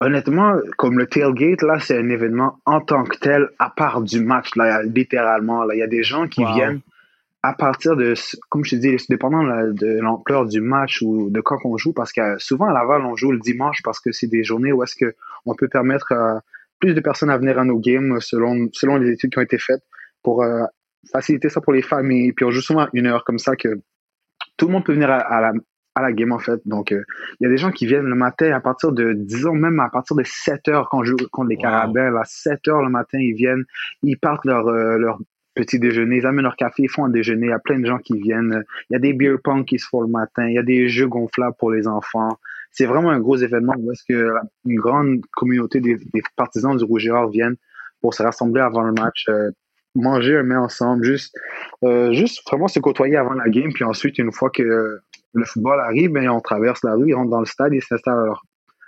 Honnêtement, 0.00 0.56
comme 0.76 0.98
le 0.98 1.06
tailgate, 1.06 1.62
là, 1.62 1.80
c'est 1.80 1.98
un 1.98 2.08
événement 2.08 2.58
en 2.66 2.80
tant 2.80 3.02
que 3.04 3.16
tel, 3.18 3.48
à 3.58 3.70
part 3.70 4.00
du 4.00 4.20
match, 4.20 4.54
là, 4.54 4.82
littéralement. 4.82 5.64
Là. 5.64 5.74
Il 5.74 5.78
y 5.78 5.82
a 5.82 5.88
des 5.88 6.04
gens 6.04 6.28
qui 6.28 6.44
viennent 6.44 6.80
à 7.42 7.52
partir 7.52 7.96
de, 7.96 8.14
comme 8.48 8.64
je 8.64 8.76
te 8.76 8.80
dis, 8.80 8.96
dépendant 9.08 9.42
de 9.42 10.00
l'ampleur 10.00 10.46
du 10.46 10.60
match 10.60 11.02
ou 11.02 11.30
de 11.30 11.40
quand 11.40 11.58
on 11.64 11.76
joue, 11.76 11.92
parce 11.92 12.12
que 12.12 12.38
souvent 12.38 12.66
à 12.66 12.72
Laval, 12.72 13.02
on 13.02 13.16
joue 13.16 13.32
le 13.32 13.38
dimanche 13.38 13.80
parce 13.82 14.00
que 14.00 14.12
c'est 14.12 14.26
des 14.26 14.42
journées 14.42 14.72
où 14.72 14.82
est-ce 14.82 14.96
que 14.96 15.14
on 15.46 15.54
peut 15.54 15.68
permettre 15.68 16.12
à 16.12 16.42
plus 16.80 16.94
de 16.94 17.00
personnes 17.00 17.30
à 17.30 17.38
venir 17.38 17.58
à 17.58 17.64
nos 17.64 17.78
games 17.78 18.20
selon, 18.20 18.68
selon 18.72 18.96
les 18.96 19.12
études 19.12 19.32
qui 19.32 19.38
ont 19.38 19.42
été 19.42 19.58
faites 19.58 19.82
pour 20.22 20.42
euh, 20.42 20.64
faciliter 21.12 21.48
ça 21.48 21.60
pour 21.60 21.72
les 21.72 21.82
familles. 21.82 22.32
Puis 22.32 22.44
on 22.44 22.50
joue 22.50 22.60
souvent 22.60 22.88
une 22.92 23.06
heure 23.06 23.24
comme 23.24 23.38
ça 23.38 23.56
que 23.56 23.80
tout 24.56 24.66
le 24.66 24.72
monde 24.72 24.84
peut 24.84 24.92
venir 24.92 25.10
à, 25.10 25.40
la, 25.40 25.52
à 25.98 26.02
la 26.02 26.12
game 26.12 26.32
en 26.32 26.38
fait. 26.38 26.60
Donc 26.64 26.92
euh, 26.92 27.02
il 27.40 27.44
y 27.44 27.46
a 27.46 27.50
des 27.50 27.56
gens 27.56 27.70
qui 27.70 27.86
viennent 27.86 28.06
le 28.06 28.14
matin 28.14 28.52
à 28.52 28.60
partir 28.60 28.92
de, 28.92 29.12
disons 29.12 29.54
même 29.54 29.80
à 29.80 29.88
partir 29.88 30.16
de 30.16 30.22
7 30.24 30.68
heures 30.68 30.88
quand 30.90 31.04
je 31.04 31.10
joue 31.10 31.16
contre 31.30 31.48
les 31.48 31.56
Carabins, 31.56 32.14
à 32.16 32.24
7 32.24 32.68
heures 32.68 32.82
le 32.82 32.90
matin, 32.90 33.18
ils 33.18 33.34
viennent, 33.34 33.64
ils 34.02 34.18
partent 34.18 34.44
leur, 34.44 34.68
euh, 34.68 34.96
leur 34.98 35.18
petit 35.54 35.78
déjeuner, 35.78 36.18
ils 36.18 36.26
amènent 36.26 36.44
leur 36.44 36.56
café, 36.56 36.84
ils 36.84 36.88
font 36.88 37.04
un 37.04 37.08
déjeuner, 37.08 37.46
il 37.46 37.50
y 37.50 37.52
a 37.52 37.58
plein 37.58 37.78
de 37.78 37.86
gens 37.86 37.98
qui 37.98 38.18
viennent, 38.18 38.64
il 38.90 38.94
y 38.94 38.96
a 38.96 39.00
des 39.00 39.12
beer 39.12 39.38
pong 39.42 39.64
qui 39.64 39.78
se 39.78 39.88
font 39.88 40.00
le 40.02 40.08
matin, 40.08 40.46
il 40.46 40.54
y 40.54 40.58
a 40.58 40.62
des 40.62 40.88
jeux 40.88 41.08
gonflables 41.08 41.56
pour 41.58 41.72
les 41.72 41.88
enfants. 41.88 42.38
C'est 42.70 42.86
vraiment 42.86 43.10
un 43.10 43.18
gros 43.18 43.36
événement 43.36 43.74
où 43.78 43.90
est-ce 43.90 44.04
que 44.08 44.34
une 44.66 44.78
grande 44.78 45.20
communauté 45.34 45.80
des, 45.80 45.98
partisans 46.36 46.76
du 46.76 46.84
Rouge 46.84 47.06
et 47.06 47.30
viennent 47.32 47.56
pour 48.00 48.14
se 48.14 48.22
rassembler 48.22 48.60
avant 48.60 48.82
le 48.82 48.92
match, 48.92 49.26
euh, 49.28 49.50
manger 49.94 50.36
un 50.36 50.42
mets 50.42 50.56
ensemble, 50.56 51.04
juste, 51.04 51.36
euh, 51.82 52.12
juste 52.12 52.42
vraiment 52.48 52.68
se 52.68 52.78
côtoyer 52.78 53.16
avant 53.16 53.34
la 53.34 53.48
game, 53.48 53.72
puis 53.72 53.84
ensuite, 53.84 54.18
une 54.18 54.32
fois 54.32 54.50
que 54.50 55.00
le 55.34 55.44
football 55.44 55.80
arrive, 55.80 56.10
ben, 56.10 56.28
on 56.28 56.40
traverse 56.40 56.82
la 56.84 56.94
rue, 56.94 57.10
ils 57.10 57.14
rentrent 57.14 57.30
dans 57.30 57.40
le 57.40 57.46
stade, 57.46 57.72
ils 57.72 57.82
s'installent 57.82 58.32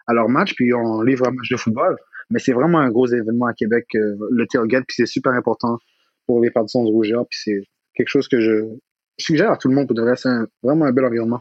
à 0.06 0.12
leur, 0.12 0.28
match, 0.28 0.54
puis 0.54 0.74
on 0.74 1.02
livre 1.02 1.28
un 1.28 1.32
match 1.32 1.48
de 1.50 1.56
football. 1.56 1.96
Mais 2.30 2.38
c'est 2.38 2.52
vraiment 2.52 2.78
un 2.78 2.90
gros 2.90 3.06
événement 3.06 3.46
à 3.46 3.54
Québec, 3.54 3.86
euh, 3.94 4.16
le 4.30 4.46
tailgate, 4.46 4.84
puis 4.86 4.94
c'est 4.96 5.06
super 5.06 5.32
important 5.32 5.78
pour 6.26 6.40
les 6.40 6.50
partisans 6.50 6.84
du 6.84 6.92
Rougeur. 6.92 7.26
Puis 7.28 7.40
c'est 7.44 7.62
quelque 7.94 8.08
chose 8.08 8.28
que 8.28 8.40
je 8.40 8.64
suggère 9.18 9.50
à 9.50 9.56
tout 9.56 9.68
le 9.68 9.74
monde 9.74 9.88
pour. 9.88 9.96
C'est 10.16 10.28
vraiment 10.62 10.84
un 10.84 10.92
bel 10.92 11.04
environnement. 11.04 11.40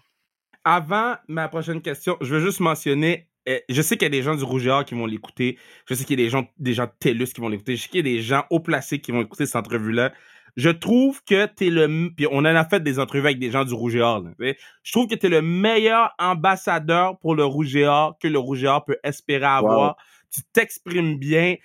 Avant 0.64 1.16
ma 1.28 1.48
prochaine 1.48 1.82
question, 1.82 2.18
je 2.22 2.36
veux 2.36 2.42
juste 2.42 2.60
mentionner 2.60 3.30
eh, 3.46 3.64
je 3.68 3.82
sais 3.82 3.96
qu'il 3.96 4.06
y 4.06 4.06
a 4.06 4.10
des 4.10 4.22
gens 4.22 4.36
du 4.36 4.44
Rougeur 4.44 4.86
qui 4.86 4.94
vont 4.94 5.08
l'écouter. 5.08 5.58
Je 5.88 5.96
sais 5.96 6.04
qu'il 6.04 6.20
y 6.20 6.22
a 6.22 6.26
des 6.26 6.30
gens, 6.30 6.48
des 6.60 6.74
gens 6.74 6.86
de 6.86 7.26
qui 7.26 7.42
vont 7.42 7.50
l'écouter. 7.50 7.76
Je 7.78 7.84
sais 7.84 7.90
qu'il 7.90 8.06
y 8.06 8.10
a 8.10 8.16
des 8.16 8.22
gens 8.22 8.44
haut 8.52 8.60
placés 8.60 9.00
qui 9.00 9.12
vont 9.12 9.22
écouter 9.22 9.48
cette 9.48 9.56
entrevue-là. 9.56 10.14
Je 10.56 10.70
trouve 10.70 11.22
que 11.24 11.46
tu 11.46 11.68
es 11.68 11.70
le. 11.70 12.10
Puis 12.16 12.28
on 12.30 12.40
en 12.40 12.46
a 12.46 12.66
fait 12.66 12.82
des 12.82 13.00
entrevues 13.00 13.28
avec 13.28 13.40
des 13.40 13.52
gens 13.52 13.66
du 13.66 13.74
Rougeur. 13.74 14.24
Je 14.40 14.92
trouve 14.92 15.08
que 15.08 15.16
tu 15.16 15.28
es 15.28 15.30
le 15.30 15.42
meilleur 15.42 16.12
ambassadeur 16.20 17.18
pour 17.20 17.36
le 17.36 17.46
Rougeur 17.46 18.18
que 18.22 18.28
le 18.28 18.40
Rougeur 18.40 18.86
peut 18.86 18.98
espérer 19.04 19.46
avoir 19.46 19.98
tu 20.34 20.42
t'exprimes 20.54 21.18
bien, 21.18 21.56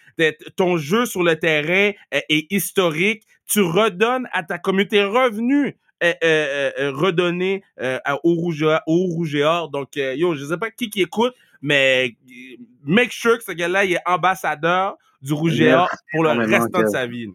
ton 0.57 0.77
jeu 0.77 1.07
sur 1.07 1.23
le 1.23 1.38
terrain 1.38 1.92
est, 2.11 2.47
historique, 2.51 3.27
tu 3.47 3.61
redonnes 3.61 4.29
à 4.33 4.42
ta 4.42 4.59
communauté 4.59 5.05
revenu 5.05 5.77
est, 6.01 6.88
redonné 6.90 7.62
au 8.23 8.35
rouge 8.35 8.64
au 8.87 8.97
rouge 9.05 9.35
et 9.35 9.44
or. 9.44 9.70
Donc 9.70 9.97
yo, 9.97 10.35
je 10.35 10.44
sais 10.44 10.59
pas 10.59 10.70
qui 10.70 10.90
qui 10.90 11.03
écoute, 11.03 11.35
mais 11.61 12.16
make 12.85 13.12
sure 13.12 13.38
que 13.38 13.44
ce 13.44 13.53
gars-là 13.53 13.85
est 13.85 13.99
ambassadeur 14.07 14.97
du 15.20 15.33
rouge 15.33 15.61
et 15.61 15.73
or 15.73 15.88
pour 16.12 16.25
le 16.25 16.31
restant 16.31 16.83
de 16.83 16.88
sa 16.88 17.07
vie. 17.07 17.29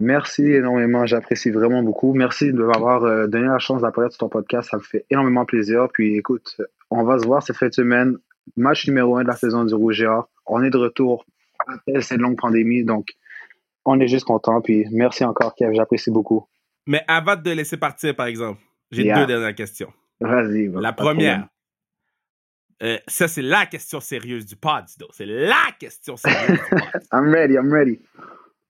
Merci 0.00 0.50
énormément, 0.50 1.04
j'apprécie 1.04 1.50
vraiment 1.50 1.82
beaucoup. 1.82 2.14
Merci 2.14 2.54
de 2.54 2.62
m'avoir 2.62 3.04
euh, 3.04 3.26
donné 3.26 3.46
la 3.46 3.58
chance 3.58 3.82
d'apparaître 3.82 4.14
sur 4.14 4.20
ton 4.20 4.28
podcast, 4.30 4.70
ça 4.70 4.78
me 4.78 4.82
fait 4.82 5.04
énormément 5.10 5.44
plaisir. 5.44 5.88
Puis 5.92 6.16
écoute, 6.16 6.58
on 6.90 7.04
va 7.04 7.18
se 7.18 7.26
voir 7.26 7.42
cette 7.42 7.56
fin 7.56 7.68
de 7.68 7.74
semaine 7.74 8.16
match 8.56 8.88
numéro 8.88 9.18
un 9.18 9.24
de 9.24 9.28
la 9.28 9.36
saison 9.36 9.62
du 9.64 9.74
Rouge 9.74 10.00
et 10.00 10.06
Or. 10.06 10.30
On 10.46 10.62
est 10.62 10.70
de 10.70 10.78
retour 10.78 11.26
après 11.58 12.00
cette 12.00 12.18
longue 12.18 12.38
pandémie, 12.38 12.82
donc 12.82 13.10
on 13.84 14.00
est 14.00 14.08
juste 14.08 14.24
content. 14.24 14.62
Puis 14.62 14.86
merci 14.90 15.22
encore, 15.22 15.54
Kev, 15.54 15.74
j'apprécie 15.74 16.10
beaucoup. 16.10 16.46
Mais 16.86 17.04
avant 17.06 17.36
de 17.36 17.42
te 17.42 17.48
laisser 17.50 17.76
partir, 17.76 18.16
par 18.16 18.26
exemple, 18.26 18.58
j'ai 18.90 19.04
deux 19.04 19.26
dernières 19.26 19.54
questions. 19.54 19.92
Vas-y. 20.22 20.68
La 20.80 20.94
première, 20.94 21.46
euh, 22.82 22.96
ça 23.06 23.28
c'est 23.28 23.42
la 23.42 23.66
question 23.66 24.00
sérieuse 24.00 24.46
du 24.46 24.56
pod, 24.56 24.84
C'est 25.12 25.26
la 25.26 25.68
question 25.78 26.16
sérieuse 26.16 26.58
du 26.58 26.70
pod. 26.70 27.02
I'm 27.12 27.30
ready, 27.30 27.56
I'm 27.56 27.70
ready 27.70 28.00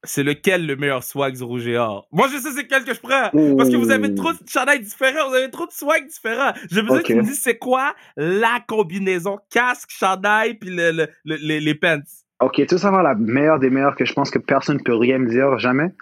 c'est 0.05 0.23
lequel 0.23 0.67
le 0.67 0.77
meilleur 0.77 1.03
swag 1.03 1.37
du 1.37 1.43
rouge 1.43 1.67
et 1.67 1.77
or? 1.77 2.09
Moi, 2.13 2.29
je 2.29 2.39
sais 2.39 2.51
c'est 2.53 2.67
quel 2.67 2.85
que 2.85 2.95
je 2.95 3.01
prends. 3.01 3.31
Parce 3.57 3.69
que 3.69 3.77
vous 3.77 3.91
avez 3.91 4.15
trop 4.15 4.33
de 4.33 4.39
chandails 4.49 4.81
différents, 4.81 5.29
vous 5.29 5.35
avez 5.35 5.51
trop 5.51 5.67
de 5.67 5.73
swag 5.73 6.07
différents. 6.07 6.53
Je 6.71 6.81
veux 6.81 6.87
dire 6.87 7.03
que 7.03 7.07
tu 7.07 7.15
me 7.15 7.23
dis 7.23 7.35
c'est 7.35 7.59
quoi 7.59 7.95
la 8.17 8.61
combinaison 8.67 9.39
casque, 9.51 9.91
chandail, 9.91 10.55
puis 10.55 10.71
le, 10.71 11.07
les, 11.25 11.61
les 11.61 11.75
pants? 11.75 12.01
Ok, 12.41 12.65
tout 12.67 12.79
simplement 12.79 13.03
la 13.03 13.15
meilleure 13.15 13.59
des 13.59 13.69
meilleures 13.69 13.97
que 13.97 14.07
je 14.07 14.15
pense 14.15 14.31
que 14.31 14.39
personne 14.39 14.79
ne 14.79 14.83
peut 14.83 14.95
rien 14.95 15.19
me 15.19 15.29
dire 15.29 15.59
jamais. 15.59 15.93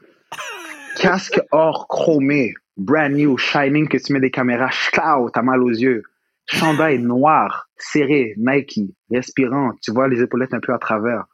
casque 0.96 1.40
or 1.50 1.88
chromé, 1.88 2.54
brand 2.76 3.12
new, 3.12 3.36
shining, 3.36 3.88
que 3.88 3.98
tu 3.98 4.12
mets 4.12 4.20
des 4.20 4.30
caméras, 4.30 4.70
tu 4.70 4.90
t'as 4.92 5.42
mal 5.42 5.62
aux 5.62 5.70
yeux. 5.70 6.04
Chandail 6.46 7.00
noir, 7.00 7.68
serré, 7.76 8.34
Nike, 8.38 8.80
respirant, 9.10 9.72
tu 9.82 9.90
vois 9.92 10.08
les 10.08 10.22
épaulettes 10.22 10.54
un 10.54 10.60
peu 10.60 10.72
à 10.72 10.78
travers 10.78 11.24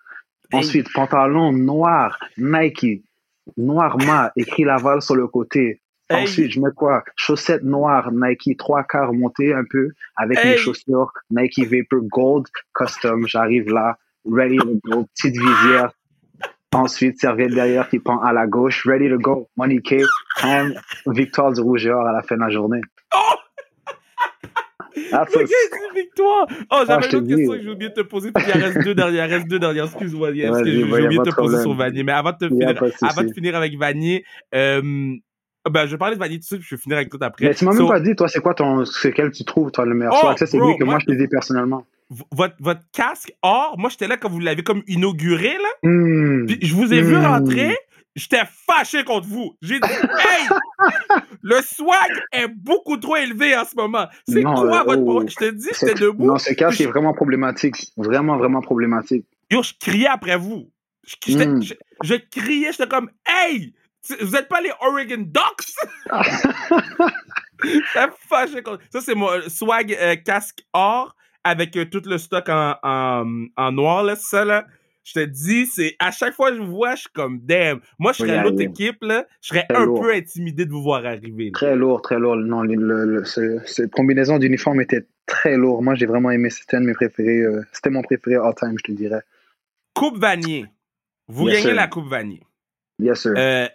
Ensuite, 0.53 0.93
pantalon 0.93 1.53
noir, 1.53 2.19
Nike, 2.37 3.03
noir 3.57 3.99
mat, 3.99 4.33
écrit 4.37 4.65
Laval 4.65 5.03
sur 5.03 5.17
le 5.17 5.27
côté. 5.27 5.81
Ensuite, 6.11 6.53
je 6.53 6.61
mets 6.61 6.73
quoi? 6.77 7.03
Chaussettes 7.17 7.63
noires, 7.63 8.13
Nike, 8.13 8.57
trois 8.59 8.85
quarts 8.85 9.13
montées 9.13 9.55
un 9.55 9.65
peu, 9.69 9.89
avec 10.17 10.45
mes 10.45 10.57
chaussures, 10.57 11.13
Nike 11.31 11.67
Vapor 11.67 12.03
Gold 12.03 12.47
Custom. 12.75 13.27
J'arrive 13.27 13.69
là, 13.73 13.97
ready 14.25 14.59
to 14.59 14.79
go, 14.85 15.07
petite 15.15 15.37
visière. 15.37 15.93
Ensuite, 16.73 17.21
serviette 17.21 17.55
derrière 17.55 17.89
qui 17.89 18.01
pend 18.01 18.21
à 18.21 18.33
la 18.33 18.47
gauche, 18.47 18.85
ready 18.85 19.09
to 19.09 19.19
go, 19.19 19.49
money 19.57 19.81
cake, 19.81 20.05
and 20.43 20.73
victoire 21.07 21.53
du 21.53 21.61
rougeur 21.61 22.01
à 22.01 22.13
la 22.13 22.23
fin 22.23 22.35
de 22.35 22.41
la 22.41 22.51
journée. 22.51 22.81
Ah, 25.13 25.25
le 25.35 25.41
gars, 25.41 25.95
victoire! 25.95 26.47
Oh, 26.71 26.83
j'avais 26.87 27.09
une 27.09 27.17
autre 27.17 27.27
question 27.27 27.53
que 27.53 27.63
j'ai 27.63 27.71
oublié 27.71 27.91
de 27.91 27.95
te 27.95 28.01
poser, 28.03 28.33
puis 28.33 28.45
il 28.47 28.63
reste 28.63 28.83
deux 28.83 28.95
dernières, 28.95 29.27
il 29.27 29.35
reste 29.35 29.49
deux 29.49 29.59
dernières. 29.59 29.85
Excuse-moi, 29.87 30.33
j'ai 30.35 30.49
oublié 30.49 31.19
de 31.19 31.31
te 31.31 31.35
poser 31.35 31.63
sur 31.63 31.75
Vanier. 31.75 32.03
Mais 32.03 32.13
avant 32.13 32.33
de, 32.33 32.37
te 32.37 32.49
finir, 32.49 32.69
avant 33.03 33.23
de 33.23 33.33
finir 33.33 33.57
avec 33.57 33.77
Vanier, 33.77 34.25
euh, 34.55 35.17
ben, 35.71 35.87
je 35.87 35.93
vais 35.93 35.99
parler 35.99 36.15
de 36.15 36.21
Vanier 36.21 36.37
tout 36.37 36.41
de 36.41 36.45
suite, 36.45 36.61
puis 36.61 36.69
je 36.71 36.75
vais 36.77 36.83
finir 36.83 36.99
avec 36.99 37.11
tout 37.11 37.19
après. 37.21 37.47
Mais 37.47 37.55
tu 37.55 37.65
m'as 37.65 37.73
même 37.73 37.89
pas 37.89 38.01
dit, 38.01 38.15
toi, 38.15 38.29
c'est 38.29 38.41
quoi 38.41 38.55
ton, 38.55 38.85
c'est 38.85 39.13
quel 39.13 39.31
tu 39.31 39.45
trouves, 39.45 39.71
toi, 39.71 39.87
le 39.87 39.95
meilleur 39.95 40.15
oh, 40.23 40.37
Ça, 40.37 40.47
c'est 40.47 40.59
lui 40.59 40.77
que 40.79 40.85
moi, 40.85 40.99
je 41.01 41.07
te 41.07 41.13
dis 41.13 41.27
personnellement. 41.29 41.87
Votre, 42.31 42.55
votre 42.61 42.83
casque 42.93 43.33
or, 43.43 43.77
moi, 43.79 43.89
j'étais 43.89 44.07
là 44.07 44.19
quand 44.19 44.29
vous 44.29 44.41
l'avez 44.41 44.63
comme 44.63 44.83
inauguré, 44.87 45.55
là. 45.55 45.89
Hmm. 45.89 46.45
Puis 46.47 46.59
je 46.61 46.75
vous 46.75 46.93
ai 46.93 47.01
vu 47.01 47.17
hmm. 47.17 47.25
rentrer, 47.25 47.77
J'étais 48.15 48.43
fâché 48.47 49.03
contre 49.03 49.27
vous. 49.27 49.57
J'ai 49.61 49.81
dit, 49.81 49.89
hey, 49.91 50.49
le 51.43 51.61
swag 51.63 52.11
est 52.33 52.47
beaucoup 52.49 52.97
trop 52.97 53.17
élevé 53.17 53.57
en 53.57 53.65
ce 53.65 53.75
moment. 53.75 54.07
C'est 54.29 54.43
quoi 54.43 54.83
euh, 54.83 54.85
votre 54.85 55.03
oh, 55.03 55.25
Je 55.27 55.35
te 55.35 55.51
dis, 55.51 55.69
j'étais 55.81 55.95
debout. 55.95 56.27
Non, 56.27 56.39
ce 56.39 56.53
casque 56.53 56.81
est 56.81 56.87
vraiment 56.87 57.13
problématique. 57.13 57.75
Vraiment, 57.97 58.37
vraiment 58.37 58.61
problématique. 58.61 59.27
Yo, 59.51 59.63
je 59.63 59.73
criais 59.81 60.07
après 60.07 60.37
vous. 60.37 60.71
Je, 61.27 61.37
mm. 61.37 61.63
je, 62.03 62.15
criais, 62.15 62.71
j'étais 62.71 62.87
comme, 62.87 63.11
hey, 63.27 63.75
vous 64.21 64.37
êtes 64.37 64.49
pas 64.49 64.61
les 64.61 64.73
Oregon 64.81 65.19
Ducks? 65.19 65.75
j'étais 67.65 68.13
fâché 68.29 68.63
contre. 68.63 68.83
Ça, 68.91 69.01
c'est 69.01 69.15
mon 69.17 69.29
swag 69.49 69.93
euh, 69.93 70.15
casque 70.17 70.63
or 70.73 71.17
avec 71.43 71.77
euh, 71.77 71.85
tout 71.85 72.03
le 72.07 72.17
stock 72.19 72.49
en, 72.49 72.77
en, 72.83 73.47
en 73.57 73.73
noir, 73.73 74.05
là, 74.05 74.15
ça, 74.15 74.45
là 74.45 74.65
je 75.05 75.13
te 75.13 75.25
dis, 75.25 75.67
c'est 75.67 75.97
à 75.99 76.11
chaque 76.11 76.35
fois 76.35 76.51
que 76.51 76.57
je 76.57 76.63
vous 76.63 76.75
vois, 76.75 76.95
je 76.95 77.03
suis 77.03 77.11
comme 77.15 77.39
damn. 77.41 77.81
Moi, 77.99 78.13
je 78.13 78.19
serais 78.19 78.43
l'autre 78.43 78.61
équipe, 78.61 79.03
là, 79.03 79.27
je 79.43 79.49
serais 79.49 79.67
un 79.69 79.87
peu 79.87 80.13
intimidé 80.13 80.65
de 80.65 80.71
vous 80.71 80.83
voir 80.83 81.05
arriver. 81.05 81.53
Très 81.53 81.77
lourd, 81.77 82.03
très 82.03 82.19
lourd. 82.19 82.37
Non, 82.37 82.63
cette 83.67 83.91
combinaison 83.93 84.39
d'uniforme 84.39 84.81
était 84.81 85.07
très 85.27 85.57
lourd. 85.57 85.83
Moi, 85.83 85.95
j'ai 85.95 86.07
vraiment 86.07 86.31
aimé. 86.31 86.51
C'était 86.51 86.79
un 86.79 86.81
de 86.81 86.87
mes 86.87 86.95
préférés. 86.95 87.41
Euh, 87.41 87.63
c'était 87.73 87.91
mon 87.91 88.03
préféré 88.03 88.37
all 88.37 88.55
time, 88.55 88.75
je 88.79 88.85
te 88.85 88.93
dirais. 88.93 89.23
Coupe 89.95 90.19
Vanier. 90.19 90.67
Vous 91.29 91.47
gagnez 91.47 91.75
la 91.75 91.87
Coupe 91.87 92.09
Vanier. 92.09 92.43
Yes, 92.99 93.23
sir. 93.23 93.35
Euh, 93.37 93.69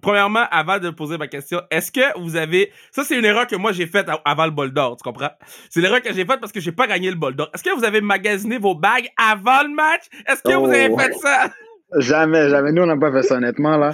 premièrement, 0.00 0.44
avant 0.50 0.78
de 0.78 0.90
poser 0.90 1.18
ma 1.18 1.28
question, 1.28 1.60
est-ce 1.70 1.90
que 1.92 2.18
vous 2.20 2.36
avez. 2.36 2.72
Ça, 2.90 3.04
c'est 3.04 3.18
une 3.18 3.24
erreur 3.24 3.46
que 3.46 3.56
moi 3.56 3.72
j'ai 3.72 3.86
faite 3.86 4.06
avant 4.24 4.44
le 4.44 4.50
bol 4.50 4.72
d'or, 4.72 4.96
tu 4.96 5.02
comprends? 5.02 5.30
C'est 5.70 5.80
l'erreur 5.80 6.02
que 6.02 6.12
j'ai 6.12 6.24
faite 6.24 6.40
parce 6.40 6.52
que 6.52 6.60
j'ai 6.60 6.72
pas 6.72 6.86
gagné 6.86 7.10
le 7.10 7.16
bol 7.16 7.34
d'or. 7.34 7.48
Est-ce 7.54 7.62
que 7.64 7.74
vous 7.76 7.84
avez 7.84 8.00
magasiné 8.00 8.58
vos 8.58 8.74
bagues 8.74 9.08
avant 9.16 9.62
le 9.62 9.74
match? 9.74 10.02
Est-ce 10.26 10.42
que 10.42 10.54
vous 10.56 10.66
avez 10.66 10.88
Oh. 10.90 10.98
fait 10.98 11.12
ça? 11.14 11.50
Jamais, 11.98 12.48
jamais. 12.48 12.72
Nous, 12.72 12.82
on 12.82 12.86
n'a 12.86 12.96
pas 12.96 13.12
fait 13.12 13.22
ça, 13.22 13.36
honnêtement, 13.36 13.76
là. 13.76 13.92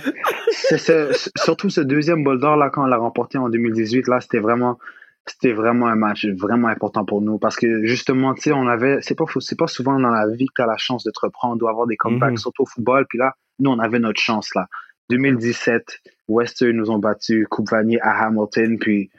Ce- 0.77 1.31
surtout 1.37 1.71
ce 1.71 1.81
deuxième 1.81 2.23
bol 2.25 2.39
d'or, 2.41 2.57
là, 2.57 2.71
quand 2.71 2.85
on 2.85 2.87
l'a 2.87 2.97
remporté 2.97 3.39
en 3.39 3.49
2018, 3.49 4.07
là, 4.09 4.21
c'était 4.21 4.39
vraiment, 4.39 4.79
c'était 5.27 5.53
vraiment 5.53 5.87
un 5.89 5.97
match 5.97 6.25
vraiment 6.27 6.69
important 6.69 7.05
pour 7.05 7.21
nous. 7.23 7.39
Parce 7.39 7.57
que, 7.57 7.85
justement, 7.87 8.35
tu 8.35 8.43
sais, 8.43 8.53
on 8.53 8.67
avait, 8.69 8.99
c'est 9.03 9.17
pas, 9.17 9.25
c'est 9.41 9.59
pas 9.59 9.67
souvent 9.67 9.99
dans 9.99 10.11
la 10.11 10.27
vie 10.29 10.47
que 10.47 10.53
tu 10.57 10.63
as 10.63 10.67
la 10.67 10.77
chance 10.77 11.03
de 11.05 11.11
te 11.11 11.19
reprendre, 11.21 11.55
on 11.55 11.57
doit 11.57 11.71
avoir 11.71 11.87
des 11.87 11.97
comebacks, 11.97 12.31
Mhm. 12.33 12.37
surtout 12.39 12.63
au 12.63 12.67
football. 12.67 13.05
Puis 13.09 13.19
là, 13.19 13.33
nous, 13.59 13.71
on 13.71 13.79
avait 13.81 13.99
notre 13.99 14.21
chance, 14.21 14.55
là. 14.55 14.67
2017, 15.11 16.01
Western 16.29 16.77
nous 16.77 16.91
ont 16.91 16.99
battu, 16.99 17.47
Coupe 17.51 17.71
Vanier 17.71 18.01
à 18.01 18.27
Hamilton, 18.27 18.79
puis, 18.79 19.11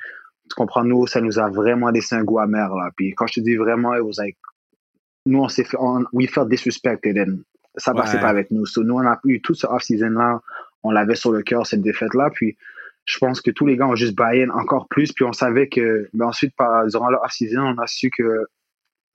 tu 0.50 0.56
comprends, 0.56 0.84
nous, 0.84 1.06
ça 1.08 1.22
nous 1.22 1.40
a 1.40 1.50
vraiment 1.50 1.90
laissé 1.90 2.16
un 2.16 2.24
goût 2.24 2.40
amer, 2.40 2.70
là. 2.76 2.90
Puis, 2.96 3.14
quand 3.14 3.28
je 3.28 3.36
te 3.36 3.40
dis 3.42 3.56
vraiment, 3.56 3.94
it 3.96 4.02
was 4.02 4.14
like, 4.18 4.38
nous, 5.26 5.40
on 5.40 5.48
s'est 5.48 5.64
fait, 5.64 5.78
on, 5.80 6.06
we 6.14 6.30
felt 6.30 6.50
disrespected 6.50 7.18
and 7.18 7.40
ça 7.76 7.94
passait 7.94 8.16
Ouais. 8.16 8.22
pas 8.22 8.30
avec 8.30 8.52
nous. 8.52 8.66
So, 8.66 8.84
nous, 8.84 8.96
on 8.96 9.06
a 9.06 9.20
eu 9.26 9.42
tout 9.42 9.54
ce 9.54 9.68
off-season-là, 9.68 10.42
on 10.84 10.92
l'avait 10.92 11.16
sur 11.16 11.32
le 11.32 11.44
cœur, 11.44 11.66
cette 11.68 11.82
défaite-là. 11.82 12.30
Puis, 12.34 12.58
je 13.06 13.18
pense 13.20 13.42
que 13.42 13.52
tous 13.52 13.66
les 13.66 13.78
gars 13.78 13.88
ont 13.88 13.96
juste 13.96 14.16
buy-in 14.16 14.50
encore 14.50 14.88
plus. 14.88 15.12
Puis, 15.14 15.24
on 15.26 15.34
savait 15.34 15.68
que, 15.70 16.10
mais 16.14 16.26
ensuite, 16.26 16.56
par, 16.56 16.86
durant 16.88 17.10
le 17.10 17.18
off-season, 17.18 17.62
on 17.62 17.78
a 17.78 17.88
su 17.88 18.10
que 18.10 18.48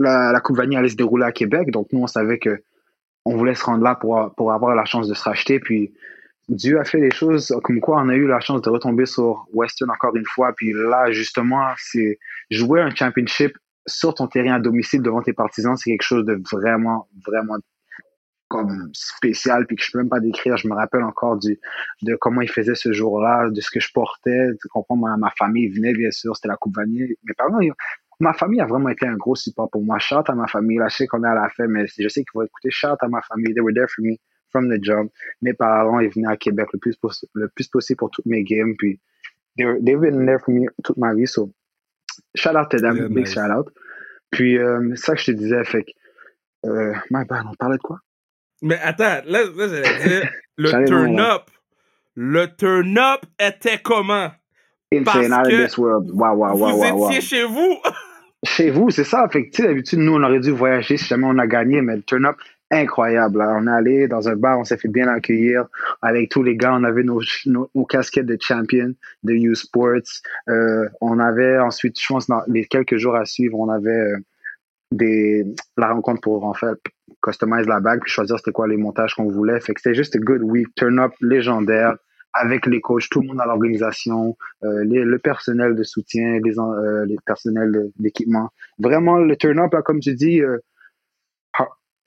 la, 0.01 0.33
la 0.33 0.41
Coupe 0.41 0.57
Vanille 0.57 0.77
allait 0.77 0.89
se 0.89 0.97
dérouler 0.97 1.25
à 1.25 1.33
Québec. 1.33 1.71
Donc, 1.71 1.89
nous, 1.93 2.01
on 2.01 2.07
savait 2.07 2.39
que 2.39 2.63
on 3.25 3.37
voulait 3.37 3.55
se 3.55 3.65
rendre 3.65 3.83
là 3.83 3.95
pour, 3.95 4.35
pour 4.37 4.53
avoir 4.53 4.75
la 4.77 4.85
chance 4.85 5.09
de 5.09 5.15
se 5.15 5.23
racheter. 5.25 5.59
Puis, 5.59 5.95
Dieu 6.49 6.79
a 6.79 6.85
fait 6.85 6.99
les 7.01 7.11
choses 7.11 7.55
comme 7.65 7.81
quoi 7.81 8.03
on 8.03 8.09
a 8.09 8.15
eu 8.15 8.27
la 8.27 8.41
chance 8.41 8.61
de 8.63 8.71
retomber 8.71 9.07
sur 9.07 9.47
Western 9.53 9.91
encore 9.91 10.15
une 10.15 10.27
fois. 10.27 10.53
Puis 10.57 10.73
là, 10.75 11.11
justement, 11.11 11.69
c'est 11.79 12.19
jouer 12.51 12.81
un 12.83 12.95
championship 12.95 13.57
sur 13.87 14.15
ton 14.15 14.27
terrain 14.27 14.55
à 14.55 14.61
domicile 14.61 15.03
devant 15.03 15.23
tes 15.23 15.33
partisans, 15.33 15.77
c'est 15.77 15.91
quelque 15.91 16.03
chose 16.03 16.25
de 16.25 16.41
vraiment, 16.51 17.09
vraiment 17.27 17.57
comme 18.49 18.91
spécial, 18.93 19.67
puis 19.67 19.77
que 19.77 19.83
je 19.83 19.91
peux 19.93 19.99
même 19.99 20.09
pas 20.09 20.21
décrire. 20.21 20.57
Je 20.57 20.69
me 20.69 20.75
rappelle 20.75 21.03
encore 21.03 21.39
du, 21.39 21.59
de 22.03 22.15
comment 22.15 22.41
il 22.41 22.51
faisait 22.51 22.75
ce 22.75 22.93
jour-là, 22.93 23.51
de 23.51 23.61
ce 23.61 23.71
que 23.71 23.81
je 23.81 23.91
portais. 23.93 24.49
Tu 24.61 24.69
comprends, 24.69 24.97
ma, 24.97 25.17
ma 25.17 25.31
famille 25.31 25.69
venait, 25.69 25.93
bien 25.95 26.11
sûr, 26.11 26.37
c'était 26.37 26.49
la 26.49 26.57
Coupe 26.57 26.77
Vanier. 26.77 27.19
Mes 27.25 27.35
parents, 27.35 27.61
ils- 27.61 27.73
ma 28.21 28.33
famille 28.33 28.61
a 28.61 28.67
vraiment 28.67 28.91
été 28.91 29.07
un 29.07 29.17
gros 29.17 29.35
support 29.35 29.71
pour 29.71 29.83
moi. 29.83 29.99
Shout 29.99 30.23
à 30.29 30.35
ma 30.35 30.47
famille. 30.47 30.79
Là, 30.79 30.89
je 30.89 30.97
sais 30.97 31.07
qu'on 31.07 31.25
est 31.25 31.29
à 31.29 31.35
la 31.35 31.49
fin, 31.49 31.67
mais 31.67 31.87
je 31.87 32.09
sais 32.09 32.23
qu'ils 32.23 32.31
vont 32.35 32.43
écouter. 32.43 32.71
Shout 32.71 32.97
à 33.01 33.09
ma 33.09 33.23
famille. 33.23 33.53
They 33.55 33.61
were 33.63 33.75
there 33.75 33.89
for 33.89 34.05
me 34.05 34.17
from 34.55 34.69
the 34.69 34.79
jump. 34.81 35.11
Mes 35.43 35.53
parents, 35.53 36.01
ils 36.01 36.11
venaient 36.11 36.33
à 36.33 36.37
Québec 36.37 36.69
le 36.73 36.79
plus, 36.79 36.97
le 37.35 37.49
plus 37.49 37.69
possible 37.69 37.99
pour 37.99 38.11
toutes 38.11 38.27
mes 38.27 38.45
games, 38.45 38.75
puis 38.79 39.01
they've 39.57 40.01
been 40.01 40.27
there 40.27 40.39
for 40.39 40.55
me 40.55 40.67
toute 40.85 40.97
ma 40.97 41.13
vie. 41.15 41.27
So, 41.27 41.53
shout 42.37 42.57
out 42.57 42.71
to 42.71 42.79
them. 42.79 42.97
Yeah, 42.97 43.09
big 43.09 43.25
nice. 43.25 43.33
shout 43.33 43.51
out. 43.51 43.69
Puis, 44.31 44.59
euh, 44.59 44.95
ça 44.95 45.15
que 45.15 45.21
je 45.21 45.27
te 45.27 45.31
disais, 45.33 45.65
fait 45.65 45.85
que, 45.85 45.91
euh, 46.67 46.95
my 47.11 47.25
bad, 47.25 47.45
on 47.49 47.55
parlait 47.55 47.77
de 47.77 47.83
quoi? 47.83 47.99
Mais 48.63 48.79
attends, 48.81 49.23
là, 49.27 49.45
là 49.45 49.49
j'allais 49.57 50.09
dire, 50.09 50.31
le 50.57 50.85
turn-up. 50.85 51.51
Le 52.17 52.47
turn-up 52.57 53.27
était 53.41 53.79
comment? 53.83 54.31
Insane, 54.93 55.33
out 55.33 55.47
of 55.47 55.53
this 55.53 55.77
world. 55.77 56.11
Wow, 56.13 56.35
wow, 56.37 56.57
wow, 56.57 56.71
vous 56.71 56.81
wow, 56.81 56.95
wow. 56.95 57.11
étiez 57.11 57.21
chez 57.21 57.45
vous? 57.45 57.79
Chez 58.47 58.71
vous, 58.71 58.91
c'est 58.91 59.05
ça. 59.05 59.27
Fait 59.31 59.47
que, 59.47 59.57
tu 59.57 59.63
sais, 59.63 59.69
d'habitude, 59.69 60.01
nous, 60.01 60.13
on 60.13 60.23
aurait 60.23 60.39
dû 60.39 60.51
voyager 60.51 60.99
si 60.99 61.07
jamais 61.07 61.27
on 61.27 61.39
a 61.39 61.47
gagné, 61.47 61.81
mais 61.81 61.97
le 61.97 62.03
turn-up, 62.03 62.37
incroyable. 62.71 63.39
là. 63.39 63.57
On 63.59 63.67
est 63.67 63.71
allé 63.71 64.09
dans 64.09 64.29
un 64.29 64.37
bar, 64.37 64.59
on 64.59 64.65
s'est 64.65 64.77
fait 64.77 64.89
bien 64.89 65.09
accueillir 65.09 65.67
avec 66.03 66.31
tous 66.31 66.43
les 66.43 66.57
gars. 66.57 66.75
On 66.75 66.85
avait 66.85 67.05
nos, 67.05 67.21
casquettes 67.89 68.27
de 68.27 68.39
champion 68.41 68.95
de 69.23 69.33
U 69.33 69.55
Sports. 69.55 70.23
Euh, 70.49 70.89
on 71.01 71.19
avait 71.19 71.59
ensuite, 71.59 71.99
je 72.01 72.07
pense, 72.09 72.27
dans 72.27 72.43
les 72.49 72.67
quelques 72.67 72.97
jours 72.97 73.17
à 73.17 73.25
suivre, 73.25 73.59
on 73.59 73.69
avait 73.69 74.13
euh, 75.03 75.45
la 75.77 75.93
rencontre 75.93 76.21
pour, 76.21 76.45
en 76.45 76.55
fait, 76.55 76.79
customize 77.23 77.67
la 77.67 77.81
bague 77.81 78.01
puis 78.03 78.11
choisir 78.11 78.39
c'était 78.39 78.53
quoi 78.53 78.69
les 78.69 78.77
montages 78.77 79.15
qu'on 79.15 79.31
voulait. 79.31 79.61
Fait 79.61 79.75
que 79.75 79.81
c'était 79.81 79.95
juste 79.95 80.17
un 80.17 80.21
good 80.21 80.43
week. 80.43 80.69
Turn-up 80.77 81.13
légendaire 81.21 81.97
avec 82.37 82.67
les 82.67 82.81
coachs, 82.81 83.09
tout 83.11 83.21
le 83.21 83.29
monde 83.29 83.41
à 83.41 83.47
l'organisation, 83.47 84.37
euh, 84.65 84.83
le 84.85 85.19
personnel 85.19 85.77
de 85.77 85.85
soutien, 85.85 86.41
les, 86.43 87.17
personnels 87.25 87.91
d'équipement. 87.97 88.51
Vraiment, 88.81 89.19
le 89.19 89.37
turn-up, 89.37 89.73
comme 89.85 90.01
tu 90.01 90.15
dis, 90.15 90.43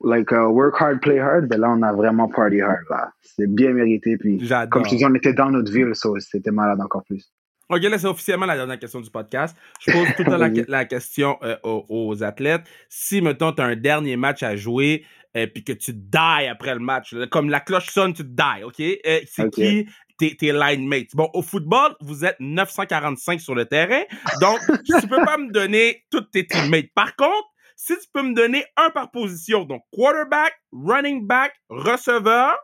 like 0.00 0.32
uh, 0.32 0.48
work 0.50 0.76
hard, 0.78 1.00
play 1.00 1.18
hard, 1.18 1.48
ben 1.48 1.60
là, 1.60 1.70
on 1.70 1.82
a 1.82 1.92
vraiment 1.92 2.28
party 2.28 2.60
hard. 2.60 2.84
là. 2.90 3.12
C'est 3.20 3.46
bien 3.46 3.72
mérité. 3.72 4.16
Puis, 4.16 4.38
comme 4.70 4.84
je 4.84 4.90
te 4.90 4.96
dis, 4.96 5.04
on 5.04 5.14
était 5.14 5.32
dans 5.32 5.50
notre 5.50 5.72
ville, 5.72 5.94
so 5.94 6.18
c'était 6.18 6.50
malade 6.50 6.80
encore 6.80 7.04
plus. 7.04 7.32
Ok, 7.70 7.82
là, 7.82 7.98
c'est 7.98 8.06
officiellement 8.06 8.46
la 8.46 8.56
dernière 8.56 8.78
question 8.78 9.00
du 9.00 9.10
podcast. 9.10 9.54
Je 9.80 9.92
pose 9.92 10.06
tout 10.16 10.24
le 10.24 10.30
temps 10.30 10.68
la, 10.68 10.84
question 10.86 11.36
euh, 11.42 11.56
aux, 11.62 11.84
aux 11.88 12.22
athlètes. 12.24 12.62
Si, 12.88 13.20
mettons, 13.20 13.52
tu 13.52 13.60
as 13.60 13.66
un 13.66 13.76
dernier 13.76 14.16
match 14.16 14.42
à 14.42 14.56
jouer 14.56 15.04
et 15.34 15.46
puis 15.46 15.64
que 15.64 15.72
tu 15.72 15.92
die 15.92 16.48
après 16.50 16.74
le 16.74 16.80
match, 16.80 17.12
là, 17.12 17.26
comme 17.26 17.50
la 17.50 17.60
cloche 17.60 17.90
sonne, 17.90 18.14
tu 18.14 18.24
die, 18.24 18.64
OK? 18.64 18.80
Euh, 18.80 19.20
c'est 19.26 19.50
qui 19.50 19.86
tes, 20.18 20.34
tes 20.34 20.52
line 20.52 20.86
mates? 20.88 21.14
Bon, 21.14 21.28
au 21.34 21.42
football, 21.42 21.94
vous 22.00 22.24
êtes 22.24 22.36
945 22.40 23.40
sur 23.40 23.54
le 23.54 23.66
terrain, 23.66 24.02
donc 24.40 24.58
tu 24.84 25.06
peux 25.06 25.24
pas 25.24 25.36
me 25.36 25.52
donner 25.52 26.04
toutes 26.10 26.30
tes 26.30 26.46
teammates. 26.46 26.92
Par 26.94 27.14
contre, 27.16 27.48
si 27.78 27.94
tu 27.96 28.08
peux 28.12 28.22
me 28.22 28.34
donner 28.34 28.64
un 28.76 28.90
par 28.90 29.08
position, 29.12 29.64
donc 29.64 29.82
quarterback, 29.92 30.52
running 30.72 31.24
back, 31.24 31.52
receveur, 31.70 32.56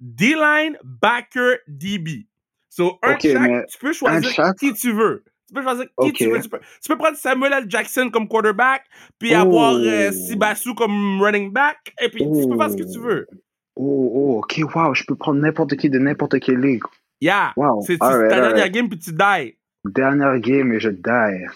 D-line, 0.00 0.76
backer, 0.82 1.58
DB. 1.68 2.26
So, 2.68 2.98
un 3.04 3.12
Ok, 3.14 3.22
de 3.22 3.32
chaque, 3.32 3.40
mais 3.42 3.64
tu 3.66 3.78
peux 3.78 3.92
choisir 3.92 4.54
qui 4.58 4.74
tu 4.74 4.92
veux. 4.92 5.22
Tu 5.46 5.54
peux 5.54 5.62
choisir 5.62 5.86
qui 6.02 6.12
tu 6.12 6.28
veux. 6.28 6.40
Tu 6.42 6.48
peux, 6.48 6.58
tu 6.58 6.88
peux 6.88 6.98
prendre 6.98 7.16
Samuel 7.16 7.52
L. 7.52 7.64
Jackson 7.68 8.10
comme 8.12 8.26
quarterback, 8.26 8.84
puis 9.18 9.30
Oh. 9.32 9.38
avoir 9.38 9.74
euh, 9.74 10.10
Sibassou 10.10 10.74
comme 10.74 11.22
running 11.22 11.52
back, 11.52 11.78
et 12.02 12.08
puis 12.08 12.24
tu 12.24 12.48
peux 12.48 12.56
faire 12.58 12.70
ce 12.70 12.76
que 12.76 12.92
tu 12.92 12.98
veux. 12.98 13.28
Oh, 13.76 14.10
oh, 14.12 14.38
ok, 14.38 14.74
wow, 14.74 14.92
je 14.92 15.04
peux 15.04 15.14
prendre 15.14 15.40
n'importe 15.40 15.76
qui 15.76 15.88
de 15.88 16.00
n'importe 16.00 16.40
quelle 16.40 16.58
ligue. 16.58 16.82
Yeah. 17.20 17.52
Wow. 17.56 17.80
C'est 17.86 17.96
ta 17.96 18.28
dernière 18.28 18.70
game, 18.70 18.88
puis 18.88 18.98
tu 18.98 19.12
die. 19.12 19.56
Dernière 19.84 20.36
game 20.40 20.72
et 20.72 20.80
je 20.80 20.90
die. 20.90 21.46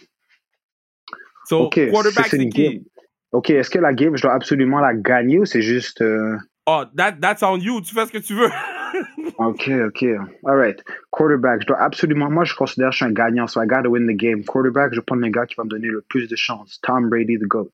So, 1.46 1.68
quarterback, 1.68 2.28
c'est 2.28 2.48
qui? 2.48 2.86
Ok, 3.32 3.50
est-ce 3.50 3.70
que 3.70 3.78
la 3.78 3.92
game, 3.94 4.16
je 4.16 4.22
dois 4.22 4.32
absolument 4.34 4.78
la 4.80 4.94
gagner 4.94 5.38
ou 5.38 5.44
c'est 5.44 5.62
juste. 5.62 6.02
euh, 6.02 6.36
Oh, 6.66 6.84
that, 6.96 7.16
that's 7.20 7.42
on 7.42 7.56
you. 7.58 7.80
Tu 7.80 7.92
fais 7.94 8.06
ce 8.06 8.12
que 8.12 8.18
tu 8.18 8.34
veux. 8.34 8.48
Ok, 9.38 9.70
ok. 9.86 10.04
All 10.44 10.56
right. 10.56 10.84
Quarterback, 11.10 11.62
je 11.62 11.66
dois 11.68 11.80
absolument. 11.80 12.30
Moi, 12.30 12.44
je 12.44 12.54
considère 12.54 12.88
que 12.88 12.92
je 12.92 12.96
suis 12.98 13.06
un 13.06 13.10
gagnant, 13.12 13.46
so 13.46 13.62
I 13.62 13.66
gotta 13.66 13.88
win 13.88 14.06
the 14.06 14.14
game. 14.14 14.44
Quarterback, 14.44 14.92
je 14.92 15.00
prendre 15.00 15.22
le 15.22 15.30
gars 15.30 15.46
qui 15.46 15.54
va 15.56 15.64
me 15.64 15.70
donner 15.70 15.88
le 15.88 16.02
plus 16.02 16.28
de 16.28 16.36
chance. 16.36 16.78
Tom 16.82 17.08
Brady, 17.08 17.38
the 17.38 17.46
GOAT. 17.48 17.70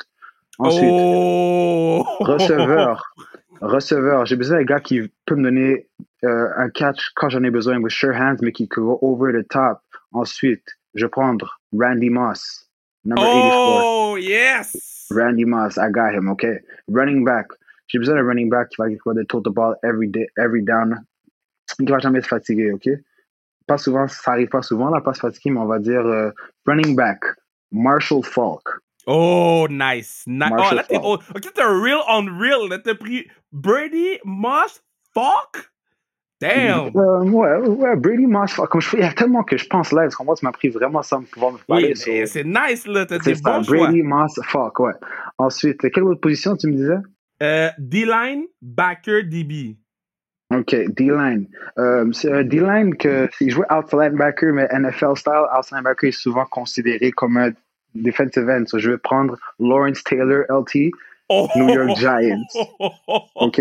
Ensuite, 0.61 0.88
oh! 0.92 2.04
receveur. 2.20 3.02
Receveur, 3.61 4.24
j'ai 4.26 4.36
besoin 4.36 4.59
d'un 4.59 4.64
gars 4.64 4.78
qui 4.78 5.11
peut 5.26 5.34
me 5.34 5.42
donner 5.42 5.88
euh, 6.24 6.48
un 6.56 6.70
catch 6.70 7.11
quand 7.16 7.28
j'en 7.28 7.42
ai 7.42 7.50
besoin 7.50 7.78
with 7.78 7.92
sure 7.92 8.14
hands, 8.14 8.36
mais 8.40 8.52
qui 8.52 8.68
peut 8.68 8.80
go 8.80 8.98
over 9.02 9.32
the 9.32 9.46
top. 9.48 9.80
Ensuite, 10.12 10.64
je 10.94 11.04
vais 11.06 11.11
prendre 11.11 11.59
Randy 11.76 12.11
Moss, 12.11 12.70
number 13.04 13.24
84. 13.24 13.82
Oh, 13.84 14.16
yes! 14.16 14.88
Randy 15.11 15.44
Moss, 15.44 15.78
I 15.78 15.90
got 15.90 16.14
him, 16.14 16.28
okay. 16.30 16.61
Running 16.88 17.24
back. 17.24 17.46
J'ai 17.88 17.98
besoin 17.98 18.16
d'un 18.16 18.26
running 18.26 18.50
back 18.50 18.68
qui 18.68 18.76
va, 18.78 18.88
va 18.88 19.24
tote 19.24 19.44
the 19.44 19.50
ball 19.50 19.74
every 19.82 20.09
day, 20.09 20.26
every 20.36 20.62
down. 20.62 21.04
Qui 21.76 21.86
va 21.86 21.98
jamais 21.98 22.20
se 22.22 22.28
fatiguer, 22.28 22.72
ok? 22.72 22.88
Pas 23.66 23.78
souvent, 23.78 24.06
ça 24.09 24.32
arrive 24.32 24.48
pas 24.48 24.62
souvent, 24.62 24.90
là, 24.90 25.00
pas 25.00 25.14
se 25.14 25.20
fatiguer, 25.20 25.50
mais 25.50 25.61
on 25.61 25.66
va 25.66 25.78
dire 25.78 26.04
euh, 26.06 26.30
running 26.66 26.96
back. 26.96 27.22
Marshall 27.70 28.22
Falk. 28.22 28.80
Oh, 29.06 29.66
nice. 29.70 30.24
Ni- 30.26 30.42
oh, 30.50 30.74
là, 30.74 30.84
t'es, 30.84 30.98
oh, 31.02 31.18
ok, 31.34 31.52
t'es 31.54 31.62
un 31.62 31.82
real 31.82 32.00
on 32.09 32.26
real. 32.38 32.68
Là, 32.68 32.78
t'as 32.78 32.94
pris 32.94 33.26
Brady, 33.52 34.18
Moss, 34.24 34.82
Falk? 35.14 35.70
Damn! 36.41 36.91
Euh, 36.97 37.22
ouais, 37.24 37.57
ouais, 37.66 37.97
Brady 37.97 38.26
Moss 38.26 38.53
Falk. 38.53 38.68
Comme 38.70 38.80
je 38.80 38.89
fais, 38.89 38.99
il 38.99 39.03
y 39.03 39.07
a 39.07 39.12
tellement 39.12 39.43
que 39.43 39.57
je 39.57 39.66
pense 39.66 39.91
là, 39.93 40.03
parce 40.03 40.14
qu'on 40.14 40.24
voit, 40.24 40.36
tu 40.36 40.45
m'as 40.45 40.53
pris 40.53 40.68
vraiment 40.68 41.03
sans 41.03 41.22
pouvoir 41.22 41.53
me 41.53 41.59
parler. 41.66 41.89
Oui, 41.89 41.97
so- 41.97 42.26
c'est 42.32 42.45
nice, 42.45 42.86
là. 42.86 43.07
T'as 43.07 43.18
des 43.18 43.34
ça, 43.34 43.41
bons 43.59 43.64
choix. 43.64 43.76
Brady 43.86 44.03
Moss 44.03 44.39
Falk, 44.45 44.78
ouais. 44.78 44.93
Ensuite, 45.39 45.80
quelle 45.91 46.05
autre 46.05 46.20
position 46.20 46.57
tu 46.57 46.68
me 46.68 46.72
disais? 46.74 46.97
Euh, 47.43 47.70
D-line, 47.78 48.45
backer, 48.62 49.24
DB. 49.24 49.76
OK, 50.55 50.74
D-line. 50.95 51.47
Euh, 51.78 52.11
c'est 52.12 52.32
un 52.32 52.43
D-line 52.45 52.97
que 52.97 53.28
s'il 53.36 53.51
jouait 53.51 53.66
outside 53.72 53.99
linebacker, 54.01 54.53
mais 54.55 54.66
NFL 54.72 55.16
style, 55.16 55.45
outside 55.57 55.74
linebacker 55.76 56.09
est 56.09 56.12
souvent 56.12 56.47
considéré 56.47 57.11
comme 57.11 57.36
un 57.36 57.51
defensive 57.95 58.49
end. 58.49 58.64
So, 58.66 58.78
je 58.78 58.93
vais 58.93 58.99
prendre 58.99 59.36
Lawrence 59.59 60.03
Taylor, 60.05 60.45
LT, 60.49 60.91
Oh! 61.30 61.47
New 61.57 61.68
York 61.68 61.97
Giants. 61.99 62.43
OK? 63.34 63.61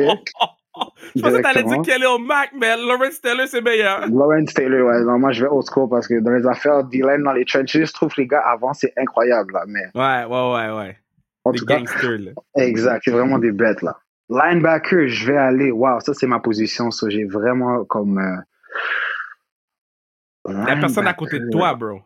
Je 1.16 1.22
pensais 1.22 1.38
que 1.38 1.42
t'allais 1.42 1.64
dire 1.64 1.82
Directement. 1.82 1.84
Khalil 2.18 2.26
Mack, 2.26 2.50
mais 2.60 2.76
Lawrence 2.78 3.22
Taylor, 3.22 3.48
c'est 3.48 3.62
meilleur. 3.62 4.08
Lawrence 4.08 4.54
Taylor, 4.54 4.88
ouais. 4.88 5.04
Non, 5.04 5.20
moi, 5.20 5.32
je 5.32 5.44
vais 5.44 5.50
old 5.50 5.66
school 5.66 5.90
parce 5.90 6.08
que 6.08 6.20
dans 6.20 6.32
les 6.32 6.46
affaires 6.48 6.84
D-line, 6.84 7.24
dans 7.24 7.34
les 7.34 7.46
trenches, 7.46 7.72
je 7.78 7.94
trouve 7.94 8.12
les 8.18 8.28
gars 8.28 8.42
avant, 8.46 8.74
c'est 8.74 8.94
incroyable, 8.98 9.54
là. 9.54 9.64
Mais 9.68 9.86
Ouais, 9.96 10.26
ouais, 10.26 10.54
ouais, 10.54 10.78
ouais. 10.78 10.98
en 11.46 11.52
Des 11.52 11.60
tout 11.60 11.66
cas, 11.66 11.78
gangsters, 11.78 12.20
là. 12.20 12.32
Exact, 12.58 13.02
c'est 13.06 13.12
vraiment 13.12 13.40
des 13.40 13.52
bêtes 13.52 13.82
là. 13.82 13.98
Linebacker, 14.30 15.08
je 15.08 15.32
vais 15.32 15.38
aller. 15.38 15.72
Wow, 15.72 16.02
ça 16.02 16.14
c'est 16.14 16.28
ma 16.28 16.40
position. 16.40 16.92
Ça, 16.92 17.08
j'ai 17.10 17.24
vraiment 17.26 17.86
comme. 17.86 18.18
euh, 18.20 18.36
La 20.52 20.76
personne 20.76 21.08
à 21.08 21.14
côté 21.14 21.40
de 21.40 21.50
toi, 21.50 21.74
bro. 21.76 22.02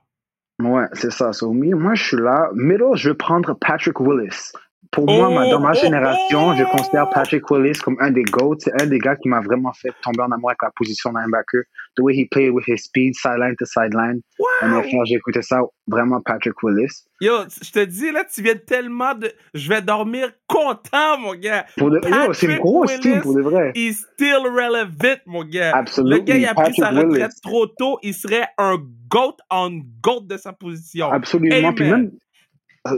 Ouais, 0.62 0.86
c'est 0.94 1.12
ça. 1.12 1.34
So, 1.34 1.52
moi, 1.54 1.96
je 1.96 2.04
suis 2.04 2.18
là. 2.18 2.50
Middle, 2.54 2.96
je 2.96 3.10
vais 3.10 3.16
prendre 3.16 3.56
Patrick 3.56 4.00
Willis. 4.00 4.52
Pour 4.92 5.06
moi, 5.06 5.30
dans 5.50 5.62
ma 5.62 5.72
oh, 5.72 5.74
oh, 5.74 5.82
génération, 5.82 6.54
je 6.58 6.64
considère 6.66 7.10
Patrick 7.10 7.50
Willis 7.50 7.80
comme 7.82 7.96
un 8.02 8.12
des 8.12 8.24
GOATs. 8.24 8.60
C'est 8.60 8.82
un 8.82 8.88
des 8.88 9.00
gars 9.00 9.16
qui 9.16 9.30
m'a 9.30 9.40
vraiment 9.40 9.72
fait 9.72 9.94
tomber 10.04 10.22
en 10.22 10.32
amour 10.32 10.50
avec 10.50 10.62
la 10.62 10.72
position 10.76 11.12
linebacker. 11.14 11.64
The 11.96 12.02
way 12.02 12.14
he 12.14 12.26
played 12.30 12.52
with 12.52 12.66
his 12.68 12.84
speed, 12.84 13.16
sideline 13.16 13.56
to 13.60 13.66
sideline. 13.66 14.20
Wow. 14.38 14.82
j'ai 15.06 15.16
écouté 15.16 15.42
ça, 15.42 15.62
vraiment 15.88 16.20
Patrick 16.20 16.62
Willis. 16.62 17.06
Yo, 17.22 17.32
je 17.64 17.72
te 17.72 17.86
dis, 17.86 18.12
là, 18.12 18.26
tu 18.26 18.42
viens 18.42 18.56
tellement 18.56 19.16
de... 19.16 19.32
Je 19.54 19.70
vais 19.70 19.82
dormir 19.82 20.30
content, 20.48 21.18
mon 21.20 21.36
gars. 21.36 21.66
Pour 21.78 21.90
de... 21.90 22.02
Yo, 22.06 22.34
c'est 22.34 22.48
une 22.48 22.58
grosse 22.58 23.00
team, 23.00 23.22
pour 23.22 23.34
de 23.34 23.42
vrai. 23.42 23.72
He's 23.76 24.06
still 24.14 24.44
relevant, 24.44 25.22
mon 25.26 25.46
gars. 25.46 25.72
Absolument. 25.74 26.18
Le 26.18 26.22
gars, 26.24 26.36
il 26.36 26.46
a 26.46 26.54
pris 26.54 26.74
sa 26.74 26.90
retraite 26.90 27.32
trop 27.42 27.68
tôt. 27.68 27.98
Il 28.04 28.14
serait 28.14 28.48
un 28.58 28.78
GOAT 29.08 29.38
on 29.50 29.82
GOAT 30.02 30.22
de 30.28 30.36
sa 30.36 30.52
position. 30.52 31.10
Absolument. 31.12 31.74
Puis 31.74 31.90
même, 31.90 32.12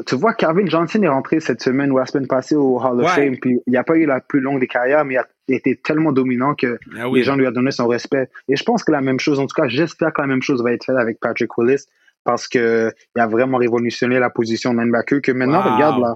tu 0.06 0.16
vois, 0.16 0.34
Calvin 0.34 0.66
Johnson 0.66 1.02
est 1.04 1.08
rentré 1.08 1.40
cette 1.40 1.62
semaine 1.62 1.92
ou 1.92 1.98
la 1.98 2.06
semaine 2.06 2.28
passée 2.28 2.56
au 2.56 2.80
Hall 2.80 3.02
of 3.02 3.12
Fame, 3.12 3.38
puis 3.38 3.60
il 3.68 3.74
n'a 3.74 3.84
pas 3.84 3.96
eu 3.96 4.06
la 4.06 4.22
plus 4.22 4.40
longue 4.40 4.60
des 4.60 4.68
carrières, 4.68 5.04
mais 5.04 5.16
il 5.16 5.18
a 5.54 5.58
été 5.58 5.76
tellement 5.76 6.12
dominant 6.14 6.56
que 6.56 6.80
ah 6.98 7.08
les 7.14 7.24
gens 7.24 7.36
lui 7.36 7.46
ont 7.48 7.52
donné 7.52 7.72
son 7.72 7.88
respect. 7.88 8.30
Et 8.48 8.56
je 8.56 8.64
pense 8.64 8.84
que 8.84 8.92
la 8.92 9.02
même 9.02 9.20
chose, 9.20 9.40
en 9.40 9.48
tout 9.48 9.56
cas, 9.56 9.68
j'espère 9.68 10.14
que 10.14 10.22
la 10.22 10.28
même 10.28 10.42
chose 10.42 10.64
va 10.64 10.72
être 10.72 10.86
faite 10.86 10.96
avec 10.96 11.20
Patrick 11.20 11.58
Willis, 11.58 11.84
parce 12.24 12.48
qu'il 12.48 12.92
a 13.16 13.28
vraiment 13.28 13.58
révolutionné 13.58 14.20
la 14.20 14.30
position 14.30 14.74
de 14.74 14.80
linebacker, 14.80 15.22
que 15.22 15.32
maintenant, 15.34 15.62
regarde 15.62 16.00
là, 16.00 16.16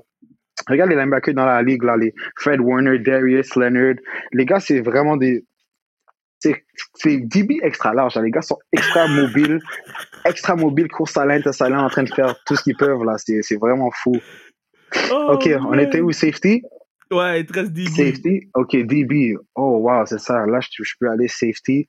regarde 0.70 0.89
les 0.89 0.95
linebackers 0.95 1.34
dans 1.34 1.45
la 1.45 1.61
ligue, 1.61 1.84
là, 1.84 1.97
les 1.97 2.13
Fred 2.38 2.61
Warner, 2.61 2.99
Darius 2.99 3.55
Leonard, 3.55 3.95
les 4.32 4.45
gars, 4.45 4.61
c'est 4.61 4.80
vraiment 4.80 5.18
des, 5.18 5.43
c'est 6.40 7.18
DB 7.18 7.60
extra 7.64 7.94
large. 7.94 8.16
Les 8.18 8.32
gars 8.32 8.42
sont 8.42 8.60
extra 8.72 9.08
mobiles, 9.08 9.60
extra 10.26 10.56
mobiles, 10.56 10.88
course 10.88 11.18
à 11.18 11.26
l'intérieur, 11.26 11.84
en 11.84 11.90
train 11.90 12.04
de 12.04 12.14
faire 12.14 12.36
tout 12.46 12.56
ce 12.56 12.64
qu'ils 12.64 12.78
peuvent. 12.78 13.04
là. 13.04 13.16
C'est 13.18 13.58
vraiment 13.60 13.92
fou. 13.92 14.16
Oh, 15.12 15.34
ok, 15.34 15.50
on 15.68 15.78
était 15.78 16.00
où? 16.00 16.12
Safety? 16.12 16.62
Ouais, 17.12 17.42
il 17.42 17.52
reste 17.52 17.72
DB. 17.72 17.90
Safety? 17.90 18.50
Ok, 18.54 18.76
DB. 18.76 19.36
Oh, 19.56 19.80
wow, 19.82 20.06
c'est 20.06 20.20
ça. 20.20 20.46
Là, 20.46 20.60
je, 20.62 20.94
peux 21.00 21.10
aller 21.10 21.28
safety 21.28 21.88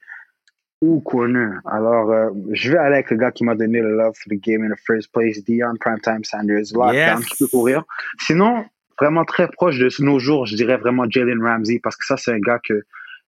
ou 0.81 1.01
corner. 1.01 1.61
Alors, 1.67 2.11
euh, 2.11 2.31
je 2.53 2.73
vais 2.73 2.79
aller 2.79 2.97
avec 2.97 3.11
le 3.11 3.17
gars 3.17 3.33
qui 3.33 3.45
m'a 3.45 3.55
donné 3.55 3.81
le 3.81 3.97
love 3.97 4.15
for 4.15 4.33
the 4.33 4.41
game 4.41 4.65
in 4.65 4.71
the 4.71 4.79
first 4.87 5.13
place, 5.13 5.43
Dion 5.45 5.75
Primetime 5.81 6.25
Sanders. 6.25 6.73
Lockdown, 6.73 7.25
qui 7.25 7.45
peut 7.45 7.49
courir. 7.49 7.85
Sinon, 8.21 8.65
vraiment 9.01 9.25
très 9.25 9.49
proche 9.49 9.79
de 9.79 9.89
nos 10.01 10.19
jours, 10.19 10.47
je 10.47 10.55
dirais 10.57 10.77
vraiment 10.77 11.05
Jalen 11.09 11.43
Ramsey, 11.43 11.81
parce 11.83 11.97
que 11.97 12.05
ça, 12.05 12.17
c'est 12.17 12.33
un 12.33 12.39
gars 12.39 12.61
que 12.63 12.85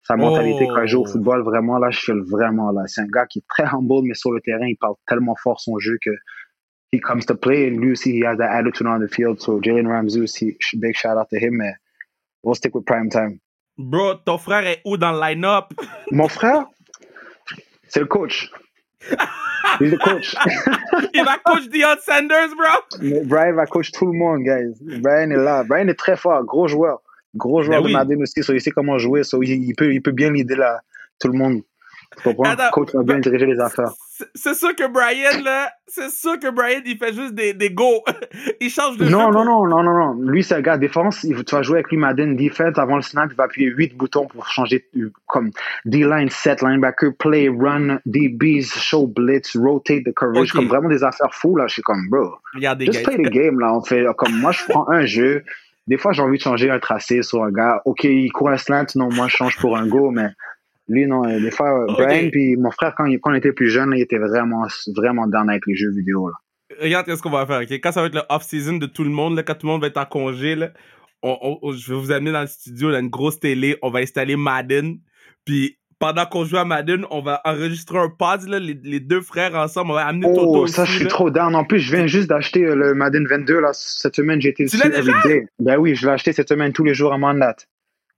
sa 0.10 0.16
mentalité 0.16 0.66
quand 0.66 0.82
il 0.82 0.88
joue 0.88 1.02
au 1.02 1.08
oh. 1.08 1.12
football, 1.12 1.44
vraiment, 1.44 1.78
là, 1.78 1.92
je 1.92 2.00
fais 2.00 2.14
vraiment, 2.32 2.72
là. 2.72 2.82
C'est 2.88 3.02
un 3.02 3.08
gars 3.08 3.28
qui 3.28 3.40
est 3.40 3.48
très 3.48 3.64
humble, 3.64 4.02
mais 4.08 4.16
sur 4.16 4.32
le 4.32 4.42
terrain, 4.42 4.66
il 4.66 4.76
parle 4.76 4.96
tellement 5.08 5.36
fort 5.36 5.62
son 5.62 5.78
jeu 5.78 6.00
que 6.04 6.10
he 6.92 7.00
comes 7.00 7.24
to 7.24 7.36
play, 7.36 7.70
and 7.70 7.80
lui 7.80 7.92
aussi, 7.92 8.18
he 8.18 8.26
has 8.26 8.38
that 8.38 8.50
attitude 8.50 8.88
on 8.88 9.00
the 9.00 9.08
field. 9.08 9.40
So, 9.40 9.62
Jalen 9.62 9.88
Ramsey 9.88 10.20
aussi, 10.22 10.58
big 10.74 10.96
shout 10.96 11.16
out 11.16 11.28
to 11.30 11.38
him, 11.38 11.58
mais 11.58 11.74
we'll 12.44 12.56
stick 12.56 12.74
with 12.74 12.86
prime 12.86 13.10
time. 13.10 13.40
Bro, 13.78 14.16
ton 14.26 14.40
frère 14.40 14.66
est 14.66 14.82
où 14.84 14.98
dans 14.98 15.12
le 15.12 15.20
line-up? 15.20 15.74
Mon 16.12 16.28
frère? 16.28 16.66
C'est 17.88 18.00
le 18.00 18.08
coach. 18.08 18.52
He's 19.80 19.92
the 19.92 20.00
coach. 20.00 20.36
il 21.14 21.24
va 21.24 21.38
coach 21.46 21.70
Dion 21.70 21.96
Sanders, 22.02 22.56
bro. 22.58 23.26
Brian 23.26 23.54
va 23.54 23.68
coach 23.68 23.92
tout 23.92 24.08
le 24.08 24.18
monde, 24.18 24.42
guys. 24.42 24.74
Brian 25.02 25.30
est 25.30 25.38
là. 25.38 25.64
Brian 25.64 25.88
est 25.88 26.00
très 26.00 26.18
fort, 26.18 26.44
gros 26.44 26.68
joueur. 26.68 27.00
Gros 27.36 27.62
joueur 27.62 27.82
ben 27.82 27.90
de 27.90 27.94
Madden 27.94 28.22
aussi, 28.24 28.40
il 28.40 28.62
sait 28.62 28.72
comment 28.72 28.98
jouer, 28.98 29.22
il, 29.42 29.74
peut, 29.76 29.94
il 29.94 30.02
peut 30.02 30.12
bien 30.12 30.32
l'aider 30.32 30.56
là, 30.56 30.82
tout 31.20 31.28
le 31.28 31.38
monde. 31.38 31.62
Comprends? 32.24 32.56
Coach 32.72 32.94
va 32.94 33.04
bien 33.04 33.20
diriger 33.20 33.46
les 33.46 33.60
affaires. 33.60 33.94
C'est 34.36 34.56
sûr 34.56 34.76
que 34.76 34.88
Brian, 34.88 35.42
là, 35.44 35.72
c'est 35.88 36.10
sûr 36.10 36.38
que 36.40 36.50
Brian, 36.50 36.82
il 36.86 36.98
fait 36.98 37.14
juste 37.14 37.34
des, 37.34 37.54
des 37.54 37.70
go. 37.70 38.04
il 38.60 38.70
change 38.70 38.98
de 38.98 39.06
non, 39.06 39.32
Non, 39.32 39.46
non, 39.46 39.66
non, 39.66 39.84
non, 39.84 39.94
non. 39.94 40.14
Lui, 40.24 40.44
c'est 40.44 40.56
un 40.56 40.62
gars 40.62 40.78
défense. 40.78 41.22
Tu 41.22 41.56
vas 41.56 41.62
jouer 41.62 41.78
avec 41.78 41.90
lui 41.90 41.98
Madden 41.98 42.36
defense. 42.36 42.78
Avant 42.78 42.98
le 42.98 43.02
snap, 43.02 43.30
il 43.32 43.36
va 43.36 43.46
appuyer 43.46 43.68
8 43.70 43.96
boutons 43.96 44.26
pour 44.26 44.46
changer 44.48 44.90
comme 45.28 45.52
D-line, 45.86 46.30
set, 46.30 46.62
linebacker, 46.62 47.12
play, 47.18 47.48
run, 47.48 48.00
DBs, 48.06 48.66
show 48.66 49.08
blitz, 49.08 49.56
rotate 49.56 50.04
the 50.04 50.14
coverage. 50.14 50.52
Comme 50.52 50.68
vraiment 50.68 50.90
des 50.90 51.04
affaires 51.04 51.34
fous, 51.34 51.56
là. 51.56 51.68
Je 51.68 51.74
suis 51.74 51.84
comme, 51.84 52.10
bro. 52.10 52.36
Just 52.60 53.04
play 53.04 53.18
the 53.18 53.30
game, 53.30 53.60
là. 53.60 53.74
On 53.74 53.82
fait, 53.82 54.04
comme 54.18 54.38
moi, 54.40 54.52
je 54.52 54.64
prends 54.68 54.90
un 54.90 55.06
jeu 55.06 55.44
des 55.90 55.98
fois, 55.98 56.12
j'ai 56.12 56.22
envie 56.22 56.38
de 56.38 56.44
changer 56.44 56.70
un 56.70 56.78
tracé 56.78 57.24
sur 57.24 57.44
un 57.44 57.52
gars. 57.52 57.82
OK, 57.86 58.04
il 58.04 58.32
court 58.32 58.50
un 58.50 58.58
slant, 58.58 58.86
non, 58.94 59.12
moi, 59.12 59.28
je 59.28 59.36
change 59.36 59.58
pour 59.58 59.76
un 59.76 59.88
go, 59.88 60.12
mais 60.12 60.28
lui, 60.88 61.08
non. 61.08 61.24
Des 61.24 61.50
fois, 61.50 61.88
Brian, 61.88 62.30
puis 62.30 62.56
mon 62.58 62.70
frère, 62.70 62.94
quand, 62.96 63.10
on 63.26 63.34
était 63.34 63.54
plus 63.54 63.72
jeune, 63.72 63.94
il 63.96 64.02
était 64.02 64.20
vraiment, 64.20 64.68
vraiment 64.96 65.26
down 65.26 65.50
avec 65.50 65.66
les 65.66 65.76
jeux 65.76 65.90
vidéo. 65.90 66.30
Là. 66.30 66.36
Regarde 66.80 67.14
ce 67.14 67.20
qu'on 67.24 67.32
va 67.32 67.48
faire, 67.48 67.62
OK? 67.62 67.72
Quand 67.72 67.92
ça 67.92 68.02
va 68.02 68.08
être 68.08 68.14
le 68.14 68.22
off-season 68.30 68.78
de 68.78 68.86
tout 68.86 69.04
le 69.04 69.10
monde, 69.10 69.36
là, 69.36 69.42
quand 69.42 69.56
tout 69.56 69.66
le 69.66 69.72
monde 69.72 69.82
va 69.82 69.88
être 69.88 69.98
en 69.98 70.06
congé, 70.06 70.54
là, 70.54 70.70
je 71.24 71.92
vais 71.92 72.00
vous 72.00 72.12
amener 72.12 72.32
dans 72.34 72.42
le 72.42 72.48
studio, 72.48 72.92
là, 72.92 73.00
une 73.00 73.10
grosse 73.10 73.40
télé, 73.40 73.76
on 73.82 73.90
va 73.90 74.00
installer 74.00 74.36
Madden, 74.36 75.00
puis 75.44 75.79
pendant 76.00 76.26
qu'on 76.26 76.46
joue 76.46 76.58
à 76.58 76.66
Madden, 76.66 77.06
on 77.12 77.22
va 77.22 77.42
enregistrer 77.44 78.00
un 78.00 78.10
pod, 78.10 78.48
là, 78.48 78.58
les, 78.60 79.00
deux 79.00 79.22
frères 79.22 79.54
ensemble. 79.56 79.92
On 79.92 79.96
va 79.96 80.08
amener 80.08 80.28
Toto. 80.28 80.62
Oh, 80.62 80.68
ça, 80.68 80.86
je 80.86 80.94
suis 80.94 81.08
trop 81.08 81.30
down. 81.30 81.56
En 81.56 81.66
plus, 81.66 81.80
je 81.80 81.96
viens 81.96 82.08
juste 82.08 82.30
d'acheter 82.30 82.64
euh, 82.64 82.76
le 82.76 82.94
Madden 82.94 83.28
22 83.28 83.60
là, 83.60 83.72
cette 83.74 84.16
semaine. 84.16 84.42
J'ai 84.42 84.50
été 84.50 84.66
tu 84.66 84.78
l'as 84.78 84.90
déjà? 84.90 85.14
Ben 85.60 85.78
oui, 85.78 85.96
je 85.96 86.06
l'ai 86.06 86.14
acheté 86.14 86.34
cette 86.34 86.50
semaine 86.50 86.72
tous 86.72 86.86
les 86.86 86.94
jours 86.94 87.14
à 87.14 87.18
mandat. 87.18 87.56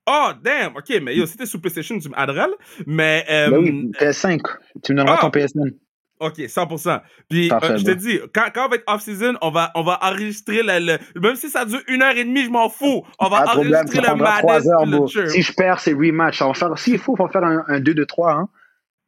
Oh, 0.08 0.30
damn! 0.44 0.76
Ok, 0.76 1.00
mais 1.02 1.16
yo, 1.16 1.26
si 1.26 1.38
t'es 1.38 1.46
sous 1.46 1.60
PlayStation, 1.60 1.98
tu 2.00 2.10
m'adresses. 2.10 2.50
Mais. 2.86 3.26
Euh, 3.30 3.50
ben 3.50 3.58
oui, 3.58 3.92
PS5. 4.00 4.40
Tu 4.84 4.94
me 4.94 4.98
donneras 4.98 5.18
ah! 5.20 5.22
ton 5.22 5.30
PS5. 5.30 5.74
OK, 6.22 6.38
100%. 6.38 7.02
Puis, 7.30 7.52
euh, 7.52 7.78
je 7.78 7.84
te 7.84 7.92
dis, 7.92 8.20
quand, 8.34 8.46
quand 8.54 8.68
on 8.68 8.70
va 8.70 8.76
être 8.76 8.84
off-season, 8.88 9.34
on 9.42 9.50
va, 9.50 9.72
on 9.76 9.84
va 9.84 10.00
enregistrer 10.04 10.62
le, 10.64 10.98
Même 11.20 11.36
si 11.36 11.50
ça 11.50 11.66
dure 11.66 11.82
une 11.88 12.04
heure 12.04 12.16
et 12.16 12.24
demie, 12.24 12.46
je 12.46 12.50
m'en 12.52 12.70
fous. 12.70 13.04
On 13.20 13.28
va 13.28 13.52
enregistrer 13.52 14.02
le 14.02 14.16
Madden. 14.16 15.08
si 15.30 15.42
je 15.42 15.54
perds, 15.54 15.80
c'est 15.80 15.94
rematch. 15.94 16.44
S'il 16.78 17.00
faut, 17.00 17.16
on 17.18 17.26
va 17.26 17.32
faire 17.32 17.44
un, 17.44 17.80
2-2-3. 17.80 18.32
Hein? 18.32 18.50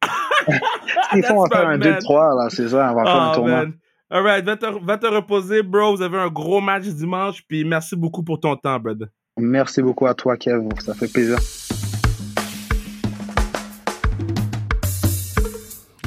S'il 1.14 1.24
faut, 1.24 1.36
on 1.36 1.44
va 1.46 1.56
faire 1.56 1.68
un 1.68 1.78
2-3. 1.78 2.44
là, 2.44 2.50
C'est 2.50 2.70
ça, 2.70 2.92
on 2.92 2.96
va 2.96 3.04
faire 3.06 3.22
un 3.22 3.32
oh, 3.32 3.36
tournoi. 3.36 3.66
Alright, 4.10 4.46
va 4.46 4.58
te, 4.58 4.66
va 4.86 4.98
te 4.98 5.08
reposer, 5.08 5.64
bro. 5.64 5.96
Vous 5.96 6.02
avez 6.02 6.18
un 6.18 6.30
gros 6.30 6.62
match 6.62 6.86
dimanche. 6.86 7.44
Puis 7.48 7.64
merci 7.64 7.96
beaucoup 7.96 8.24
pour 8.24 8.40
ton 8.40 8.56
temps, 8.56 8.80
brother. 8.80 9.08
Merci 9.38 9.82
beaucoup 9.82 10.08
à 10.08 10.14
toi, 10.14 10.36
Kev. 10.38 10.68
Ça 10.80 10.94
fait 10.94 11.12
plaisir. 11.12 11.38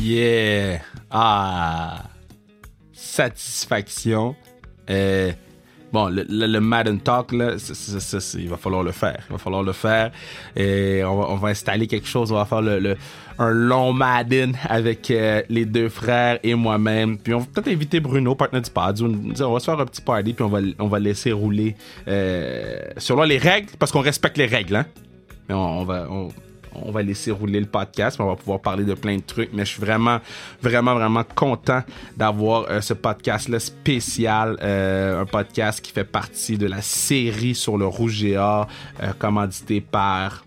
Yeah. 0.00 0.82
Ah. 1.10 2.04
Satisfaction. 2.92 4.34
Bon, 5.92 6.10
le, 6.10 6.58
Madden 6.58 7.00
Talk, 7.00 7.32
là, 7.32 7.52
il 8.34 8.48
va 8.48 8.56
falloir 8.56 8.82
le 8.82 8.92
faire. 8.92 9.18
Il 9.30 9.32
va 9.32 9.38
falloir 9.38 9.62
le 9.62 9.72
faire. 9.72 10.10
Et 10.56 11.02
on 11.04 11.36
va, 11.36 11.48
installer 11.48 11.86
quelque 11.86 12.08
chose. 12.08 12.32
On 12.32 12.34
va 12.34 12.44
faire 12.44 12.60
le, 12.60 12.96
un 13.38 13.50
long 13.50 13.92
Madden 13.92 14.56
avec 14.68 15.10
euh, 15.10 15.42
les 15.48 15.64
deux 15.64 15.88
frères 15.88 16.38
et 16.42 16.54
moi-même. 16.54 17.18
Puis 17.18 17.32
on 17.34 17.38
va 17.38 17.46
peut-être 17.46 17.68
inviter 17.68 18.00
Bruno, 18.00 18.34
partenaire 18.34 18.62
du 18.62 18.70
pod. 18.70 19.00
On, 19.00 19.52
va 19.52 19.60
se 19.60 19.64
faire 19.64 19.80
un 19.80 19.86
petit 19.86 20.02
party, 20.02 20.34
puis 20.34 20.44
on 20.44 20.48
va, 20.48 20.58
on 20.78 20.94
laisser 20.96 21.32
rouler 21.32 21.76
euh, 22.08 22.80
selon 22.96 23.22
les 23.22 23.38
règles, 23.38 23.68
parce 23.78 23.92
qu'on 23.92 24.00
respecte 24.00 24.36
les 24.38 24.46
règles. 24.46 24.76
Hein? 24.76 24.86
on, 25.48 25.84
va, 25.84 26.08
va 26.90 27.02
laisser 27.02 27.30
rouler 27.30 27.60
le 27.60 27.66
podcast, 27.66 28.18
on 28.20 28.26
va 28.26 28.36
pouvoir 28.36 28.60
parler 28.60 28.84
de 28.84 28.94
plein 28.94 29.16
de 29.16 29.22
trucs. 29.22 29.52
Mais 29.52 29.64
je 29.64 29.72
suis 29.72 29.80
vraiment, 29.80 30.18
vraiment, 30.62 30.94
vraiment 30.94 31.24
content 31.24 31.82
d'avoir 32.16 32.66
euh, 32.70 32.80
ce 32.80 32.94
podcast-là 32.94 33.58
spécial, 33.58 34.56
euh, 34.62 35.22
un 35.22 35.26
podcast 35.26 35.80
qui 35.80 35.92
fait 35.92 36.04
partie 36.04 36.58
de 36.58 36.66
la 36.66 36.82
série 36.82 37.54
sur 37.54 37.78
le 37.78 37.86
rouge 37.86 38.12
géant, 38.12 38.66
euh, 39.02 39.12
commandité 39.18 39.80
par 39.80 40.44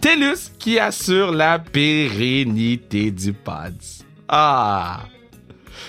TELUS, 0.00 0.52
qui 0.58 0.78
assure 0.78 1.32
la 1.32 1.58
pérennité 1.58 3.10
du 3.10 3.32
pod. 3.32 3.74
Ah! 4.28 5.04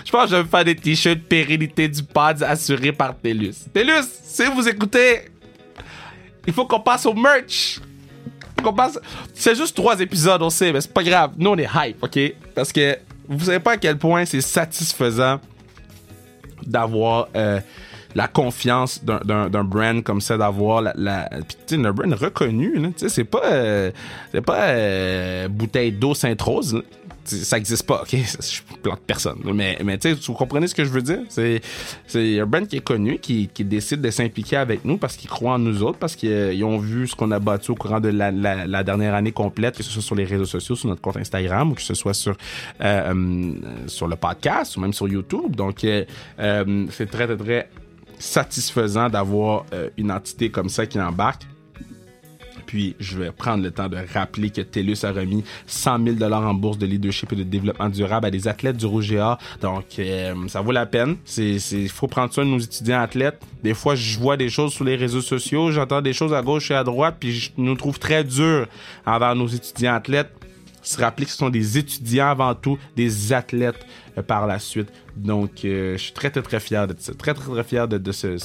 Je 0.05 0.11
pense 0.11 0.29
que 0.29 0.37
je 0.37 0.41
vais 0.41 0.47
faire 0.47 0.65
des 0.65 0.75
t-shirts 0.75 1.21
pérennité 1.21 1.87
du 1.87 2.03
pod 2.03 2.41
assurés 2.43 2.91
par 2.91 3.17
TELUS. 3.17 3.55
TELUS, 3.73 4.05
si 4.23 4.43
vous 4.45 4.67
écoutez, 4.67 5.29
il 6.47 6.53
faut 6.53 6.65
qu'on 6.65 6.79
passe 6.79 7.05
au 7.05 7.13
merch. 7.13 7.79
C'est 9.34 9.55
juste 9.55 9.76
trois 9.76 9.99
épisodes, 9.99 10.41
on 10.41 10.49
sait, 10.49 10.72
mais 10.72 10.82
c'est 10.82 10.93
pas 10.93 11.03
grave. 11.03 11.32
Nous, 11.38 11.49
on 11.49 11.57
est 11.57 11.70
hype, 11.74 12.03
OK? 12.03 12.20
Parce 12.55 12.72
que 12.72 12.97
vous 13.28 13.45
savez 13.45 13.59
pas 13.59 13.74
à 13.74 13.78
quel 13.78 13.97
point 13.97 14.26
c'est 14.26 14.41
satisfaisant 14.41 15.39
d'avoir 16.66 17.28
euh, 17.36 17.59
la 18.16 18.28
confiance 18.28 19.03
d'un 19.03 19.64
brand 19.64 20.03
comme 20.03 20.22
ça, 20.22 20.38
d'avoir 20.38 20.82
la, 20.82 20.93
la 20.97 21.30
un 21.72 21.93
brand 21.93 22.14
reconnu. 22.14 22.93
C'est 22.97 23.24
pas, 23.24 23.43
euh, 23.45 23.91
c'est 24.32 24.41
pas 24.41 24.64
euh, 24.70 25.47
bouteille 25.47 25.91
d'eau 25.91 26.14
Sainte-Rose. 26.14 26.84
Ça 27.38 27.57
existe 27.57 27.86
pas, 27.86 28.01
ok? 28.01 28.15
Je 28.15 28.61
plante 28.82 29.01
personne. 29.05 29.39
Mais, 29.53 29.77
mais 29.84 29.97
tu 29.97 30.13
vous 30.13 30.34
comprenez 30.34 30.67
ce 30.67 30.75
que 30.75 30.84
je 30.84 30.89
veux 30.89 31.01
dire? 31.01 31.19
C'est, 31.29 31.61
un 32.15 32.45
brand 32.45 32.67
qui 32.67 32.77
est 32.77 32.84
connu, 32.84 33.19
qui, 33.19 33.49
qui 33.53 33.63
décide 33.63 34.01
de 34.01 34.09
s'impliquer 34.09 34.57
avec 34.57 34.86
nous 34.86 34.97
parce 34.97 35.15
qu'ils 35.15 35.29
croient 35.29 35.53
en 35.53 35.59
nous 35.59 35.84
autres, 35.84 35.97
parce 35.97 36.15
qu'ils 36.15 36.63
ont 36.63 36.77
vu 36.77 37.07
ce 37.07 37.15
qu'on 37.15 37.32
a 37.32 37.39
battu 37.39 37.71
au 37.71 37.75
courant 37.75 37.99
de 37.99 38.09
la, 38.09 38.32
la, 38.32 38.84
dernière 38.84 39.13
année 39.13 39.32
complète, 39.32 39.77
que 39.77 39.84
ce 39.84 39.91
soit 39.91 40.01
sur 40.01 40.15
les 40.15 40.25
réseaux 40.25 40.45
sociaux, 40.45 40.75
sur 40.75 40.89
notre 40.89 41.01
compte 41.01 41.17
Instagram, 41.17 41.71
ou 41.71 41.75
que 41.75 41.82
ce 41.82 41.93
soit 41.93 42.13
sur, 42.13 42.36
euh, 42.82 43.13
euh, 43.13 43.53
sur 43.88 44.07
le 44.07 44.15
podcast, 44.15 44.77
ou 44.77 44.82
même 44.82 44.93
sur 44.93 45.07
YouTube. 45.07 45.55
Donc, 45.55 45.84
euh, 45.84 46.05
c'est 46.91 47.09
très, 47.09 47.27
très, 47.27 47.38
très 47.38 47.69
satisfaisant 48.19 49.09
d'avoir 49.09 49.65
une 49.97 50.11
entité 50.11 50.51
comme 50.51 50.69
ça 50.69 50.86
qui 50.86 50.99
embarque. 50.99 51.43
Puis, 52.72 52.95
je 53.01 53.17
vais 53.17 53.32
prendre 53.34 53.61
le 53.61 53.69
temps 53.69 53.89
de 53.89 53.97
rappeler 54.13 54.49
que 54.49 54.61
TELUS 54.61 55.03
a 55.03 55.11
remis 55.11 55.43
100 55.67 56.17
000 56.19 56.34
en 56.34 56.53
bourse 56.53 56.78
de 56.78 56.86
leadership 56.86 57.34
et 57.34 57.36
de 57.36 57.43
développement 57.43 57.89
durable 57.89 58.28
à 58.28 58.32
des 58.32 58.47
athlètes 58.47 58.78
du 58.78 58.86
Rouge 58.86 59.13
Donc, 59.61 59.84
euh, 59.99 60.34
ça 60.47 60.61
vaut 60.61 60.72
la 60.72 60.86
peine. 60.86 61.17
C'est, 61.26 61.59
faut 61.89 62.07
prendre 62.07 62.32
soin 62.32 62.45
de 62.45 62.49
nos 62.49 62.59
étudiants 62.59 63.01
athlètes. 63.01 63.41
Des 63.61 63.74
fois, 63.74 63.95
je 63.95 64.17
vois 64.17 64.38
des 64.38 64.47
choses 64.47 64.72
sur 64.72 64.86
les 64.86 64.95
réseaux 64.95 65.19
sociaux, 65.19 65.69
j'entends 65.69 66.01
des 66.01 66.13
choses 66.13 66.34
à 66.34 66.41
gauche 66.41 66.72
et 66.72 66.74
à 66.74 66.86
droite, 66.86 67.17
puis 67.19 67.34
je 67.34 67.51
nous 67.57 67.76
trouve 67.76 67.99
très 67.99 68.24
dur 68.24 68.67
envers 69.05 69.36
nos 69.36 69.47
étudiants 69.47 69.95
athlètes 69.95 70.32
se 70.82 70.97
rappeler 70.99 71.26
que 71.26 71.32
ce 71.32 71.38
sont 71.38 71.49
des 71.49 71.78
étudiants 71.78 72.30
avant 72.30 72.55
tout, 72.55 72.80
des 72.95 73.34
athlètes 73.34 73.86
euh, 74.17 74.22
par 74.22 74.47
la 74.47 74.59
suite. 74.59 74.88
Donc, 75.17 75.65
euh, 75.65 75.97
je 75.97 76.03
suis 76.03 76.13
très, 76.13 76.30
très, 76.32 76.41
très 76.41 76.61
fier 76.61 76.88
de 76.88 76.95
ça. 76.97 77.13
Très, 77.13 77.34
très, 77.34 77.51
très 77.51 77.63
fier 77.65 77.88
de, 77.88 77.97
de 77.97 78.11
ce, 78.13 78.38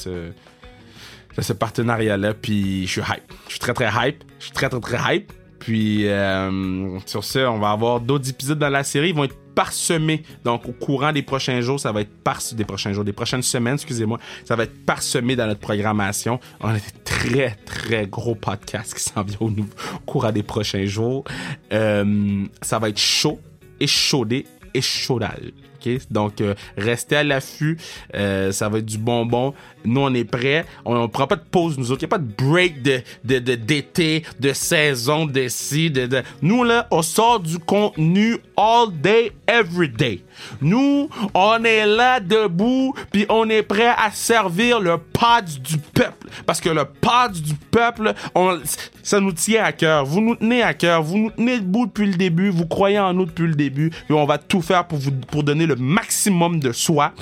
de 1.36 1.42
ce 1.42 1.52
partenariat-là. 1.52 2.34
Puis 2.34 2.86
je 2.86 2.92
suis 2.92 3.00
hype. 3.00 3.32
Je 3.46 3.52
suis 3.52 3.60
très 3.60 3.74
très 3.74 3.90
hype. 4.08 4.24
Je 4.38 4.44
suis 4.44 4.52
très 4.52 4.68
très 4.68 4.80
très 4.80 5.16
hype. 5.16 5.32
Puis 5.58 6.06
euh, 6.08 6.98
sur 7.06 7.24
ce, 7.24 7.40
on 7.40 7.58
va 7.58 7.70
avoir 7.70 8.00
d'autres 8.00 8.28
épisodes 8.28 8.58
dans 8.58 8.68
la 8.68 8.84
série. 8.84 9.10
Ils 9.10 9.14
vont 9.14 9.24
être 9.24 9.36
parsemés. 9.56 10.22
Donc 10.44 10.68
au 10.68 10.72
courant 10.72 11.12
des 11.12 11.22
prochains 11.22 11.60
jours, 11.60 11.80
ça 11.80 11.90
va 11.90 12.02
être 12.02 12.22
par 12.22 12.38
des 12.52 12.64
prochains 12.64 12.92
jours, 12.92 13.04
des 13.04 13.14
prochaines 13.14 13.42
semaines, 13.42 13.74
excusez-moi, 13.74 14.20
ça 14.44 14.54
va 14.54 14.64
être 14.64 14.84
parsemé 14.84 15.34
dans 15.34 15.46
notre 15.46 15.60
programmation. 15.60 16.38
On 16.60 16.68
a 16.68 16.74
des 16.74 16.80
très 17.04 17.56
très 17.64 18.06
gros 18.06 18.34
podcasts 18.34 18.94
qui 18.94 19.02
s'en 19.02 19.22
viennent 19.22 19.38
au, 19.40 19.48
au, 19.48 19.98
courant 20.04 20.30
des 20.30 20.42
prochains 20.42 20.84
jours. 20.84 21.24
Euh, 21.72 22.44
ça 22.60 22.78
va 22.78 22.90
être 22.90 23.00
chaud, 23.00 23.40
échaudé, 23.80 24.46
échaudal. 24.74 25.52
Donc, 26.10 26.40
euh, 26.40 26.54
restez 26.76 27.16
à 27.16 27.24
l'affût. 27.24 27.78
Euh, 28.14 28.52
ça 28.52 28.68
va 28.68 28.78
être 28.78 28.86
du 28.86 28.98
bonbon. 28.98 29.54
Nous, 29.84 30.00
on 30.00 30.12
est 30.14 30.24
prêts. 30.24 30.64
On 30.84 31.02
ne 31.02 31.06
prend 31.06 31.26
pas 31.26 31.36
de 31.36 31.44
pause, 31.50 31.78
nous 31.78 31.90
autres. 31.92 32.02
Il 32.02 32.08
n'y 32.08 32.14
a 32.14 32.18
pas 32.18 32.18
de 32.18 32.32
break 32.36 32.82
de, 32.82 33.02
de, 33.24 33.38
d'été, 33.54 34.24
de, 34.40 34.52
saison, 34.52 35.26
de 35.26 35.48
ci, 35.48 35.90
de, 35.90 36.06
de... 36.06 36.22
Nous, 36.42 36.64
là, 36.64 36.86
on 36.90 37.02
sort 37.02 37.40
du 37.40 37.58
contenu 37.58 38.38
all 38.56 38.88
day, 39.00 39.32
every 39.46 39.88
day. 39.88 40.22
Nous, 40.60 41.08
on 41.34 41.64
est 41.64 41.86
là 41.86 42.20
debout, 42.20 42.94
puis 43.12 43.26
on 43.28 43.48
est 43.48 43.62
prêt 43.62 43.94
à 43.96 44.10
servir 44.10 44.80
le 44.80 44.98
pod 44.98 45.44
du 45.44 45.78
peuple. 45.78 46.28
Parce 46.44 46.60
que 46.60 46.68
le 46.68 46.84
pod 46.84 47.32
du 47.32 47.54
peuple, 47.54 48.12
ça 49.02 49.20
nous 49.20 49.32
tient 49.32 49.64
à 49.64 49.72
cœur. 49.72 50.04
Vous 50.04 50.20
nous 50.20 50.34
tenez 50.34 50.62
à 50.62 50.74
cœur. 50.74 51.02
Vous 51.02 51.16
nous 51.16 51.30
tenez 51.30 51.60
debout 51.60 51.86
depuis 51.86 52.06
le 52.06 52.16
début. 52.16 52.50
Vous 52.50 52.66
croyez 52.66 52.98
en 52.98 53.14
nous 53.14 53.26
depuis 53.26 53.46
le 53.46 53.54
début. 53.54 53.92
Et 54.10 54.12
on 54.12 54.26
va 54.26 54.38
tout 54.38 54.62
faire 54.62 54.86
pour 54.86 54.98
vous, 54.98 55.12
pour 55.12 55.42
donner 55.42 55.66
le 55.66 55.75
maximum 55.76 56.60
de 56.60 56.72
soi 56.72 57.12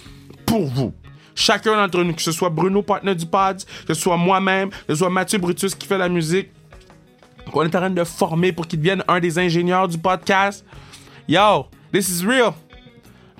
pour 0.46 0.66
vous. 0.66 0.92
Chacun 1.34 1.76
d'entre 1.76 2.02
nous, 2.04 2.14
que 2.14 2.22
ce 2.22 2.30
soit 2.32 2.50
Bruno, 2.50 2.82
partenaire 2.82 3.16
du 3.16 3.26
pod, 3.26 3.62
que 3.86 3.94
ce 3.94 4.00
soit 4.00 4.16
moi-même, 4.16 4.70
que 4.70 4.76
ce 4.90 4.94
soit 4.96 5.10
Mathieu 5.10 5.38
Brutus 5.38 5.74
qui 5.74 5.86
fait 5.86 5.98
la 5.98 6.08
musique, 6.08 6.50
qu'on 7.50 7.62
est 7.62 7.74
en 7.74 7.80
train 7.80 7.90
de 7.90 8.04
former 8.04 8.52
pour 8.52 8.66
qu'il 8.66 8.78
devienne 8.78 9.02
un 9.08 9.18
des 9.18 9.38
ingénieurs 9.38 9.88
du 9.88 9.98
podcast. 9.98 10.64
Yo, 11.28 11.66
this 11.92 12.08
is 12.08 12.24
real. 12.24 12.52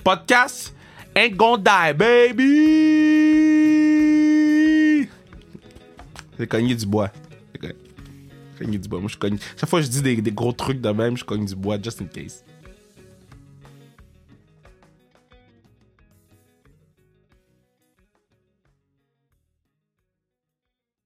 Podcast 0.03 0.75
ain't 1.15 1.37
gonna 1.37 1.63
die, 1.63 1.93
baby! 1.97 3.25
C'est 6.37 6.49
cogné 6.49 6.75
du 6.75 6.87
bois. 6.87 7.11
C'est 7.53 7.61
cogné 8.59 8.79
du 8.79 8.89
bois. 8.89 9.01
Moi, 9.01 9.09
je 9.09 9.17
cogne. 9.17 9.39
Chaque 9.57 9.69
fois 9.69 9.79
que 9.81 9.87
je 9.87 9.91
dis 9.91 10.03
des, 10.03 10.17
des 10.21 10.33
gros 10.33 10.53
trucs 10.53 10.81
de 10.81 10.91
même, 10.91 11.17
je 11.17 11.25
cogne 11.25 11.47
du 11.47 11.55
bois, 11.55 11.79
just 11.81 12.01
in 12.03 12.07
case. 12.07 12.43